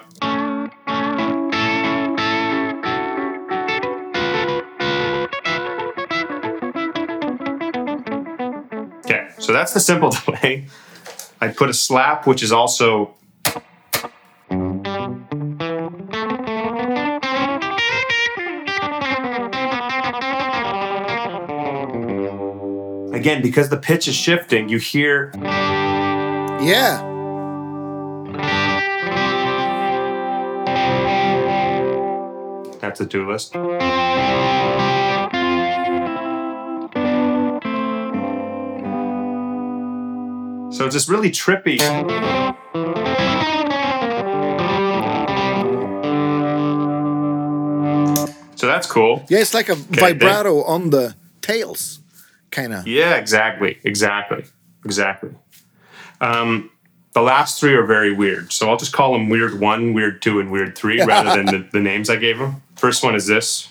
Okay, 9.05 9.29
so 9.39 9.53
that's 9.53 9.75
the 9.75 9.81
simple 9.81 10.09
delay. 10.25 10.69
I 11.43 11.49
put 11.49 11.69
a 11.69 11.75
slap, 11.75 12.27
which 12.27 12.43
is 12.43 12.51
also 12.51 13.15
again 23.29 23.43
because 23.43 23.69
the 23.69 23.77
pitch 23.77 24.09
is 24.09 24.15
shifting. 24.15 24.69
You 24.71 24.79
hear 24.79 25.31
Yeah. 26.63 27.05
that's 32.81 33.01
a 33.01 33.07
duelist. 33.07 33.53
So 40.77 40.85
it's 40.87 40.95
just 40.95 41.09
really 41.09 41.31
trippy. 41.31 41.79
So 48.57 48.67
that's 48.67 48.87
cool. 48.91 49.25
Yeah, 49.29 49.39
it's 49.39 49.55
like 49.55 49.69
a 49.69 49.77
vibrato 49.77 50.63
on 50.65 50.91
the 50.91 51.15
tails, 51.41 52.01
kind 52.51 52.73
of. 52.73 52.87
Yeah, 52.87 53.17
exactly, 53.17 53.79
exactly, 53.85 54.45
exactly. 54.85 55.31
Um, 56.21 56.71
the 57.13 57.23
last 57.23 57.61
three 57.61 57.75
are 57.75 57.87
very 57.87 58.13
weird, 58.13 58.53
so 58.53 58.69
I'll 58.69 58.77
just 58.77 58.93
call 58.93 59.13
them 59.13 59.29
weird 59.29 59.59
one, 59.59 59.93
weird 59.95 60.23
two, 60.23 60.41
and 60.41 60.51
weird 60.51 60.77
three 60.77 61.03
rather 61.05 61.43
than 61.43 61.47
the, 61.47 61.69
the 61.73 61.81
names 61.81 62.11
I 62.11 62.17
gave 62.17 62.39
them. 62.39 62.63
First 62.77 63.03
one 63.03 63.15
is 63.15 63.27
this. 63.27 63.69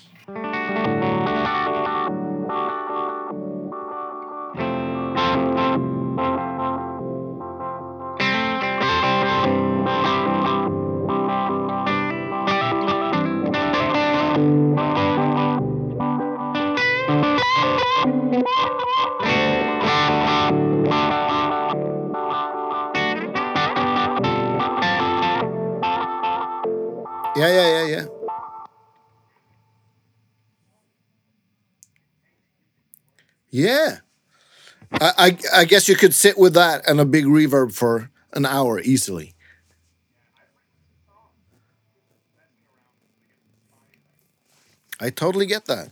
I, 35.00 35.38
I 35.54 35.64
guess 35.64 35.88
you 35.88 35.96
could 35.96 36.14
sit 36.14 36.38
with 36.38 36.54
that 36.54 36.88
and 36.88 37.00
a 37.00 37.04
big 37.04 37.24
reverb 37.24 37.72
for 37.72 38.10
an 38.32 38.46
hour 38.46 38.80
easily. 38.80 39.34
I 45.00 45.10
totally 45.10 45.46
get 45.46 45.66
that. 45.66 45.90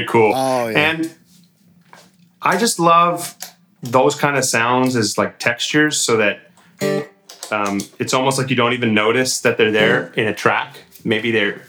Very 0.00 0.06
cool. 0.06 0.32
Oh, 0.34 0.68
yeah. 0.68 0.90
And 0.90 1.14
I 2.42 2.56
just 2.56 2.78
love 2.78 3.36
those 3.82 4.14
kind 4.14 4.36
of 4.36 4.44
sounds 4.44 4.96
as 4.96 5.16
like 5.16 5.38
textures 5.38 6.00
so 6.00 6.16
that 6.18 6.40
um, 7.50 7.80
it's 7.98 8.14
almost 8.14 8.38
like 8.38 8.50
you 8.50 8.56
don't 8.56 8.72
even 8.72 8.94
notice 8.94 9.40
that 9.40 9.58
they're 9.58 9.72
there 9.72 10.12
in 10.14 10.26
a 10.26 10.34
track. 10.34 10.76
Maybe 11.04 11.30
they're 11.30 11.62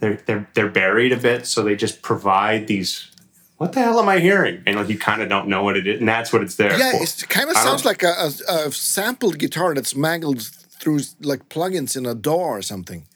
they're 0.00 0.16
they're 0.26 0.48
they're 0.54 0.68
buried 0.68 1.12
a 1.12 1.16
bit, 1.16 1.46
so 1.46 1.62
they 1.62 1.76
just 1.76 2.02
provide 2.02 2.66
these. 2.66 3.10
What 3.56 3.72
the 3.72 3.80
hell 3.80 3.98
am 3.98 4.08
I 4.08 4.18
hearing? 4.18 4.62
And 4.66 4.76
like 4.76 4.88
you 4.88 4.98
kind 4.98 5.22
of 5.22 5.30
don't 5.30 5.48
know 5.48 5.62
what 5.62 5.76
it 5.76 5.86
is, 5.86 5.98
and 5.98 6.08
that's 6.08 6.32
what 6.32 6.42
it's 6.42 6.56
there 6.56 6.78
Yeah, 6.78 6.92
it 6.94 7.24
kind 7.28 7.48
of 7.48 7.56
sounds 7.56 7.86
like 7.86 8.02
a, 8.02 8.28
a, 8.48 8.66
a 8.66 8.72
sampled 8.72 9.38
guitar 9.38 9.74
that's 9.74 9.96
mangled 9.96 10.42
through 10.42 11.00
like 11.20 11.48
plugins 11.48 11.96
in 11.96 12.04
a 12.04 12.14
DAW 12.14 12.36
or 12.36 12.62
something. 12.62 13.06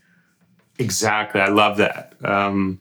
Exactly. 0.79 1.43
I 1.43 1.49
love 1.49 1.77
that. 1.77 2.15
Um, 2.25 2.81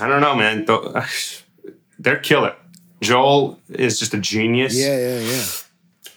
I 0.00 0.08
don't 0.08 0.20
know, 0.20 0.34
man. 0.36 0.66
They're 1.98 2.18
killer. 2.18 2.54
Joel 3.00 3.58
is 3.68 3.98
just 3.98 4.14
a 4.14 4.18
genius. 4.18 4.76
Yeah, 4.76 4.96
yeah, 4.98 5.18
yeah. 5.20 5.44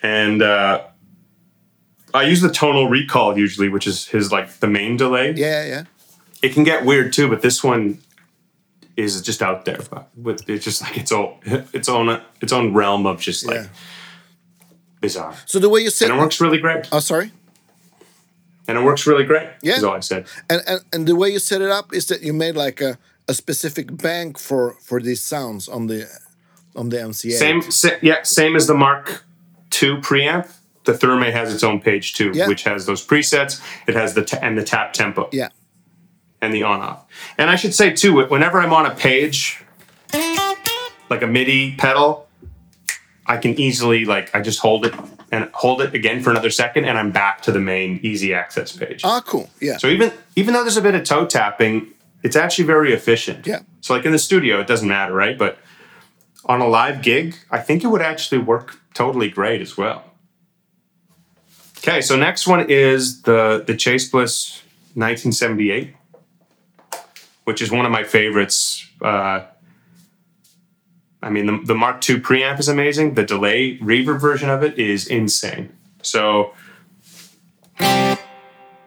And 0.04 0.42
uh, 0.42 0.82
I 2.14 2.24
use 2.24 2.42
the 2.42 2.52
tonal 2.52 2.88
recall 2.90 3.38
usually, 3.38 3.70
which 3.70 3.88
is 3.88 4.08
his 4.08 4.32
like 4.32 4.60
the 4.60 4.68
main 4.68 4.98
delay. 4.98 5.34
Yeah, 5.36 5.66
yeah. 5.66 5.84
It 6.42 6.54
can 6.54 6.64
get 6.64 6.86
weird 6.86 7.14
too, 7.14 7.28
but 7.30 7.42
this 7.42 7.64
one 7.64 8.00
is 8.98 9.22
just 9.22 9.42
out 9.42 9.66
there. 9.66 9.80
With 10.16 10.48
it's 10.50 10.66
just 10.66 10.82
like 10.82 10.98
its 10.98 11.12
own 11.12 11.38
its 11.74 11.88
own 11.88 12.22
its 12.42 12.52
own 12.52 12.74
realm 12.74 13.06
of 13.06 13.20
just 13.22 13.46
like 13.46 13.56
Yeah. 13.58 13.68
bizarre. 15.02 15.36
So 15.46 15.60
the 15.60 15.70
way 15.70 15.82
you 15.82 15.90
sit, 15.92 16.10
And 16.10 16.18
it 16.18 16.22
works 16.22 16.42
really 16.42 16.58
great. 16.58 16.88
oh, 16.92 17.00
sorry, 17.00 17.32
And 18.68 18.78
it 18.78 18.84
works 18.84 19.06
really 19.08 19.24
great. 19.24 19.50
Yeah. 19.62 19.76
Is 19.78 19.84
all 19.84 19.94
I 19.96 20.00
said. 20.02 20.26
and, 20.50 20.62
and 20.68 20.82
and 20.94 21.08
the 21.08 21.16
way 21.16 21.30
you 21.30 21.40
set 21.40 21.62
it 21.62 21.70
up 21.70 21.94
is 21.94 22.08
that 22.08 22.22
you 22.24 22.34
made 22.34 22.56
like 22.56 22.82
a 22.82 22.98
a 23.28 23.34
specific 23.34 23.96
bank 23.98 24.38
for 24.38 24.76
for 24.82 25.02
these 25.02 25.22
sounds 25.24 25.68
on 25.70 25.88
the 25.88 26.08
on 26.76 26.90
the 26.90 26.98
MC8. 26.98 27.32
Same, 27.38 27.62
sa- 27.72 27.98
yeah, 28.02 28.24
same 28.24 28.56
as 28.56 28.66
the 28.68 28.74
Mark 28.74 29.24
II 29.82 29.98
preamp. 29.98 30.50
The 30.86 30.94
Thermae 30.94 31.32
has 31.32 31.54
its 31.54 31.64
own 31.64 31.80
page 31.82 32.14
too, 32.14 32.32
Yeah. 32.34 32.48
which 32.48 32.64
has 32.64 32.86
those 32.86 33.06
presets. 33.06 33.62
It 33.88 33.96
has 33.96 34.14
the 34.14 34.24
t- 34.24 34.38
and 34.42 34.58
the 34.58 34.64
tap 34.64 34.94
tempo 34.94 35.30
Yeah. 35.32 35.50
and 36.42 36.54
the 36.54 36.64
on 36.64 36.80
off. 36.82 37.04
And 37.38 37.50
I 37.50 37.56
should 37.58 37.74
say 37.76 37.92
too, 37.92 38.26
whenever 38.28 38.60
I'm 38.60 38.74
on 38.74 38.86
a 38.86 38.96
page, 38.96 39.60
like 41.10 41.22
a 41.22 41.28
MIDI 41.28 41.76
pedal, 41.76 42.28
I 43.26 43.38
can 43.38 43.60
easily 43.60 44.06
like 44.06 44.34
I 44.34 44.42
just 44.42 44.60
hold 44.60 44.86
it 44.86 44.94
and 45.32 45.50
hold 45.54 45.82
it 45.82 45.94
again 45.94 46.22
for 46.24 46.30
another 46.32 46.50
second, 46.50 46.86
and 46.86 46.98
I'm 46.98 47.12
back 47.12 47.42
to 47.44 47.52
the 47.52 47.60
main 47.60 48.00
easy 48.04 48.34
access 48.34 48.72
page. 48.76 49.02
Ah, 49.04 49.22
cool. 49.26 49.50
Yeah. 49.60 49.78
So 49.78 49.88
even 49.88 50.12
even 50.36 50.54
though 50.54 50.62
there's 50.64 50.78
a 50.78 50.82
bit 50.82 50.96
of 50.96 51.04
toe 51.04 51.26
tapping, 51.26 51.88
it's 52.24 52.36
actually 52.36 52.66
very 52.66 52.94
efficient. 52.94 53.48
Yeah. 53.48 53.62
So 53.82 53.94
like 53.94 54.06
in 54.06 54.12
the 54.12 54.20
studio, 54.20 54.60
it 54.60 54.68
doesn't 54.68 54.88
matter, 54.88 55.14
right? 55.14 55.38
But 55.38 55.58
on 56.46 56.62
a 56.62 56.68
live 56.68 57.02
gig, 57.02 57.36
I 57.50 57.60
think 57.60 57.84
it 57.84 57.88
would 57.88 58.02
actually 58.02 58.40
work 58.40 58.80
totally 58.94 59.30
great 59.30 59.62
as 59.62 59.78
well. 59.78 60.04
Okay, 61.80 62.02
so 62.02 62.16
next 62.16 62.46
one 62.46 62.70
is 62.70 63.24
the 63.24 63.64
the 63.66 63.76
Chase 63.76 64.10
Bliss 64.10 64.62
1978, 64.94 65.96
which 67.46 67.62
is 67.62 67.72
one 67.72 67.86
of 67.86 67.92
my 67.92 68.04
favorites. 68.04 68.88
Uh, 69.02 69.46
I 71.24 71.30
mean, 71.30 71.46
the, 71.46 71.60
the 71.66 71.76
Mark 71.76 72.08
II 72.08 72.20
preamp 72.20 72.60
is 72.60 72.68
amazing. 72.68 73.14
The 73.14 73.24
delay 73.24 73.78
reverb 73.78 74.20
version 74.20 74.50
of 74.50 74.64
it 74.64 74.78
is 74.78 75.08
insane. 75.08 75.76
So 76.02 76.54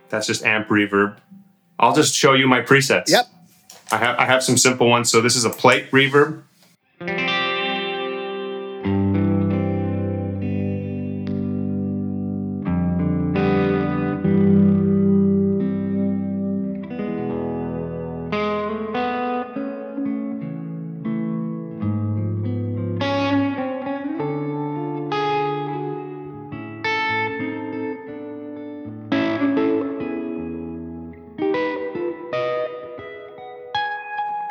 that's 0.08 0.26
just 0.26 0.44
amp 0.44 0.68
reverb. 0.68 1.16
I'll 1.78 1.94
just 1.94 2.14
show 2.14 2.34
you 2.34 2.46
my 2.46 2.60
presets. 2.60 3.08
Yep. 3.08 3.26
I 3.90 3.98
have 3.98 4.18
I 4.18 4.24
have 4.26 4.42
some 4.42 4.56
simple 4.56 4.88
ones. 4.88 5.10
So 5.10 5.20
this 5.20 5.36
is 5.36 5.44
a 5.44 5.50
plate 5.50 5.90
reverb. 5.90 6.42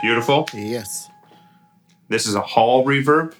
Beautiful. 0.04 0.50
Yes. 0.52 1.10
This 2.10 2.28
is 2.28 2.36
a 2.36 2.42
hall 2.42 2.86
reverb. 2.86 3.36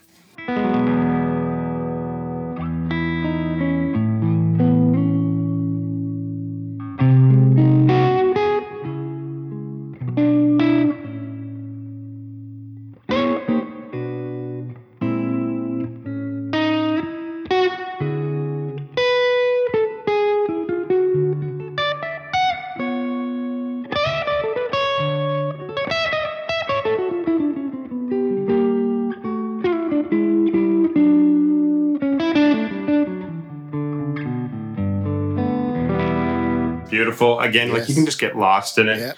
Again, 37.44 37.72
like 37.72 37.88
you 37.88 37.94
can 37.94 38.04
just 38.04 38.20
get 38.20 38.36
lost 38.36 38.78
in 38.78 38.88
it. 38.88 38.98
Yeah. 38.98 39.12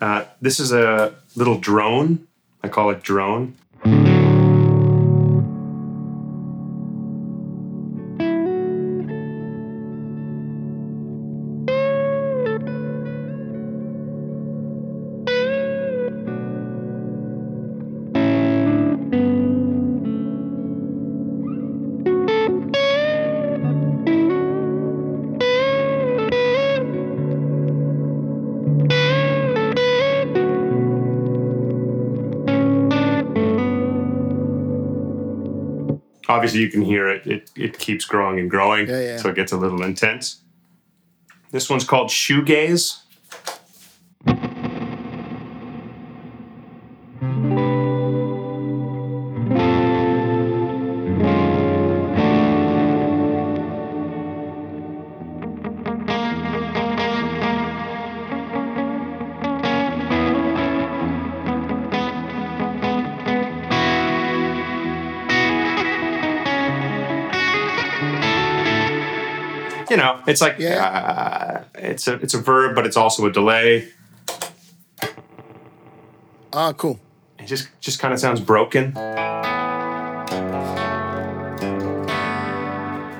Uh, 0.00 0.24
this 0.40 0.58
is 0.58 0.72
a 0.72 1.14
little 1.36 1.58
drone. 1.58 2.26
I 2.62 2.68
call 2.68 2.90
it 2.90 3.02
drone. 3.02 3.56
Obviously, 36.52 36.60
you 36.64 36.70
can 36.70 36.82
hear 36.82 37.08
it. 37.08 37.26
It, 37.26 37.50
it 37.56 37.78
keeps 37.78 38.04
growing 38.04 38.38
and 38.38 38.50
growing, 38.50 38.88
Yeah, 38.88 39.00
yeah. 39.00 39.16
so 39.18 39.28
it 39.30 39.36
gets 39.36 39.52
a 39.52 39.56
little 39.56 39.82
intense. 39.82 40.40
This 41.50 41.68
one's 41.68 41.84
called 41.84 42.08
Shoegaze. 42.08 43.01
You 69.92 69.98
know, 69.98 70.22
it's 70.26 70.40
like 70.40 70.56
Yeah. 70.58 70.86
uh, 70.86 71.64
it's 71.74 72.08
a 72.08 72.14
it's 72.14 72.32
a 72.32 72.38
verb, 72.38 72.74
but 72.74 72.86
it's 72.86 72.96
also 72.96 73.26
a 73.26 73.30
delay. 73.30 73.88
Ah, 76.54 76.72
cool. 76.72 76.98
It 77.38 77.44
just 77.44 77.68
just 77.82 77.98
kind 78.00 78.14
of 78.14 78.18
sounds 78.18 78.40
broken. 78.40 78.92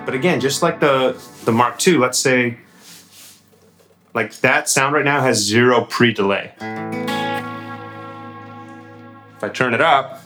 But 0.06 0.14
again, 0.14 0.40
just 0.40 0.62
like 0.62 0.80
the 0.80 1.22
the 1.44 1.52
Mark 1.52 1.87
II, 1.87 1.98
let's 1.98 2.18
say 2.18 2.56
like 4.14 4.32
that 4.40 4.66
sound 4.70 4.94
right 4.94 5.04
now 5.04 5.20
has 5.20 5.37
zero 5.44 5.85
pre-delay. 5.85 6.52
If 9.37 9.44
I 9.44 9.48
turn 9.52 9.74
it 9.74 9.82
up, 9.82 10.22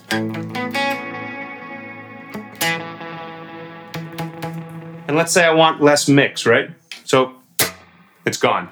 and 5.07 5.15
let's 5.15 5.31
say 5.31 5.45
I 5.45 5.53
want 5.53 5.81
less 5.81 6.07
mix, 6.09 6.45
right? 6.45 6.69
So 7.05 7.33
it's 8.25 8.37
gone. 8.37 8.69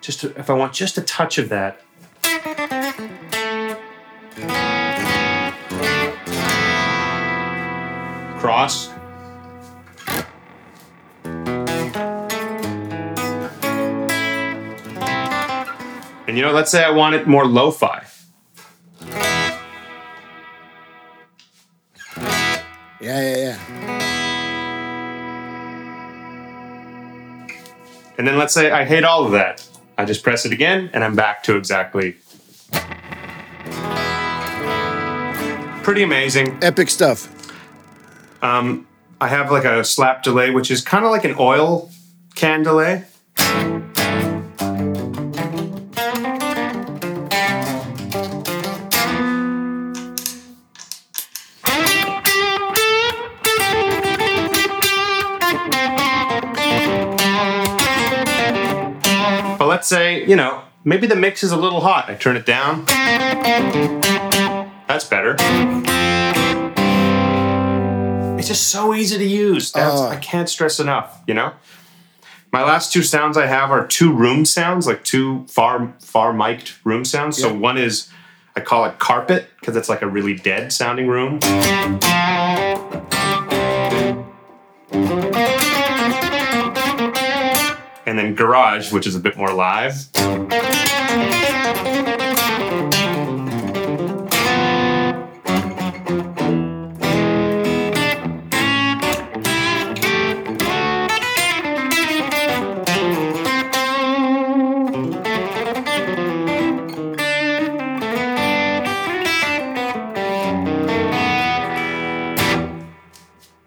Just 0.00 0.20
to, 0.20 0.34
if 0.38 0.50
I 0.50 0.54
want 0.54 0.72
just 0.72 0.98
a 0.98 1.02
touch 1.02 1.38
of 1.38 1.48
that, 1.50 1.80
cross. 8.38 8.90
And 16.28 16.36
you 16.36 16.42
know, 16.42 16.52
let's 16.52 16.72
say 16.72 16.82
I 16.84 16.90
want 16.90 17.14
it 17.14 17.28
more 17.28 17.46
lo-fi. 17.46 18.04
Yeah, 23.00 23.20
yeah, 23.20 23.36
yeah. 23.36 23.45
And 28.18 28.26
then 28.26 28.38
let's 28.38 28.54
say 28.54 28.70
I 28.70 28.84
hate 28.84 29.04
all 29.04 29.24
of 29.24 29.32
that. 29.32 29.66
I 29.98 30.04
just 30.04 30.22
press 30.22 30.44
it 30.44 30.52
again 30.52 30.90
and 30.92 31.04
I'm 31.04 31.14
back 31.14 31.42
to 31.44 31.56
exactly. 31.56 32.16
Pretty 35.82 36.02
amazing. 36.02 36.58
Epic 36.62 36.90
stuff. 36.90 37.32
Um, 38.42 38.86
I 39.20 39.28
have 39.28 39.50
like 39.50 39.64
a 39.64 39.84
slap 39.84 40.22
delay, 40.22 40.50
which 40.50 40.70
is 40.70 40.82
kind 40.82 41.04
of 41.04 41.10
like 41.10 41.24
an 41.24 41.36
oil 41.38 41.90
can 42.34 42.62
delay. 42.62 43.04
Say, 59.86 60.26
you 60.26 60.36
know, 60.36 60.62
maybe 60.84 61.06
the 61.06 61.16
mix 61.16 61.42
is 61.42 61.52
a 61.52 61.56
little 61.56 61.80
hot. 61.80 62.08
I 62.10 62.14
turn 62.14 62.36
it 62.36 62.44
down. 62.46 62.84
That's 64.86 65.04
better. 65.04 65.36
It's 68.38 68.48
just 68.48 68.68
so 68.68 68.94
easy 68.94 69.18
to 69.18 69.24
use. 69.24 69.72
That's, 69.72 69.94
Ah. 70.00 70.10
I 70.10 70.16
can't 70.16 70.48
stress 70.48 70.78
enough, 70.80 71.20
you 71.26 71.34
know? 71.34 71.52
My 72.52 72.62
last 72.64 72.92
two 72.92 73.02
sounds 73.02 73.36
I 73.36 73.46
have 73.46 73.70
are 73.70 73.86
two 73.86 74.12
room 74.12 74.44
sounds, 74.44 74.86
like 74.86 75.04
two 75.04 75.44
far 75.48 75.94
far 76.00 76.32
mic'd 76.32 76.72
room 76.84 77.04
sounds. 77.04 77.36
So 77.38 77.52
one 77.52 77.76
is 77.76 78.08
I 78.54 78.60
call 78.60 78.84
it 78.86 78.98
carpet 78.98 79.50
because 79.60 79.76
it's 79.76 79.88
like 79.88 80.00
a 80.00 80.06
really 80.06 80.34
dead 80.34 80.72
sounding 80.72 81.06
room. 81.08 81.40
And 88.06 88.16
then 88.16 88.36
garage, 88.36 88.92
which 88.92 89.06
is 89.06 89.16
a 89.16 89.20
bit 89.20 89.36
more 89.36 89.52
live. 89.52 90.06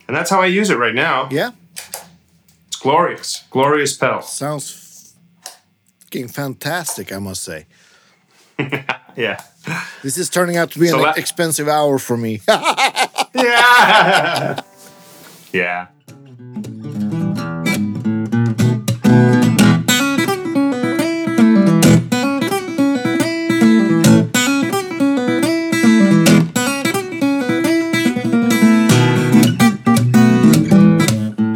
And 0.08 0.16
that's 0.16 0.32
how 0.32 0.42
I 0.42 0.48
use 0.48 0.72
it 0.72 0.78
right 0.78 0.96
now. 0.96 1.30
Yeah, 1.30 1.52
glorious. 2.80 3.43
Glorious 3.51 3.95
pedal. 3.97 4.21
sounds 4.21 5.13
fucking 6.01 6.27
fantastic, 6.30 7.11
I 7.13 7.19
must 7.19 7.43
say. 7.43 7.65
Yeah. 9.15 9.41
This 10.01 10.17
is 10.17 10.30
turning 10.30 10.55
out 10.55 10.71
to 10.71 10.80
be 10.80 10.88
So 10.88 10.97
an 10.99 11.03
that- 11.03 11.17
expensive 11.17 11.67
hour 11.67 11.99
for 11.99 12.15
me. 12.15 12.41
Yeah. 13.36 14.61
yeah. 15.53 15.88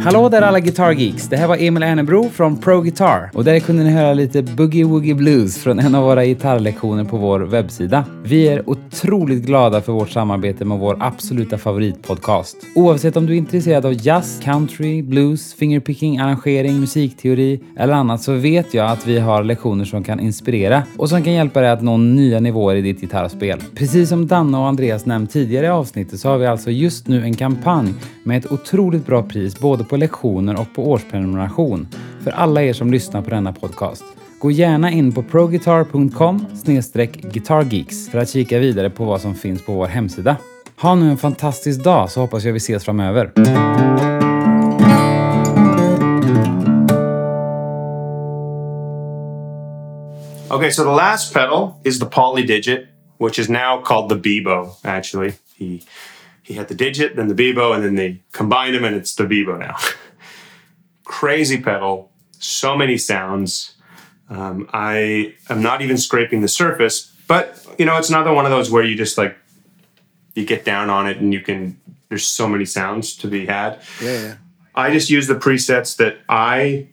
Hallå 0.04 0.28
där 0.28 0.42
alla 0.42 0.60
Guitar 0.60 0.92
Geeks! 0.92 1.28
Det 1.28 1.36
här 1.36 1.48
var 1.48 1.56
Emil 1.56 1.82
Ernebro 1.82 2.30
från 2.30 2.56
Pro 2.56 2.80
Guitar 2.80 3.30
och 3.34 3.44
där 3.44 3.60
kunde 3.60 3.82
ni 3.82 3.90
höra 3.90 4.14
lite 4.14 4.42
Boogie 4.42 4.84
Woogie 4.84 5.14
Blues 5.14 5.58
från 5.58 5.78
en 5.78 5.94
av 5.94 6.04
våra 6.04 6.24
gitarrlektioner 6.24 7.04
på 7.04 7.16
vår 7.16 7.40
webbsida. 7.40 8.04
Vi 8.24 8.48
är 8.48 8.70
otroligt 8.70 9.42
glada 9.42 9.80
för 9.80 9.92
vårt 9.92 10.10
samarbete 10.10 10.64
med 10.64 10.78
vår 10.78 10.96
absoluta 11.00 11.58
favoritpodcast. 11.58 12.56
Oavsett 12.74 13.16
om 13.16 13.26
du 13.26 13.32
är 13.32 13.36
intresserad 13.36 13.86
av 13.86 14.06
jazz, 14.06 14.40
country, 14.42 15.02
blues, 15.02 15.54
fingerpicking, 15.54 16.18
arrangering, 16.18 16.80
musikteori 16.80 17.60
eller 17.76 17.94
annat 17.94 18.22
så 18.22 18.32
vet 18.32 18.74
jag 18.74 18.90
att 18.90 19.06
vi 19.06 19.18
har 19.18 19.44
lektioner 19.44 19.84
som 19.84 20.02
kan 20.02 20.20
inspirera 20.20 20.82
och 20.96 21.08
som 21.08 21.22
kan 21.22 21.32
hjälpa 21.32 21.60
dig 21.60 21.70
att 21.70 21.82
nå 21.82 21.96
nya 21.96 22.40
nivåer 22.40 22.76
i 22.76 22.82
ditt 22.82 23.00
gitarrspel. 23.00 23.60
Precis 23.74 24.08
som 24.08 24.26
Danne 24.26 24.58
och 24.58 24.66
Andreas 24.66 25.06
nämnt 25.06 25.30
tidigare 25.30 25.66
i 25.66 25.70
avsnittet 25.70 26.20
så 26.20 26.28
har 26.28 26.38
vi 26.38 26.46
alltså 26.46 26.70
just 26.70 27.08
nu 27.08 27.22
en 27.22 27.34
kampanj 27.34 27.94
med 28.24 28.38
ett 28.38 28.52
otroligt 28.52 29.06
bra 29.06 29.22
pris 29.22 29.58
både 29.58 29.84
på 29.84 29.93
på 29.94 29.98
lektioner 29.98 30.60
och 30.60 30.74
på 30.74 30.90
årsprenumeration 30.90 31.88
för 32.24 32.30
alla 32.30 32.62
er 32.62 32.72
som 32.72 32.92
lyssnar 32.92 33.22
på 33.22 33.30
denna 33.30 33.52
podcast. 33.52 34.04
Gå 34.40 34.50
gärna 34.50 34.90
in 34.90 35.12
på 35.12 35.22
proguitar.com 35.22 36.46
guitargeeks 37.22 38.08
för 38.08 38.18
att 38.18 38.30
kika 38.30 38.58
vidare 38.58 38.90
på 38.90 39.04
vad 39.04 39.20
som 39.20 39.34
finns 39.34 39.66
på 39.66 39.72
vår 39.72 39.86
hemsida. 39.86 40.36
Ha 40.80 40.94
nu 40.94 41.10
en 41.10 41.16
fantastisk 41.16 41.84
dag 41.84 42.10
så 42.10 42.20
hoppas 42.20 42.44
jag 42.44 42.52
vi 42.52 42.56
ses 42.56 42.84
framöver. 42.84 43.32
Okay, 50.50 50.70
so 50.70 50.84
the 50.84 50.90
last 50.90 51.34
pedal 51.34 51.70
is 51.84 51.98
the 51.98 52.06
polydigit, 52.06 52.86
which 53.18 53.38
is 53.38 53.48
now 53.48 53.82
called 53.84 54.08
the 54.08 54.16
Bebo. 54.16 54.70
Actually, 54.84 55.32
he 55.58 55.80
he 56.44 56.54
had 56.54 56.68
the 56.68 56.74
digit, 56.74 57.16
then 57.16 57.28
the 57.28 57.34
Beebo, 57.34 57.74
and 57.74 57.82
then 57.82 57.94
they 57.94 58.20
combined 58.32 58.74
them, 58.74 58.84
and 58.84 58.94
it's 58.94 59.14
the 59.14 59.24
Beebo 59.24 59.58
now. 59.58 59.76
Crazy 61.04 61.60
pedal, 61.60 62.12
so 62.38 62.76
many 62.76 62.96
sounds. 62.98 63.74
Um, 64.28 64.68
I 64.72 65.34
am 65.48 65.62
not 65.62 65.82
even 65.82 65.96
scraping 65.96 66.42
the 66.42 66.48
surface, 66.48 67.12
but 67.26 67.66
you 67.78 67.84
know, 67.84 67.96
it's 67.96 68.10
another 68.10 68.32
one 68.32 68.44
of 68.44 68.50
those 68.50 68.70
where 68.70 68.84
you 68.84 68.94
just 68.94 69.18
like 69.18 69.36
you 70.34 70.44
get 70.44 70.64
down 70.64 70.90
on 70.90 71.08
it, 71.08 71.16
and 71.16 71.32
you 71.32 71.40
can. 71.40 71.80
There's 72.10 72.26
so 72.26 72.46
many 72.46 72.66
sounds 72.66 73.16
to 73.16 73.26
be 73.26 73.46
had. 73.46 73.80
yeah, 74.00 74.20
yeah. 74.20 74.34
I 74.74 74.92
just 74.92 75.08
use 75.08 75.26
the 75.26 75.34
presets 75.34 75.96
that 75.96 76.18
I 76.28 76.88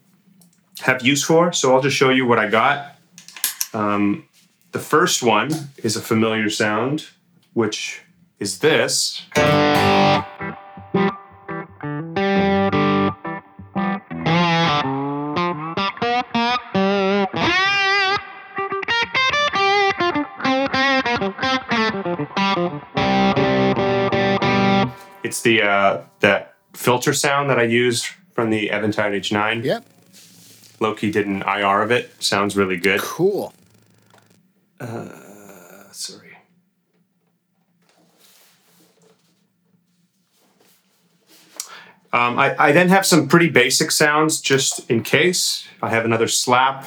have 0.82 1.06
use 1.06 1.24
for. 1.24 1.52
So 1.52 1.74
I'll 1.74 1.82
just 1.82 1.96
show 1.96 2.10
you 2.10 2.26
what 2.26 2.40
I 2.40 2.50
got. 2.50 2.96
Um, 3.74 4.26
the 4.72 4.80
first 4.80 5.24
one 5.24 5.52
is 5.78 5.96
a 5.96 6.02
familiar 6.02 6.50
sound, 6.50 7.08
which 7.54 8.02
is 8.42 8.58
this. 8.58 9.22
It's 25.24 25.42
the 25.44 25.62
uh, 25.62 26.02
that 26.22 26.56
filter 26.74 27.14
sound 27.14 27.50
that 27.52 27.60
I 27.60 27.64
used 27.64 28.08
from 28.34 28.50
the 28.50 28.72
Eventide 28.72 29.14
H9. 29.14 29.64
Yep. 29.64 29.86
Loki 30.80 31.12
did 31.12 31.28
an 31.28 31.44
IR 31.44 31.84
of 31.84 31.92
it. 31.92 32.12
Sounds 32.22 32.58
really 32.58 32.78
good. 32.78 33.00
cool. 33.02 33.54
Uh, 34.80 35.92
Sorry. 35.92 36.31
Um, 42.14 42.38
I, 42.38 42.56
I 42.58 42.72
then 42.74 42.90
have 42.90 43.06
some 43.06 43.28
pretty 43.28 43.50
basic 43.50 43.90
sounds 43.90 44.42
just 44.42 44.90
in 44.90 45.02
case. 45.02 45.68
I 45.82 45.90
have 45.90 46.04
another 46.04 46.28
slap. 46.28 46.86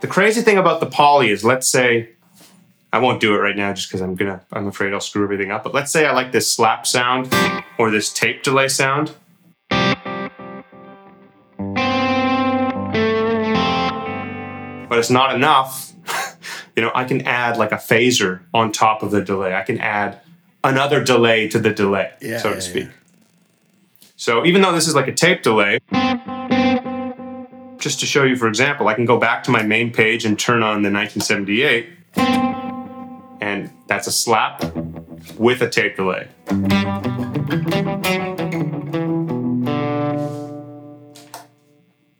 The 0.00 0.08
crazy 0.08 0.42
thing 0.42 0.58
about 0.58 0.80
the 0.80 0.86
poly 0.86 1.30
is, 1.30 1.44
let's 1.44 1.68
say, 1.68 2.10
I 2.92 2.98
won't 2.98 3.20
do 3.20 3.34
it 3.34 3.38
right 3.38 3.56
now 3.56 3.72
just 3.72 3.88
because 3.88 4.00
I'm 4.00 4.14
gonna, 4.14 4.42
I'm 4.52 4.68
afraid 4.68 4.92
I'll 4.92 5.00
screw 5.00 5.24
everything 5.24 5.50
up. 5.50 5.64
But 5.64 5.74
let's 5.74 5.90
say 5.90 6.06
I 6.06 6.12
like 6.12 6.30
this 6.30 6.52
slap 6.52 6.86
sound 6.86 7.32
or 7.78 7.90
this 7.90 8.12
tape 8.12 8.42
delay 8.42 8.68
sound. 8.68 9.14
but 14.92 14.98
it's 14.98 15.08
not 15.08 15.34
enough. 15.34 15.94
you 16.76 16.82
know, 16.82 16.90
I 16.94 17.04
can 17.04 17.22
add 17.22 17.56
like 17.56 17.72
a 17.72 17.76
phaser 17.76 18.40
on 18.54 18.72
top 18.72 19.02
of 19.02 19.10
the 19.10 19.22
delay. 19.22 19.54
I 19.54 19.62
can 19.62 19.78
add 19.78 20.20
another 20.64 21.02
delay 21.02 21.48
to 21.48 21.58
the 21.58 21.70
delay, 21.70 22.12
Yeah, 22.20 22.38
so 22.38 22.50
to 22.50 22.54
yeah, 22.56 22.60
speak. 22.60 22.88
So 24.16 24.46
even 24.46 24.62
though 24.62 24.72
this 24.72 24.86
is 24.86 24.94
like 24.94 25.08
a 25.08 25.12
tape 25.12 25.42
delay, 25.42 25.80
just 27.78 28.00
to 28.00 28.06
show 28.06 28.22
you, 28.22 28.36
for 28.36 28.46
example, 28.46 28.88
I 28.88 28.94
can 28.94 29.04
go 29.04 29.18
back 29.18 29.42
to 29.44 29.50
my 29.50 29.62
main 29.62 29.92
page 29.92 30.24
and 30.24 30.38
turn 30.38 30.62
on 30.62 30.82
the 30.82 30.90
1978, 30.90 31.88
and 33.40 33.70
that's 33.88 34.06
a 34.06 34.12
slap 34.12 34.62
with 35.36 35.60
a 35.60 35.68
tape 35.68 35.96
delay. 35.96 36.28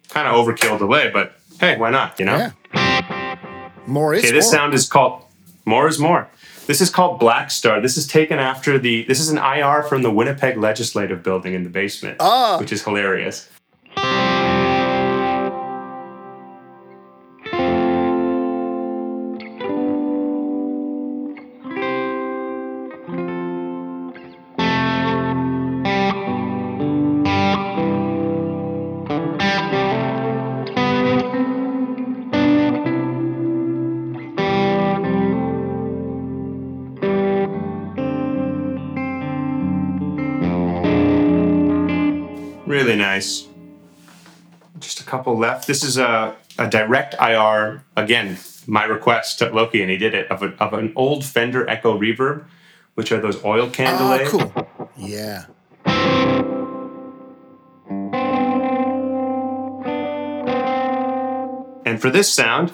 Kind 0.08 0.28
of 0.28 0.34
overkill 0.34 0.78
delay, 0.78 1.10
but 1.10 1.36
hey, 1.60 1.78
why 1.78 1.90
not? 1.90 2.18
You 2.18 2.26
know. 2.26 2.50
More 3.92 4.14
is 4.14 4.24
Okay, 4.24 4.32
this 4.32 4.46
more. 4.46 4.52
sound 4.52 4.74
is 4.74 4.88
called 4.88 5.22
More 5.66 5.86
is 5.86 5.98
More. 5.98 6.28
This 6.66 6.80
is 6.80 6.88
called 6.88 7.20
Black 7.20 7.50
Star. 7.50 7.80
This 7.80 7.96
is 7.98 8.06
taken 8.06 8.38
after 8.38 8.78
the 8.78 9.02
this 9.04 9.20
is 9.20 9.28
an 9.28 9.36
IR 9.38 9.82
from 9.82 10.00
the 10.02 10.10
Winnipeg 10.10 10.56
Legislative 10.56 11.22
Building 11.22 11.52
in 11.52 11.62
the 11.62 11.68
basement, 11.70 12.16
Ah. 12.18 12.56
which 12.58 12.72
is 12.72 12.82
hilarious. 12.84 13.48
Nice. 43.02 43.48
Just 44.78 45.00
a 45.00 45.04
couple 45.04 45.36
left. 45.36 45.66
This 45.66 45.82
is 45.82 45.98
a, 45.98 46.36
a 46.56 46.68
direct 46.70 47.14
IR, 47.20 47.84
again, 47.96 48.38
my 48.68 48.84
request 48.84 49.40
to 49.40 49.50
Loki, 49.50 49.82
and 49.82 49.90
he 49.90 49.96
did 49.96 50.14
it, 50.14 50.30
of, 50.30 50.42
a, 50.44 50.54
of 50.62 50.72
an 50.72 50.92
old 50.94 51.24
Fender 51.24 51.68
Echo 51.68 51.98
Reverb, 51.98 52.44
which 52.94 53.10
are 53.10 53.20
those 53.20 53.44
oil 53.44 53.66
Ah, 53.68 53.70
can 53.72 53.98
delay. 53.98 54.24
cool. 54.28 54.52
Yeah. 54.96 55.46
And 61.84 62.00
for 62.00 62.10
this 62.10 62.32
sound, 62.32 62.72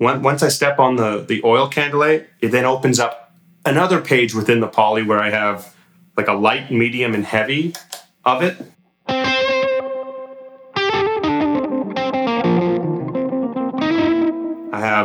on- 0.00 0.22
once 0.22 0.42
I 0.42 0.48
step 0.48 0.78
on 0.78 0.96
the, 0.96 1.18
the 1.26 1.42
oil 1.44 1.68
can 1.68 1.90
delay, 1.90 2.26
it 2.40 2.48
then 2.48 2.64
opens 2.64 2.98
up 2.98 3.32
another 3.64 4.00
page 4.00 4.34
within 4.34 4.60
the 4.60 4.66
poly 4.68 5.02
where 5.02 5.18
I 5.20 5.30
have 5.30 5.74
like 6.16 6.28
a 6.28 6.32
light, 6.32 6.70
medium, 6.70 7.14
and 7.14 7.24
heavy 7.24 7.74
of 8.24 8.42
it. 8.42 8.56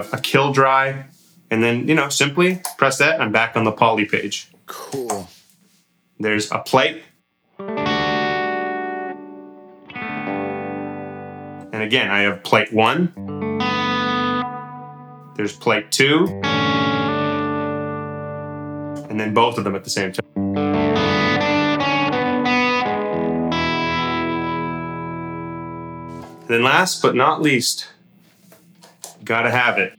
Have 0.03 0.13
a 0.13 0.17
kill 0.17 0.51
dry, 0.53 1.05
and 1.51 1.63
then, 1.63 1.87
you 1.87 1.95
know, 1.95 2.09
simply 2.09 2.61
press 2.77 2.97
that, 2.99 3.21
I'm 3.21 3.31
back 3.31 3.55
on 3.55 3.63
the 3.63 3.71
poly 3.71 4.05
page. 4.05 4.47
Cool. 4.65 5.27
There's 6.19 6.51
a 6.51 6.59
plate. 6.59 7.03
And 11.71 11.83
again, 11.83 12.09
I 12.09 12.21
have 12.21 12.43
plate 12.43 12.73
one. 12.73 13.13
There's 15.35 15.55
plate 15.55 15.91
two. 15.91 16.27
And 19.09 19.19
then 19.19 19.33
both 19.33 19.57
of 19.57 19.63
them 19.63 19.75
at 19.75 19.83
the 19.83 19.89
same 19.89 20.11
time. 20.13 20.25
And 26.41 26.47
then 26.47 26.63
last 26.63 27.01
but 27.01 27.15
not 27.15 27.41
least, 27.41 27.87
gotta 29.29 29.51
have 29.51 29.77
it. 29.77 29.93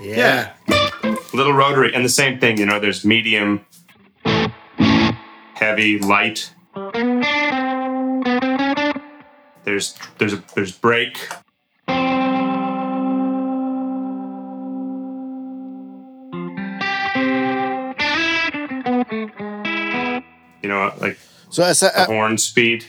Yeah. 0.00 0.54
little 1.32 1.52
rotary 1.52 1.94
and 1.94 2.04
the 2.04 2.08
same 2.08 2.40
thing 2.40 2.58
you 2.58 2.66
know 2.66 2.80
there's 2.80 3.04
medium 3.04 3.64
heavy 5.66 5.98
light 5.98 6.54
there's 9.64 9.98
there's 10.18 10.32
a 10.32 10.42
there's 10.54 10.70
break. 10.70 11.18
you 20.62 20.68
know 20.68 20.94
like 21.00 21.18
So 21.50 21.64
as 21.64 21.82
a, 21.82 21.86
the 21.86 22.02
uh, 22.02 22.06
horn 22.06 22.38
speed 22.38 22.84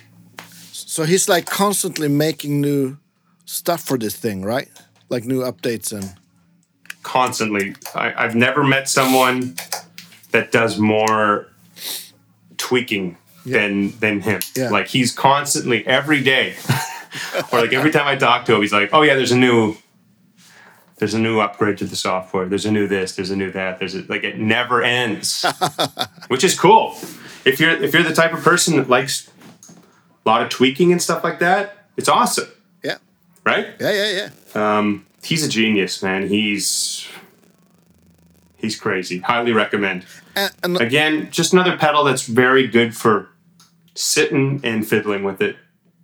so 0.71 1.03
he's 1.03 1.27
like 1.27 1.47
constantly 1.47 2.07
making 2.07 2.61
new 2.61 2.97
stuff 3.45 3.81
for 3.81 3.97
this 3.97 4.15
thing, 4.15 4.43
right? 4.43 4.67
Like 5.09 5.25
new 5.25 5.41
updates 5.41 5.91
and 5.91 6.15
constantly. 7.03 7.75
I, 7.95 8.13
I've 8.15 8.35
never 8.35 8.63
met 8.63 8.89
someone 8.89 9.55
that 10.31 10.51
does 10.51 10.77
more 10.79 11.47
tweaking 12.67 13.15
than 13.45 13.97
than 13.99 14.19
him. 14.19 14.41
Yeah. 14.55 14.69
Like 14.69 14.87
he's 14.87 15.13
constantly 15.13 15.87
every 15.87 16.21
day, 16.21 16.55
or 17.53 17.61
like 17.61 17.71
every 17.71 17.91
time 17.91 18.07
I 18.07 18.17
talk 18.17 18.45
to 18.45 18.55
him, 18.55 18.61
he's 18.61 18.73
like, 18.73 18.89
"Oh 18.93 19.01
yeah, 19.03 19.15
there's 19.15 19.31
a 19.31 19.37
new." 19.37 19.75
There's 20.99 21.13
a 21.13 21.19
new 21.19 21.39
upgrade 21.39 21.77
to 21.77 21.85
the 21.85 21.95
software. 21.95 22.47
There's 22.47 22.65
a 22.65 22.71
new 22.71 22.87
this. 22.87 23.15
There's 23.15 23.29
a 23.29 23.35
new 23.35 23.51
that. 23.51 23.77
There's 23.77 23.93
a, 23.93 24.01
like 24.09 24.23
it 24.23 24.39
never 24.39 24.81
ends, 24.81 25.45
which 26.27 26.43
is 26.43 26.59
cool. 26.59 26.95
If 27.45 27.59
you're 27.59 27.69
if 27.69 27.93
you're 27.93 28.01
the 28.01 28.15
type 28.15 28.33
of 28.33 28.39
person 28.39 28.77
that 28.77 28.89
likes 28.89 29.29
a 29.69 30.27
lot 30.27 30.41
of 30.41 30.49
tweaking 30.49 30.91
and 30.91 30.99
stuff 30.99 31.23
like 31.23 31.37
that, 31.37 31.85
it's 31.97 32.09
awesome, 32.09 32.47
yeah, 32.83 32.97
right? 33.45 33.75
yeah, 33.79 33.91
yeah, 33.91 34.29
yeah. 34.55 34.77
Um, 34.77 35.05
he's 35.21 35.45
a 35.45 35.47
genius, 35.47 36.01
man. 36.01 36.29
He's 36.29 37.07
he's 38.67 38.79
crazy. 38.79 39.19
Highly 39.19 39.53
recommend. 39.53 40.05
And, 40.35 40.53
and 40.63 40.81
Again, 40.81 41.29
just 41.31 41.53
another 41.53 41.77
pedal 41.77 42.03
that's 42.03 42.25
very 42.25 42.67
good 42.67 42.95
for 42.95 43.29
sitting 43.95 44.59
and 44.63 44.87
fiddling 44.87 45.23
with 45.23 45.41
it. 45.41 45.55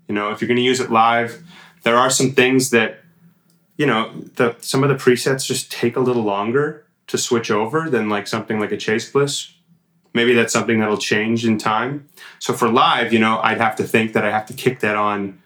You 0.07 0.15
know, 0.15 0.31
if 0.31 0.41
you're 0.41 0.47
going 0.47 0.57
to 0.57 0.63
use 0.63 0.79
it 0.79 0.91
live, 0.91 1.43
there 1.83 1.97
are 1.97 2.09
some 2.09 2.31
things 2.31 2.69
that 2.69 3.03
you 3.77 3.85
know, 3.85 4.11
the 4.35 4.55
some 4.61 4.83
of 4.83 4.89
the 4.89 4.95
presets 4.95 5.45
just 5.45 5.71
take 5.71 5.95
a 5.95 5.99
little 5.99 6.23
longer 6.23 6.85
to 7.07 7.17
switch 7.17 7.51
over 7.51 7.89
than 7.89 8.09
like 8.09 8.27
something 8.27 8.59
like 8.59 8.71
a 8.71 8.77
Chase 8.77 9.11
Bliss. 9.11 9.53
Maybe 10.13 10.33
that's 10.33 10.53
something 10.53 10.79
that'll 10.79 10.97
change 10.97 11.45
in 11.45 11.57
time. 11.57 12.07
So 12.37 12.53
for 12.53 12.69
live, 12.69 13.11
you 13.11 13.19
know, 13.19 13.39
I'd 13.41 13.57
have 13.57 13.75
to 13.77 13.83
think 13.83 14.13
that 14.13 14.23
I 14.23 14.29
have 14.29 14.45
to 14.45 14.53
kick 14.53 14.79
that 14.81 14.95
on 14.95 15.41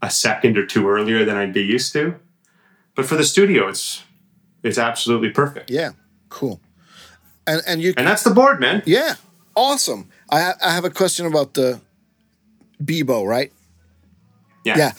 a 0.00 0.10
second 0.10 0.56
or 0.56 0.64
two 0.64 0.88
earlier 0.88 1.24
than 1.26 1.36
I'd 1.36 1.52
be 1.52 1.62
used 1.62 1.92
to. 1.92 2.14
But 2.94 3.04
for 3.04 3.16
the 3.16 3.24
studio, 3.24 3.68
it's 3.68 4.02
it's 4.62 4.78
absolutely 4.78 5.30
perfect. 5.30 5.70
yeah, 5.70 5.92
cool. 6.28 6.60
And 7.46 7.62
and 7.66 7.80
you 7.82 7.94
And 7.96 8.06
that's 8.06 8.22
the 8.22 8.30
board, 8.34 8.60
man. 8.60 8.82
Yeah, 8.86 9.14
awesome. 9.54 10.08
I 10.30 10.40
ha- 10.40 10.58
I 10.62 10.70
have 10.72 10.84
a 10.84 10.90
question 10.90 11.26
about 11.26 11.54
the 11.54 11.80
Beebo, 12.82 13.26
right? 13.26 13.52
Yeah. 14.64 14.76
Yeah. 14.78 14.92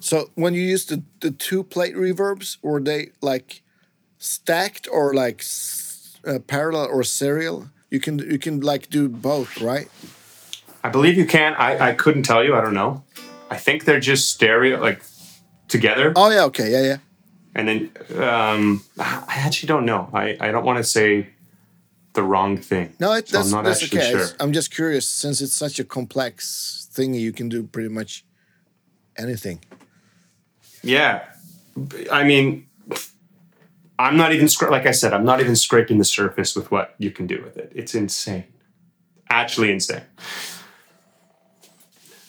So 0.00 0.30
when 0.34 0.54
you 0.54 0.62
use 0.62 0.86
the 0.86 1.02
the 1.20 1.30
two 1.30 1.62
plate 1.64 1.94
reverbs, 1.96 2.58
were 2.62 2.80
they 2.80 3.10
like 3.22 3.62
stacked 4.18 4.88
or 4.92 5.14
like 5.14 5.40
s- 5.40 6.18
uh, 6.26 6.38
parallel 6.46 6.86
or 6.86 7.02
serial? 7.04 7.68
You 7.90 8.00
can 8.00 8.18
you 8.18 8.38
can 8.38 8.60
like 8.60 8.88
do 8.90 9.08
both, 9.08 9.60
right? 9.60 9.88
I 10.84 10.88
believe 10.88 11.16
you 11.18 11.26
can. 11.26 11.54
I, 11.54 11.88
I 11.90 11.92
couldn't 11.92 12.22
tell 12.22 12.42
you. 12.44 12.54
I 12.54 12.60
don't 12.60 12.74
know. 12.74 13.02
I 13.50 13.56
think 13.56 13.84
they're 13.84 14.00
just 14.00 14.30
stereo, 14.30 14.80
like 14.80 15.02
together. 15.68 16.12
Oh 16.16 16.30
yeah, 16.30 16.44
okay, 16.44 16.70
yeah, 16.70 16.82
yeah. 16.82 16.96
And 17.54 17.68
then 17.68 17.90
um, 18.22 18.84
I 18.98 19.36
actually 19.38 19.66
don't 19.68 19.84
know. 19.84 20.08
I, 20.12 20.36
I 20.40 20.50
don't 20.50 20.64
want 20.64 20.78
to 20.78 20.84
say 20.84 21.28
the 22.12 22.22
wrong 22.22 22.56
thing. 22.56 22.94
No, 23.00 23.12
it, 23.12 23.28
So 23.28 23.38
that's, 23.38 23.48
I'm 23.48 23.52
not 23.52 23.64
that's 23.64 23.82
actually 23.82 24.00
okay. 24.00 24.10
sure. 24.10 24.26
I'm 24.38 24.52
just 24.52 24.72
curious 24.72 25.08
since 25.08 25.40
it's 25.40 25.54
such 25.54 25.78
a 25.78 25.84
complex 25.84 26.88
thing. 26.92 27.14
You 27.14 27.32
can 27.32 27.48
do 27.48 27.62
pretty 27.64 27.88
much 27.88 28.24
anything. 29.16 29.64
Yeah. 30.82 31.24
I 32.10 32.24
mean, 32.24 32.66
I'm 33.98 34.16
not 34.16 34.32
even, 34.32 34.48
like 34.70 34.86
I 34.86 34.92
said, 34.92 35.12
I'm 35.12 35.24
not 35.24 35.40
even 35.40 35.56
scraping 35.56 35.98
the 35.98 36.04
surface 36.04 36.56
with 36.56 36.70
what 36.70 36.94
you 36.98 37.10
can 37.10 37.26
do 37.26 37.42
with 37.42 37.56
it. 37.56 37.72
It's 37.74 37.94
insane. 37.94 38.44
Actually 39.28 39.70
insane. 39.70 40.02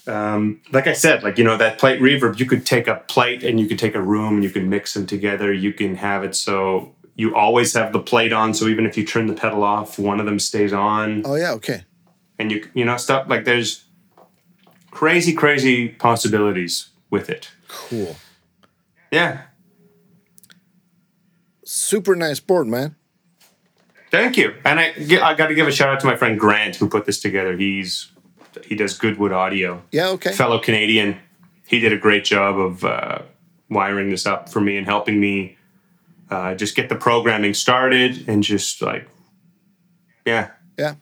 Um, 0.08 0.62
like 0.72 0.88
I 0.88 0.94
said, 0.94 1.24
like, 1.24 1.38
you 1.38 1.44
know, 1.44 1.58
that 1.58 1.78
plate 1.78 2.02
reverb, 2.02 2.40
you 2.40 2.46
could 2.46 2.66
take 2.66 2.88
a 2.88 2.96
plate 3.08 3.44
and 3.44 3.60
you 3.60 3.68
could 3.68 3.78
take 3.78 3.94
a 3.94 4.02
room 4.02 4.36
and 4.36 4.44
you 4.44 4.50
can 4.50 4.70
mix 4.70 4.94
them 4.94 5.06
together. 5.06 5.54
You 5.54 5.74
can 5.74 5.96
have 5.96 6.24
it 6.24 6.36
so 6.36 6.96
you 7.16 7.36
always 7.36 7.74
have 7.74 7.94
the 7.94 8.00
plate 8.00 8.34
on. 8.34 8.54
So 8.54 8.68
even 8.68 8.86
if 8.86 8.98
you 8.98 9.06
turn 9.06 9.28
the 9.28 9.34
pedal 9.34 9.64
off, 9.64 10.00
one 10.00 10.20
of 10.20 10.26
them 10.26 10.40
stays 10.40 10.74
on. 10.74 11.22
Oh 11.26 11.36
yeah, 11.36 11.52
okay. 11.54 11.84
And 12.40 12.52
you, 12.52 12.68
you 12.74 12.84
know, 12.84 12.98
stuff 12.98 13.28
like 13.30 13.46
there's 13.46 13.86
crazy, 14.90 15.34
crazy 15.34 15.90
possibilities 15.90 16.90
with 17.12 17.30
it. 17.30 17.52
Cool. 17.68 18.16
Yeah. 19.12 19.44
Super 21.64 22.16
nice 22.16 22.40
board, 22.40 22.68
man. 22.68 22.96
Thank 24.10 24.36
you. 24.36 24.56
And 24.66 24.80
I, 24.80 24.94
I 25.22 25.36
got 25.36 25.48
to 25.48 25.56
give 25.56 25.68
a 25.68 25.72
shout 25.72 25.90
out 25.90 26.00
to 26.02 26.08
my 26.08 26.16
friend 26.16 26.40
Grant 26.40 26.76
who 26.76 26.90
put 26.90 27.06
this 27.06 27.20
together. 27.20 27.56
He's 27.56 28.12
he 28.72 28.78
does 28.78 28.98
Goodwood 28.98 29.34
Audio, 29.34 29.84
Yeah, 29.92 30.08
okay. 30.12 30.32
fellow 30.32 30.58
Canadian. 30.58 31.18
He 31.68 31.82
did 31.82 31.92
a 31.92 31.98
great 31.98 32.24
job 32.24 32.58
of 32.58 32.86
uh, 32.86 33.20
wiring 33.70 34.10
this 34.12 34.26
up 34.26 34.48
for 34.48 34.62
me 34.62 34.78
and 34.78 34.86
helping 34.88 35.20
me 35.20 35.58
uh, 36.30 36.56
just 36.56 36.74
get 36.74 36.88
the 36.88 36.96
programming 36.96 37.54
started 37.54 38.30
and 38.30 38.42
just 38.42 38.82
like, 38.82 39.10
yeah, 40.26 40.52
Yeah. 40.78 40.96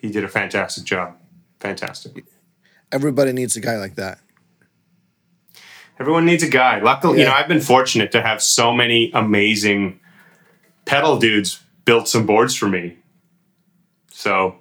he 0.00 0.10
did 0.10 0.24
a 0.24 0.28
fantastic 0.28 0.82
job. 0.82 1.16
Fantastic. 1.60 2.24
Everybody 2.90 3.32
needs 3.32 3.54
a 3.54 3.60
guy 3.60 3.76
like 3.76 3.94
that. 3.94 4.18
Everyone 6.00 6.24
needs 6.24 6.42
a 6.42 6.48
guy. 6.48 6.80
Luckily, 6.80 7.20
you 7.20 7.24
know, 7.24 7.30
I've 7.32 7.46
been 7.46 7.60
fortunate 7.60 8.10
to 8.10 8.20
have 8.20 8.42
so 8.42 8.72
many 8.74 9.12
amazing 9.14 10.00
pedal 10.86 11.20
dudes 11.20 11.60
build 11.84 12.08
some 12.08 12.26
boards 12.26 12.56
for 12.56 12.66
me. 12.66 12.96
So, 14.10 14.56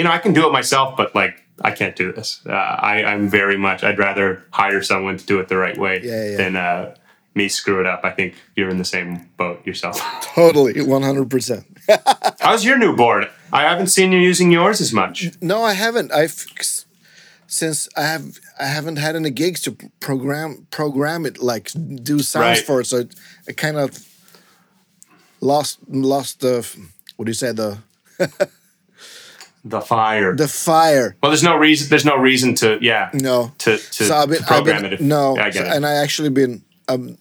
you 0.00 0.04
know, 0.04 0.10
I 0.10 0.18
can 0.18 0.32
do 0.32 0.46
it 0.48 0.52
myself, 0.52 0.96
but 0.96 1.14
like, 1.14 1.34
I 1.62 1.72
can't 1.72 1.94
do 1.94 2.10
this. 2.10 2.40
Uh, 2.46 2.52
I, 2.52 3.04
I'm 3.04 3.28
very 3.28 3.58
much, 3.58 3.84
I'd 3.84 3.98
rather 3.98 4.42
hire 4.50 4.82
someone 4.82 5.18
to 5.18 5.26
do 5.26 5.40
it 5.40 5.48
the 5.48 5.58
right 5.58 5.76
way 5.76 6.00
Yeah, 6.02 6.30
yeah. 6.30 6.36
than 6.38 6.56
uh, 6.56 6.94
me 7.34 7.48
screw 7.48 7.80
it 7.80 7.86
up. 7.86 8.00
I 8.02 8.12
think 8.12 8.32
you're 8.56 8.70
in 8.70 8.78
the 8.78 8.84
same 8.96 9.28
boat 9.36 9.58
yourself. 9.66 10.00
Totally, 10.34 10.80
one 10.96 11.02
hundred 11.02 11.28
percent. 11.28 11.64
How's 12.40 12.64
your 12.64 12.78
new 12.78 12.96
board? 12.96 13.28
I 13.52 13.62
haven't 13.70 13.88
seen 13.88 14.10
you 14.12 14.18
using 14.18 14.50
yours 14.50 14.80
as 14.80 14.92
much. 14.92 15.16
No, 15.42 15.62
I 15.62 15.74
haven't. 15.74 16.12
I've 16.12 16.46
since 17.46 17.88
I 17.96 18.02
have 18.02 18.24
I 18.58 18.66
haven't 18.66 18.96
had 18.96 19.14
any 19.16 19.30
gigs 19.30 19.60
to 19.62 19.76
program 20.00 20.66
program 20.70 21.26
it 21.26 21.42
like 21.42 21.70
do 22.10 22.20
sounds 22.20 22.58
Right. 22.58 22.66
for 22.66 22.80
it, 22.80 22.86
so 22.86 22.96
it, 23.04 23.14
I 23.48 23.52
kind 23.52 23.76
of 23.76 23.98
lost 25.40 25.78
lost 25.88 26.40
the 26.40 26.66
what 27.16 27.26
do 27.26 27.30
you 27.30 27.34
say 27.44 27.52
the 27.52 27.78
The 29.64 29.80
fire. 29.80 30.34
the 30.34 30.48
fire. 30.48 31.16
well, 31.22 31.30
there's 31.30 31.42
no 31.42 31.56
reason. 31.56 31.88
There's 31.90 32.04
no 32.06 32.16
reason 32.16 32.54
to. 32.56 32.78
Yeah. 32.80 33.10
No, 33.12 33.52
To 33.58 33.76
to, 33.76 34.04
so 34.04 34.26
been, 34.26 34.38
to 34.38 34.44
program 34.44 34.82
been, 34.82 34.92
it. 34.92 34.94
If, 34.94 35.00
no, 35.02 35.36
I 35.36 35.50
get 35.50 35.54
so- 35.54 35.64
it. 35.64 35.76
and 35.76 35.84
I 35.86 35.94
actually 35.96 36.30
been 36.30 36.62
um, 36.88 37.18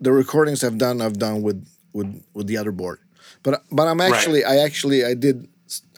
the 0.00 0.10
recordings 0.12 0.64
I've 0.64 0.78
done 0.78 1.02
I've 1.02 1.18
done 1.18 1.42
with 1.42 1.66
with 1.92 2.24
with 2.32 2.46
the 2.46 2.56
other 2.56 2.72
board, 2.72 3.00
but 3.42 3.62
but 3.70 3.86
I'm 3.86 4.00
actually 4.00 4.44
I 4.44 4.56
actually 4.64 5.04
I 5.04 5.12
did 5.14 5.46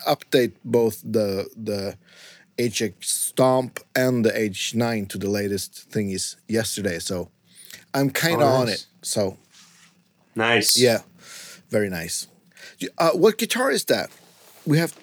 update 0.09 0.53
both 0.65 1.01
the 1.05 1.49
the 1.57 1.97
HX 2.59 3.05
Stomp 3.05 3.79
and 3.95 4.25
the 4.25 4.31
H9 4.33 5.09
to 5.11 5.19
the 5.19 5.29
latest 5.31 5.91
thingies 5.91 6.37
yesterday, 6.49 6.99
so 6.99 7.31
I'm 7.95 8.11
kind 8.11 8.43
of 8.43 8.49
Oh, 8.49 8.61
on 8.63 8.67
nice. 8.67 8.75
it. 8.83 8.87
So 9.03 9.37
nice. 10.35 10.77
yeah, 10.79 11.03
very 11.71 11.89
nice. 11.89 12.27
Uh, 12.99 13.11
what 13.13 13.39
guitar 13.39 13.71
is 13.71 13.85
that? 13.87 14.11
We 14.67 14.79
have 14.79 14.95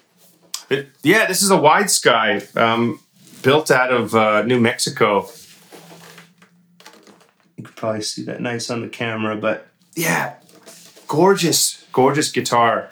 It- 0.70 0.88
yeah, 1.02 1.26
this 1.26 1.42
is 1.42 1.50
a 1.50 1.56
wide 1.56 1.90
sky 1.90 2.42
um, 2.56 3.00
built 3.42 3.70
out 3.70 3.92
of 3.92 4.14
uh, 4.14 4.42
New 4.42 4.60
Mexico. 4.60 5.28
You 7.56 7.64
could 7.64 7.76
probably 7.76 8.02
see 8.02 8.24
that 8.24 8.40
nice 8.40 8.70
on 8.70 8.80
the 8.80 8.88
camera, 8.88 9.36
but 9.36 9.68
yeah, 9.94 10.34
gorgeous, 11.06 11.84
gorgeous 11.92 12.30
guitar. 12.32 12.90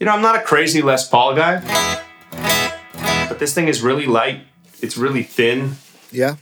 You 0.00 0.06
know, 0.06 0.12
I'm 0.12 0.22
not 0.22 0.34
a 0.36 0.40
crazy 0.42 0.82
Les 0.82 1.08
Paul 1.08 1.34
guy, 1.36 1.60
but 3.28 3.38
this 3.38 3.54
thing 3.54 3.68
is 3.68 3.82
really 3.82 4.06
light. 4.06 4.40
It's 4.80 4.96
really 4.96 5.22
thin. 5.22 5.72
yeah 6.10 6.36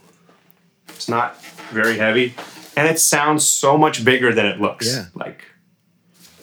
It's 0.91 1.09
not 1.09 1.43
very 1.73 1.99
heavy, 1.99 2.35
and 2.77 2.89
it 2.89 2.99
sounds 3.01 3.45
so 3.47 3.77
much 3.77 4.05
bigger 4.05 4.33
than 4.33 4.47
it 4.47 4.61
looks. 4.61 4.87
Yeah. 4.87 5.07
Like 5.15 5.43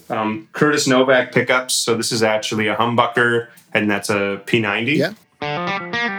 um, 0.10 0.50
Curtis 0.52 0.88
Novak 0.88 1.32
pickups. 1.32 1.74
So 1.74 1.96
this 1.96 2.12
is 2.12 2.22
actually 2.22 2.68
a 2.68 2.76
humbucker, 2.76 3.48
and 3.76 3.92
that's 3.92 4.10
a 4.10 4.42
P90. 4.48 4.96
yeah 4.98 6.16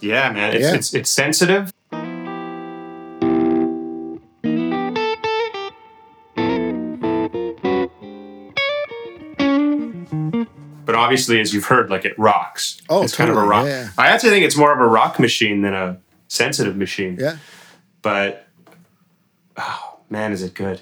Yeah, 0.00 0.32
man. 0.32 0.54
It's 0.54 0.62
Yeah. 0.64 0.74
it's 0.74 0.94
it's 0.94 1.10
sensitive. 1.10 1.72
But 10.84 10.96
obviously, 10.96 11.40
as 11.40 11.54
you've 11.54 11.64
heard, 11.66 11.90
like 11.90 12.04
it 12.04 12.18
rocks. 12.18 12.80
Oh, 12.88 13.02
it's 13.02 13.14
kind 13.14 13.30
of 13.30 13.36
a 13.36 13.42
rock. 13.42 13.66
Yeah, 13.66 13.82
yeah. 13.84 13.88
I 13.96 14.08
actually 14.08 14.30
think 14.30 14.44
it's 14.44 14.56
more 14.56 14.72
of 14.72 14.80
a 14.80 14.86
rock 14.86 15.18
machine 15.20 15.62
than 15.62 15.74
a 15.74 15.98
sensitive 16.28 16.76
machine. 16.76 17.16
yeah 17.20 17.36
But 18.02 18.48
oh 19.56 19.98
man, 20.10 20.32
is 20.32 20.42
it 20.42 20.54
good? 20.54 20.80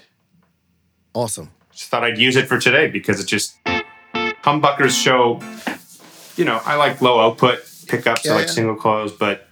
awesome. 1.13 1.49
just 1.73 1.89
thought 1.89 2.03
I'd 2.05 2.17
use 2.17 2.35
it 2.37 2.47
for 2.47 2.57
today 2.57 2.87
because 2.87 3.19
it 3.19 3.27
just 3.27 3.57
humbuckers 4.43 4.91
show. 4.91 5.41
You 6.37 6.45
know, 6.45 6.61
I 6.65 6.75
like 6.75 7.01
low 7.01 7.19
output 7.19 7.59
pickups. 7.87 8.25
Yeah, 8.25 8.31
I 8.31 8.35
like 8.35 8.47
yeah. 8.47 8.53
single 8.53 8.75
coils, 8.75 9.11
but 9.11 9.47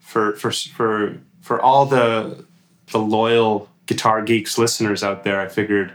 for 0.00 0.32
for 0.36 0.50
for 0.50 1.16
for 1.42 1.60
all 1.60 1.86
the 1.86 2.44
the 2.92 2.98
loyal 2.98 3.68
guitar 3.86 4.22
geeks 4.22 4.56
listeners 4.58 5.02
out 5.04 5.24
there, 5.24 5.40
I 5.40 5.48
figured 5.48 5.92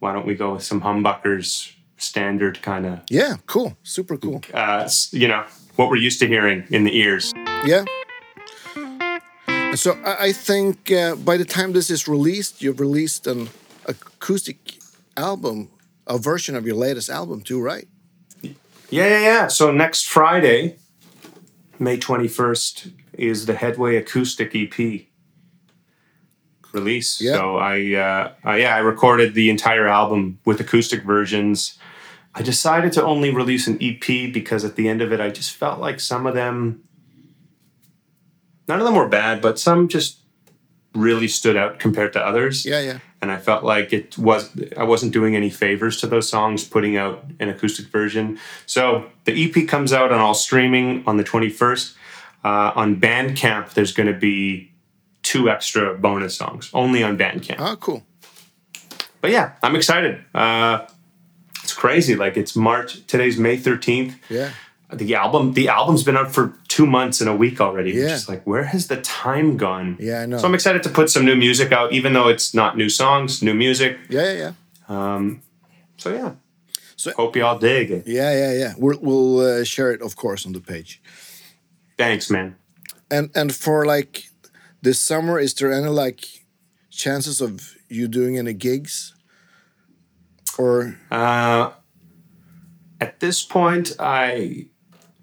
why 0.00 0.12
don't 0.12 0.26
we 0.26 0.34
go 0.34 0.52
with 0.54 0.62
some 0.62 0.80
humbuckers, 0.82 1.72
standard 1.96 2.62
kind 2.62 2.86
of, 2.86 3.00
Yeah, 3.10 3.36
cool, 3.46 3.76
super 3.82 4.16
cool. 4.16 4.42
uh, 4.54 4.88
you 5.10 5.26
know, 5.26 5.44
what 5.76 5.88
we're 5.88 5.96
used 5.96 6.20
to 6.20 6.26
hearing 6.28 6.64
in 6.70 6.84
the 6.84 6.96
ears. 6.96 7.32
Yeah. 7.64 7.84
So 9.74 9.96
I 10.04 10.16
I 10.28 10.32
think 10.32 10.90
uh, 10.90 11.14
by 11.16 11.36
the 11.36 11.44
time 11.44 11.72
this 11.72 11.90
is 11.90 12.08
released, 12.08 12.62
you've 12.62 12.80
released 12.80 13.26
an 13.26 13.48
acoustic 13.86 14.78
album, 15.16 15.70
a 16.06 16.18
version 16.18 16.56
of 16.56 16.66
your 16.66 16.76
latest 16.76 17.10
album 17.10 17.42
too, 17.42 17.60
right? 17.60 17.88
Yeah, 18.42 19.06
yeah, 19.06 19.20
yeah. 19.20 19.46
So 19.48 19.70
next 19.70 20.06
Friday, 20.06 20.76
May 21.78 21.98
21st, 21.98 22.92
is 23.12 23.46
the 23.46 23.54
Headway 23.54 23.96
Acoustic 23.96 24.54
EP 24.54 25.06
release. 26.72 27.20
Yeah. 27.20 27.34
So 27.34 27.56
I, 27.56 27.94
uh, 27.94 28.32
I, 28.44 28.56
yeah, 28.58 28.74
I 28.74 28.78
recorded 28.78 29.34
the 29.34 29.50
entire 29.50 29.86
album 29.86 30.38
with 30.44 30.60
acoustic 30.60 31.02
versions. 31.02 31.78
I 32.34 32.42
decided 32.42 32.92
to 32.92 33.04
only 33.04 33.30
release 33.30 33.66
an 33.66 33.78
EP 33.82 34.32
because 34.32 34.64
at 34.64 34.76
the 34.76 34.88
end 34.88 35.02
of 35.02 35.12
it, 35.12 35.20
I 35.20 35.30
just 35.30 35.54
felt 35.54 35.80
like 35.80 36.00
some 36.00 36.26
of 36.26 36.34
them, 36.34 36.84
none 38.68 38.78
of 38.80 38.84
them 38.84 38.94
were 38.94 39.08
bad, 39.08 39.40
but 39.40 39.58
some 39.58 39.88
just 39.88 40.18
really 40.94 41.28
stood 41.28 41.56
out 41.56 41.78
compared 41.78 42.12
to 42.14 42.20
others 42.20 42.64
Yeah, 42.64 42.80
yeah. 42.80 42.98
and 43.22 43.30
I 43.30 43.36
felt 43.36 43.62
like 43.62 43.92
it 43.92 44.16
was 44.18 44.50
I 44.76 44.84
wasn't 44.84 45.12
doing 45.12 45.36
any 45.36 45.50
favors 45.50 46.00
to 46.00 46.06
those 46.06 46.28
songs 46.28 46.64
putting 46.64 46.96
out 46.96 47.24
an 47.40 47.48
acoustic 47.48 47.86
version. 47.86 48.38
So 48.66 49.06
the 49.24 49.32
EP 49.44 49.68
comes 49.68 49.92
out 49.92 50.12
on 50.12 50.18
all 50.18 50.34
streaming 50.34 51.04
on 51.06 51.16
the 51.16 51.24
21st. 51.24 51.94
Uh, 52.44 52.72
on 52.74 52.96
Bandcamp, 53.00 53.74
there's 53.74 53.92
going 53.92 54.06
to 54.06 54.18
be 54.18 54.72
two 55.22 55.50
extra 55.50 55.94
bonus 55.94 56.36
songs 56.36 56.70
only 56.72 57.02
on 57.02 57.18
Bandcamp. 57.18 57.56
Oh, 57.58 57.76
cool. 57.76 58.02
But 59.20 59.30
yeah, 59.32 59.52
I'm 59.62 59.74
excited. 59.76 60.24
Uh, 60.34 60.86
it's 61.62 61.74
crazy. 61.74 62.14
Like 62.16 62.36
it's 62.36 62.54
March. 62.56 63.04
Today's 63.06 63.38
May 63.38 63.56
13th. 63.58 64.14
Yeah. 64.30 64.52
The 64.92 65.16
album, 65.16 65.52
the 65.52 65.68
album's 65.68 66.02
been 66.04 66.16
out 66.16 66.32
for 66.32 66.54
two 66.78 66.86
months 66.86 67.20
and 67.20 67.28
a 67.28 67.34
week 67.34 67.60
already. 67.60 67.90
Yeah. 67.90 68.08
Just 68.14 68.28
like, 68.28 68.42
where 68.46 68.62
has 68.62 68.86
the 68.86 69.00
time 69.02 69.56
gone? 69.56 69.96
Yeah, 69.98 70.22
I 70.22 70.26
know. 70.26 70.38
So 70.38 70.46
I'm 70.46 70.54
excited 70.54 70.82
to 70.84 70.88
put 70.88 71.10
some 71.10 71.24
new 71.24 71.34
music 71.34 71.72
out, 71.72 71.92
even 71.92 72.12
though 72.12 72.28
it's 72.28 72.54
not 72.54 72.76
new 72.76 72.88
songs, 72.88 73.42
new 73.42 73.54
music. 73.54 73.98
Yeah, 74.08 74.32
yeah, 74.32 74.52
yeah. 74.88 75.30
So 75.96 76.08
yeah. 76.12 76.32
So- 76.94 77.12
hope 77.16 77.34
y'all 77.34 77.58
dig 77.58 77.90
it. 77.90 78.06
Yeah, 78.06 78.32
yeah, 78.42 78.52
yeah. 78.62 78.74
We'll, 78.78 78.98
we'll 79.02 79.40
uh, 79.40 79.64
share 79.64 79.90
it, 79.94 80.02
of 80.02 80.14
course, 80.14 80.46
on 80.46 80.52
the 80.52 80.60
page. 80.60 81.02
Thanks, 81.96 82.30
man. 82.30 82.54
And 83.10 83.30
and 83.34 83.52
for 83.52 83.84
like 83.96 84.28
this 84.82 85.00
summer, 85.00 85.40
is 85.40 85.54
there 85.54 85.72
any 85.72 85.88
like 85.88 86.24
chances 86.90 87.40
of 87.40 87.74
you 87.88 88.06
doing 88.08 88.38
any 88.38 88.54
gigs? 88.54 89.14
Or 90.58 90.94
Uh, 91.10 91.70
at 93.00 93.18
this 93.18 93.46
point, 93.46 93.96
I 93.98 94.68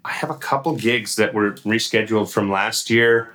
I 0.06 0.12
have 0.12 0.30
a 0.30 0.36
couple 0.36 0.76
gigs 0.76 1.16
that 1.16 1.34
were 1.34 1.52
rescheduled 1.52 2.30
from 2.30 2.50
last 2.50 2.90
year 2.90 3.34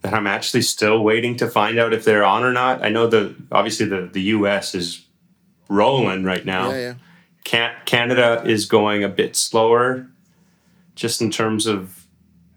that 0.00 0.14
I'm 0.14 0.26
actually 0.26 0.62
still 0.62 1.04
waiting 1.04 1.36
to 1.36 1.48
find 1.48 1.78
out 1.78 1.92
if 1.92 2.04
they're 2.04 2.24
on 2.24 2.42
or 2.42 2.52
not. 2.52 2.82
I 2.82 2.88
know 2.88 3.06
the 3.06 3.34
obviously 3.52 3.86
the 3.86 4.08
the 4.10 4.22
U.S. 4.22 4.74
is 4.74 5.04
rolling 5.68 6.24
right 6.24 6.44
now. 6.44 6.70
yeah, 6.70 6.78
yeah. 6.78 6.94
Can- 7.44 7.76
Canada 7.84 8.42
is 8.46 8.66
going 8.66 9.04
a 9.04 9.08
bit 9.08 9.36
slower, 9.36 10.08
just 10.94 11.20
in 11.20 11.30
terms 11.30 11.66
of 11.66 12.06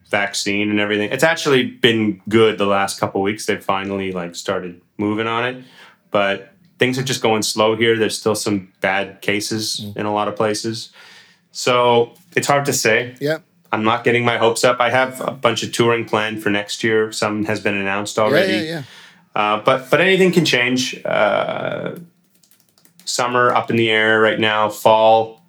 vaccine 0.10 0.70
and 0.70 0.80
everything. 0.80 1.12
It's 1.12 1.24
actually 1.24 1.64
been 1.64 2.22
good 2.30 2.58
the 2.58 2.68
last 2.68 3.00
couple 3.00 3.22
weeks. 3.22 3.46
They've 3.46 3.64
finally 3.64 4.12
like 4.12 4.36
started 4.36 4.82
moving 4.98 5.28
on 5.28 5.46
it, 5.46 5.64
but 6.10 6.54
things 6.80 6.98
are 6.98 7.04
just 7.04 7.22
going 7.22 7.42
slow 7.42 7.76
here. 7.76 7.98
There's 7.98 8.18
still 8.18 8.36
some 8.36 8.72
bad 8.80 9.22
cases 9.22 9.82
mm. 9.84 9.98
in 9.98 10.06
a 10.06 10.14
lot 10.14 10.30
of 10.30 10.36
places, 10.38 10.92
so 11.52 12.14
it's 12.36 12.48
hard 12.48 12.66
to 12.66 12.74
say. 12.74 13.16
Yeah. 13.20 13.40
I'm 13.72 13.84
not 13.84 14.04
getting 14.04 14.24
my 14.24 14.38
hopes 14.38 14.64
up. 14.64 14.80
I 14.80 14.90
have 14.90 15.20
a 15.22 15.32
bunch 15.32 15.64
of 15.64 15.72
touring 15.72 16.06
planned 16.06 16.42
for 16.42 16.50
next 16.50 16.84
year. 16.84 17.12
Some 17.12 17.46
has 17.46 17.60
been 17.60 17.76
announced 17.76 18.18
already. 18.18 18.54
yeah, 18.54 18.62
yeah. 18.62 18.84
Uh, 19.36 19.62
but 19.62 19.90
but 19.90 20.00
anything 20.00 20.32
can 20.32 20.46
change. 20.46 21.04
Uh, 21.04 21.96
summer 23.04 23.54
up 23.54 23.70
in 23.70 23.76
the 23.76 23.90
air 23.90 24.20
right 24.22 24.40
now. 24.40 24.70
Fall 24.70 25.42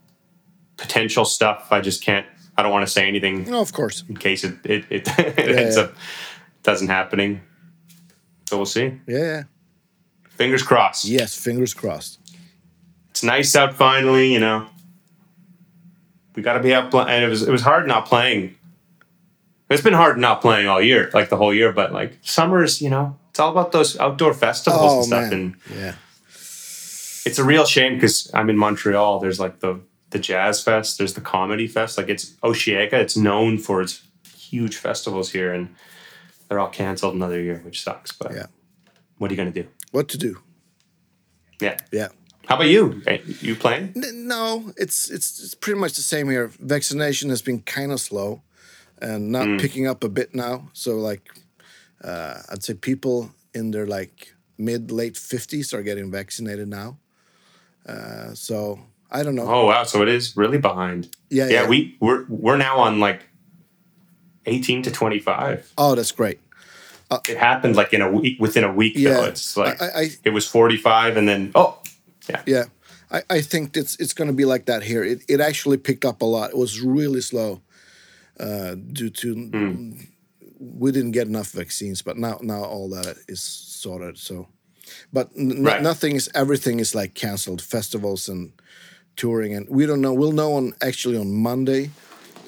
potential 0.76 1.24
stuff. 1.24 1.68
I 1.70 1.80
just 1.80 2.02
can't. 2.02 2.26
I 2.56 2.62
don't 2.62 2.72
want 2.72 2.86
to 2.86 2.92
say 2.92 3.06
anything 3.06 3.44
No, 3.50 3.60
of 3.60 3.72
course. 3.72 4.02
in 4.08 4.16
case 4.16 4.42
it 4.42 4.54
it, 4.64 4.84
it, 4.90 5.08
it 5.18 5.38
ends 5.38 5.76
yeah. 5.76 5.84
up 5.84 5.94
doesn't 6.62 6.88
happening. 6.88 7.42
So 8.48 8.56
we'll 8.56 8.66
see. 8.66 9.00
Yeah, 9.06 9.18
yeah. 9.18 9.42
Fingers 10.30 10.62
crossed. 10.62 11.04
Yes, 11.04 11.38
fingers 11.38 11.74
crossed. 11.74 12.18
It's 13.10 13.22
nice 13.22 13.54
out 13.56 13.74
finally. 13.74 14.32
You 14.32 14.40
know, 14.40 14.66
we 16.36 16.42
got 16.42 16.52
to 16.54 16.60
be 16.60 16.72
up. 16.74 16.94
And 16.94 17.24
it 17.24 17.28
was 17.28 17.42
it 17.42 17.50
was 17.50 17.62
hard 17.62 17.86
not 17.88 18.06
playing. 18.06 18.54
It's 19.68 19.82
been 19.82 19.94
hard 19.94 20.16
not 20.18 20.40
playing 20.40 20.68
all 20.68 20.80
year, 20.80 21.10
like 21.12 21.28
the 21.28 21.36
whole 21.36 21.52
year. 21.52 21.72
But 21.72 21.92
like 21.92 22.18
summers, 22.22 22.80
you 22.80 22.88
know, 22.90 23.18
it's 23.30 23.40
all 23.40 23.50
about 23.50 23.72
those 23.72 23.98
outdoor 23.98 24.32
festivals 24.34 24.80
Oh 24.82 24.96
and 24.98 25.06
stuff. 25.06 25.30
man. 25.30 25.32
And 25.32 25.56
Yeah. 25.74 25.94
it's 27.24 27.38
a 27.38 27.44
real 27.44 27.64
shame 27.64 27.94
because 27.94 28.30
I'm 28.32 28.48
in 28.50 28.56
Montreal. 28.56 29.18
There's 29.18 29.40
like 29.40 29.58
the 29.60 29.80
the 30.10 30.18
Jazz 30.20 30.62
Fest. 30.62 30.98
There's 30.98 31.14
the 31.14 31.20
Comedy 31.20 31.66
Fest. 31.66 31.98
Like 31.98 32.08
it's 32.08 32.32
Osheaga. 32.44 32.92
It's 32.94 33.16
known 33.16 33.58
for 33.58 33.80
its 33.82 34.02
huge 34.36 34.76
festivals 34.76 35.32
here, 35.32 35.52
and 35.52 35.74
they're 36.48 36.60
all 36.60 36.68
canceled 36.68 37.14
another 37.16 37.40
year, 37.42 37.60
which 37.64 37.82
sucks. 37.82 38.12
But 38.12 38.32
Yeah. 38.32 38.46
what 39.18 39.30
are 39.30 39.34
you 39.34 39.38
gonna 39.38 39.50
do? 39.50 39.66
What 39.90 40.06
to 40.10 40.18
do? 40.18 40.38
Yeah. 41.60 41.76
Yeah. 41.90 42.08
How 42.46 42.54
about 42.56 42.68
you? 42.68 43.02
You 43.40 43.56
playing? 43.56 43.92
No, 43.96 44.72
it's 44.76 45.10
it's 45.10 45.42
it's 45.42 45.54
pretty 45.54 45.80
much 45.80 45.94
the 45.94 46.02
same 46.02 46.30
here. 46.30 46.50
Vaccination 46.60 47.28
has 47.30 47.42
been 47.42 47.60
kind 47.62 47.90
of 47.92 48.00
slow, 48.00 48.42
and 49.02 49.32
not 49.32 49.58
picking 49.60 49.86
up 49.86 50.04
a 50.04 50.08
bit 50.08 50.34
now. 50.34 50.68
So 50.72 50.96
like, 50.96 51.28
uh, 52.04 52.42
I'd 52.50 52.62
say 52.62 52.74
people 52.74 53.30
in 53.52 53.72
their 53.72 53.86
like 53.86 54.34
mid 54.58 54.90
late 54.92 55.16
fifties 55.16 55.74
are 55.74 55.82
getting 55.82 56.10
vaccinated 56.10 56.68
now. 56.68 56.98
Uh, 57.84 58.32
so 58.34 58.78
I 59.10 59.22
don't 59.24 59.34
know. 59.34 59.48
Oh 59.48 59.66
wow! 59.66 59.82
So 59.84 60.02
it 60.02 60.08
is 60.08 60.36
really 60.36 60.58
behind. 60.58 61.08
Yeah, 61.30 61.46
Yeah. 61.48 61.62
yeah. 61.62 61.68
We 61.68 61.96
we're 62.00 62.26
we're 62.28 62.56
now 62.56 62.78
on 62.78 63.00
like 63.00 63.22
eighteen 64.46 64.82
to 64.82 64.90
twenty 64.92 65.18
five. 65.18 65.72
Oh, 65.76 65.96
that's 65.96 66.12
great. 66.12 66.38
It 67.28 67.36
happened 67.38 67.74
like 67.76 67.92
in 67.92 68.02
a 68.02 68.10
week. 68.10 68.40
Within 68.40 68.62
a 68.64 68.72
week, 68.72 68.94
Yeah. 68.96 69.14
though. 69.14 69.24
It's 69.24 69.56
like 69.56 69.80
I- 69.82 70.00
I- 70.02 70.10
it 70.24 70.30
was 70.30 70.46
forty 70.46 70.76
five, 70.76 71.16
and 71.16 71.28
then 71.28 71.50
oh 71.54 71.78
yeah. 72.28 72.42
Yeah, 72.46 72.64
I, 73.10 73.22
I 73.30 73.40
think 73.40 73.76
it's 73.76 73.96
it's 74.00 74.14
going 74.14 74.28
to 74.28 74.36
be 74.36 74.44
like 74.44 74.66
that 74.66 74.82
here. 74.82 75.04
It 75.04 75.22
it 75.28 75.40
actually 75.40 75.76
picked 75.78 76.04
up 76.04 76.22
a 76.22 76.26
lot. 76.26 76.50
It 76.50 76.56
was 76.56 76.80
really 76.80 77.20
slow 77.20 77.60
uh, 78.40 78.74
due 78.74 79.10
to 79.10 79.96
we 80.58 80.92
didn't 80.92 81.12
get 81.12 81.26
enough 81.26 81.50
vaccines, 81.52 82.02
but 82.02 82.16
now 82.16 82.38
now 82.42 82.64
all 82.64 82.88
that 82.90 83.16
is 83.28 83.42
sorted. 83.42 84.18
So, 84.18 84.48
but 85.12 85.30
Right. 85.36 85.82
nothing 85.82 86.16
is 86.16 86.28
everything 86.34 86.80
is 86.80 86.94
like 86.94 87.14
canceled. 87.14 87.62
Festivals 87.62 88.28
and 88.28 88.52
touring, 89.16 89.54
and 89.54 89.68
we 89.68 89.86
don't 89.86 90.00
know. 90.00 90.12
We'll 90.14 90.32
know 90.32 90.54
on 90.54 90.74
actually 90.80 91.18
on 91.18 91.32
Monday. 91.32 91.90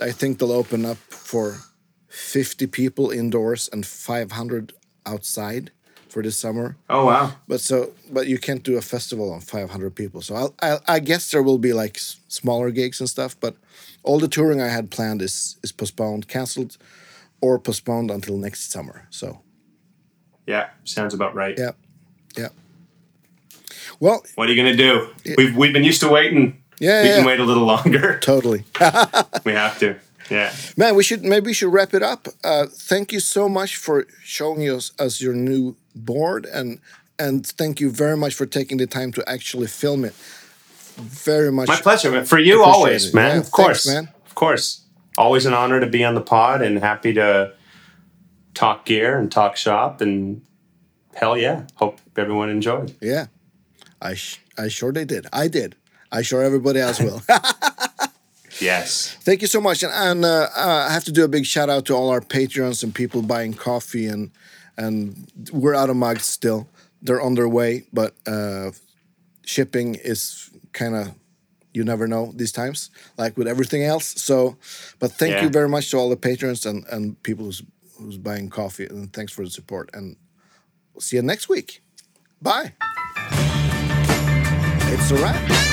I 0.01 0.13
think 0.13 0.39
they'll 0.39 0.53
open 0.53 0.85
up 0.85 0.99
for 1.11 1.59
fifty 2.09 2.67
people 2.67 3.11
indoors 3.11 3.69
and 3.73 3.87
five 3.87 4.33
hundred 4.33 4.73
outside 5.07 5.71
for 6.19 6.23
this 6.25 6.37
summer. 6.37 6.77
Oh 6.91 7.05
wow. 7.07 7.33
But 7.47 7.61
so, 7.61 7.93
but 8.11 8.27
you 8.27 8.39
can't 8.39 8.65
do 8.65 8.77
a 8.77 8.81
festival 8.81 9.33
on 9.33 9.41
500 9.41 9.95
people. 9.95 10.21
So 10.21 10.35
I'll, 10.35 10.55
I, 10.61 10.79
I 10.97 10.99
guess 11.01 11.31
there 11.31 11.43
will 11.45 11.59
be 11.59 11.73
like 11.73 11.97
smaller 12.29 12.73
gigs 12.73 12.99
and 13.01 13.09
stuff. 13.09 13.37
But 13.39 13.55
all 14.03 14.19
the 14.19 14.27
touring 14.29 14.61
I 14.61 14.69
had 14.69 14.91
planned 14.91 15.23
is 15.23 15.57
is 15.63 15.71
postponed, 15.73 16.27
canceled, 16.27 16.77
or 17.41 17.59
postponed 17.61 18.11
until 18.11 18.37
next 18.37 18.73
summer. 18.73 19.07
So 19.11 19.41
Yeah, 20.47 20.71
sounds 20.85 21.15
about 21.15 21.35
right. 21.37 21.57
yeah, 21.59 21.73
yeah. 22.37 22.49
Well, 24.01 24.23
What 24.35 24.49
are 24.49 24.53
you 24.53 24.57
gonna 24.63 24.77
do? 24.77 25.09
We've 25.37 25.57
we've 25.57 25.73
been 25.73 25.85
used 25.85 26.01
to 26.01 26.09
waiting. 26.09 26.63
Yeah, 26.81 27.03
we 27.03 27.09
yeah. 27.09 27.17
can 27.17 27.27
wait 27.27 27.41
a 27.41 27.45
little 27.45 27.65
longer. 27.65 28.19
totally, 28.21 28.65
we 29.45 29.53
have 29.53 29.79
to. 29.79 29.95
Yeah. 30.31 30.53
man. 30.77 30.95
We 30.95 31.03
should 31.03 31.25
maybe 31.25 31.47
we 31.47 31.53
should 31.55 31.73
wrap 31.73 31.95
it 31.95 32.03
up. 32.03 32.29
Uh, 32.45 32.67
thank 32.67 33.13
you 33.13 33.21
so 33.21 33.49
much 33.49 33.77
for 33.77 34.07
showing 34.23 34.63
us 34.69 34.93
us 34.99 35.21
your 35.21 35.35
new 35.35 35.77
board 35.95 36.47
and 36.47 36.81
and 37.19 37.47
thank 37.47 37.81
you 37.81 37.91
very 37.91 38.17
much 38.17 38.35
for 38.35 38.47
taking 38.47 38.79
the 38.79 38.87
time 38.87 39.13
to 39.13 39.29
actually 39.29 39.67
film 39.67 40.05
it. 40.05 40.15
Very 40.97 41.53
much. 41.53 41.69
My 41.69 41.77
pleasure, 41.77 42.11
man. 42.11 42.25
For 42.25 42.39
you, 42.39 42.65
always, 42.65 43.07
it. 43.07 43.15
man. 43.15 43.25
Yeah, 43.25 43.31
of 43.31 43.43
thanks, 43.45 43.51
course, 43.51 43.87
man. 43.87 44.09
Of 44.27 44.35
course. 44.35 44.85
Always 45.17 45.47
an 45.47 45.55
honor 45.55 45.81
to 45.81 45.87
be 45.87 46.05
on 46.05 46.15
the 46.15 46.21
pod, 46.21 46.63
and 46.63 46.79
happy 46.79 47.13
to 47.15 47.53
talk 48.55 48.85
gear 48.85 49.19
and 49.19 49.31
talk 49.31 49.57
shop, 49.57 50.01
and 50.01 50.43
hell 51.15 51.37
yeah, 51.37 51.67
hope 51.75 52.01
everyone 52.17 52.51
enjoyed. 52.51 52.95
Yeah, 53.01 53.27
I 54.01 54.15
sh- 54.15 54.41
I 54.57 54.69
sure 54.69 54.93
they 54.93 55.05
did. 55.05 55.27
I 55.33 55.49
did. 55.49 55.75
I 56.11 56.23
sure 56.23 56.43
everybody 56.43 56.81
else 56.81 57.01
will. 57.01 57.23
Yes. 58.61 59.17
Thank 59.21 59.43
you 59.43 59.49
so 59.49 59.61
much, 59.61 59.83
and, 59.83 59.93
and 59.93 60.25
uh, 60.25 60.49
uh, 60.57 60.87
I 60.89 60.93
have 60.93 61.05
to 61.05 61.13
do 61.13 61.25
a 61.25 61.29
big 61.29 61.45
shout 61.47 61.69
out 61.71 61.85
to 61.87 61.95
all 61.95 62.11
our 62.11 62.21
patrons 62.21 62.83
and 62.83 62.95
people 62.95 63.23
buying 63.23 63.55
coffee, 63.55 64.07
and 64.07 64.31
and 64.77 65.31
we're 65.53 65.75
out 65.75 65.91
of 65.91 65.97
mugs 65.97 66.25
still. 66.25 66.69
They're 67.03 67.21
on 67.21 67.35
their 67.35 67.49
way, 67.49 67.85
but 67.93 68.15
uh, 68.27 68.71
shipping 69.45 69.95
is 69.97 70.51
kind 70.73 70.95
of 70.97 71.13
you 71.75 71.85
never 71.85 72.07
know 72.09 72.33
these 72.35 72.53
times, 72.53 72.91
like 73.17 73.37
with 73.37 73.47
everything 73.47 73.85
else. 73.85 74.07
So, 74.23 74.57
but 74.99 75.13
thank 75.13 75.33
Yeah. 75.35 75.43
you 75.45 75.51
very 75.51 75.69
much 75.69 75.91
to 75.91 75.97
all 75.99 76.09
the 76.11 76.17
patrons 76.17 76.67
and 76.67 76.85
and 76.91 77.23
people 77.23 77.45
who's 77.45 77.63
who's 77.99 78.19
buying 78.19 78.51
coffee, 78.51 78.87
and 78.87 79.13
thanks 79.13 79.33
for 79.33 79.45
the 79.45 79.51
support. 79.51 79.91
And 79.95 80.17
we'll 80.95 81.03
see 81.03 81.17
you 81.17 81.23
next 81.23 81.49
week. 81.49 81.83
Bye. 82.43 82.73
It's 84.91 85.11
a 85.11 85.17
wrap. 85.17 85.68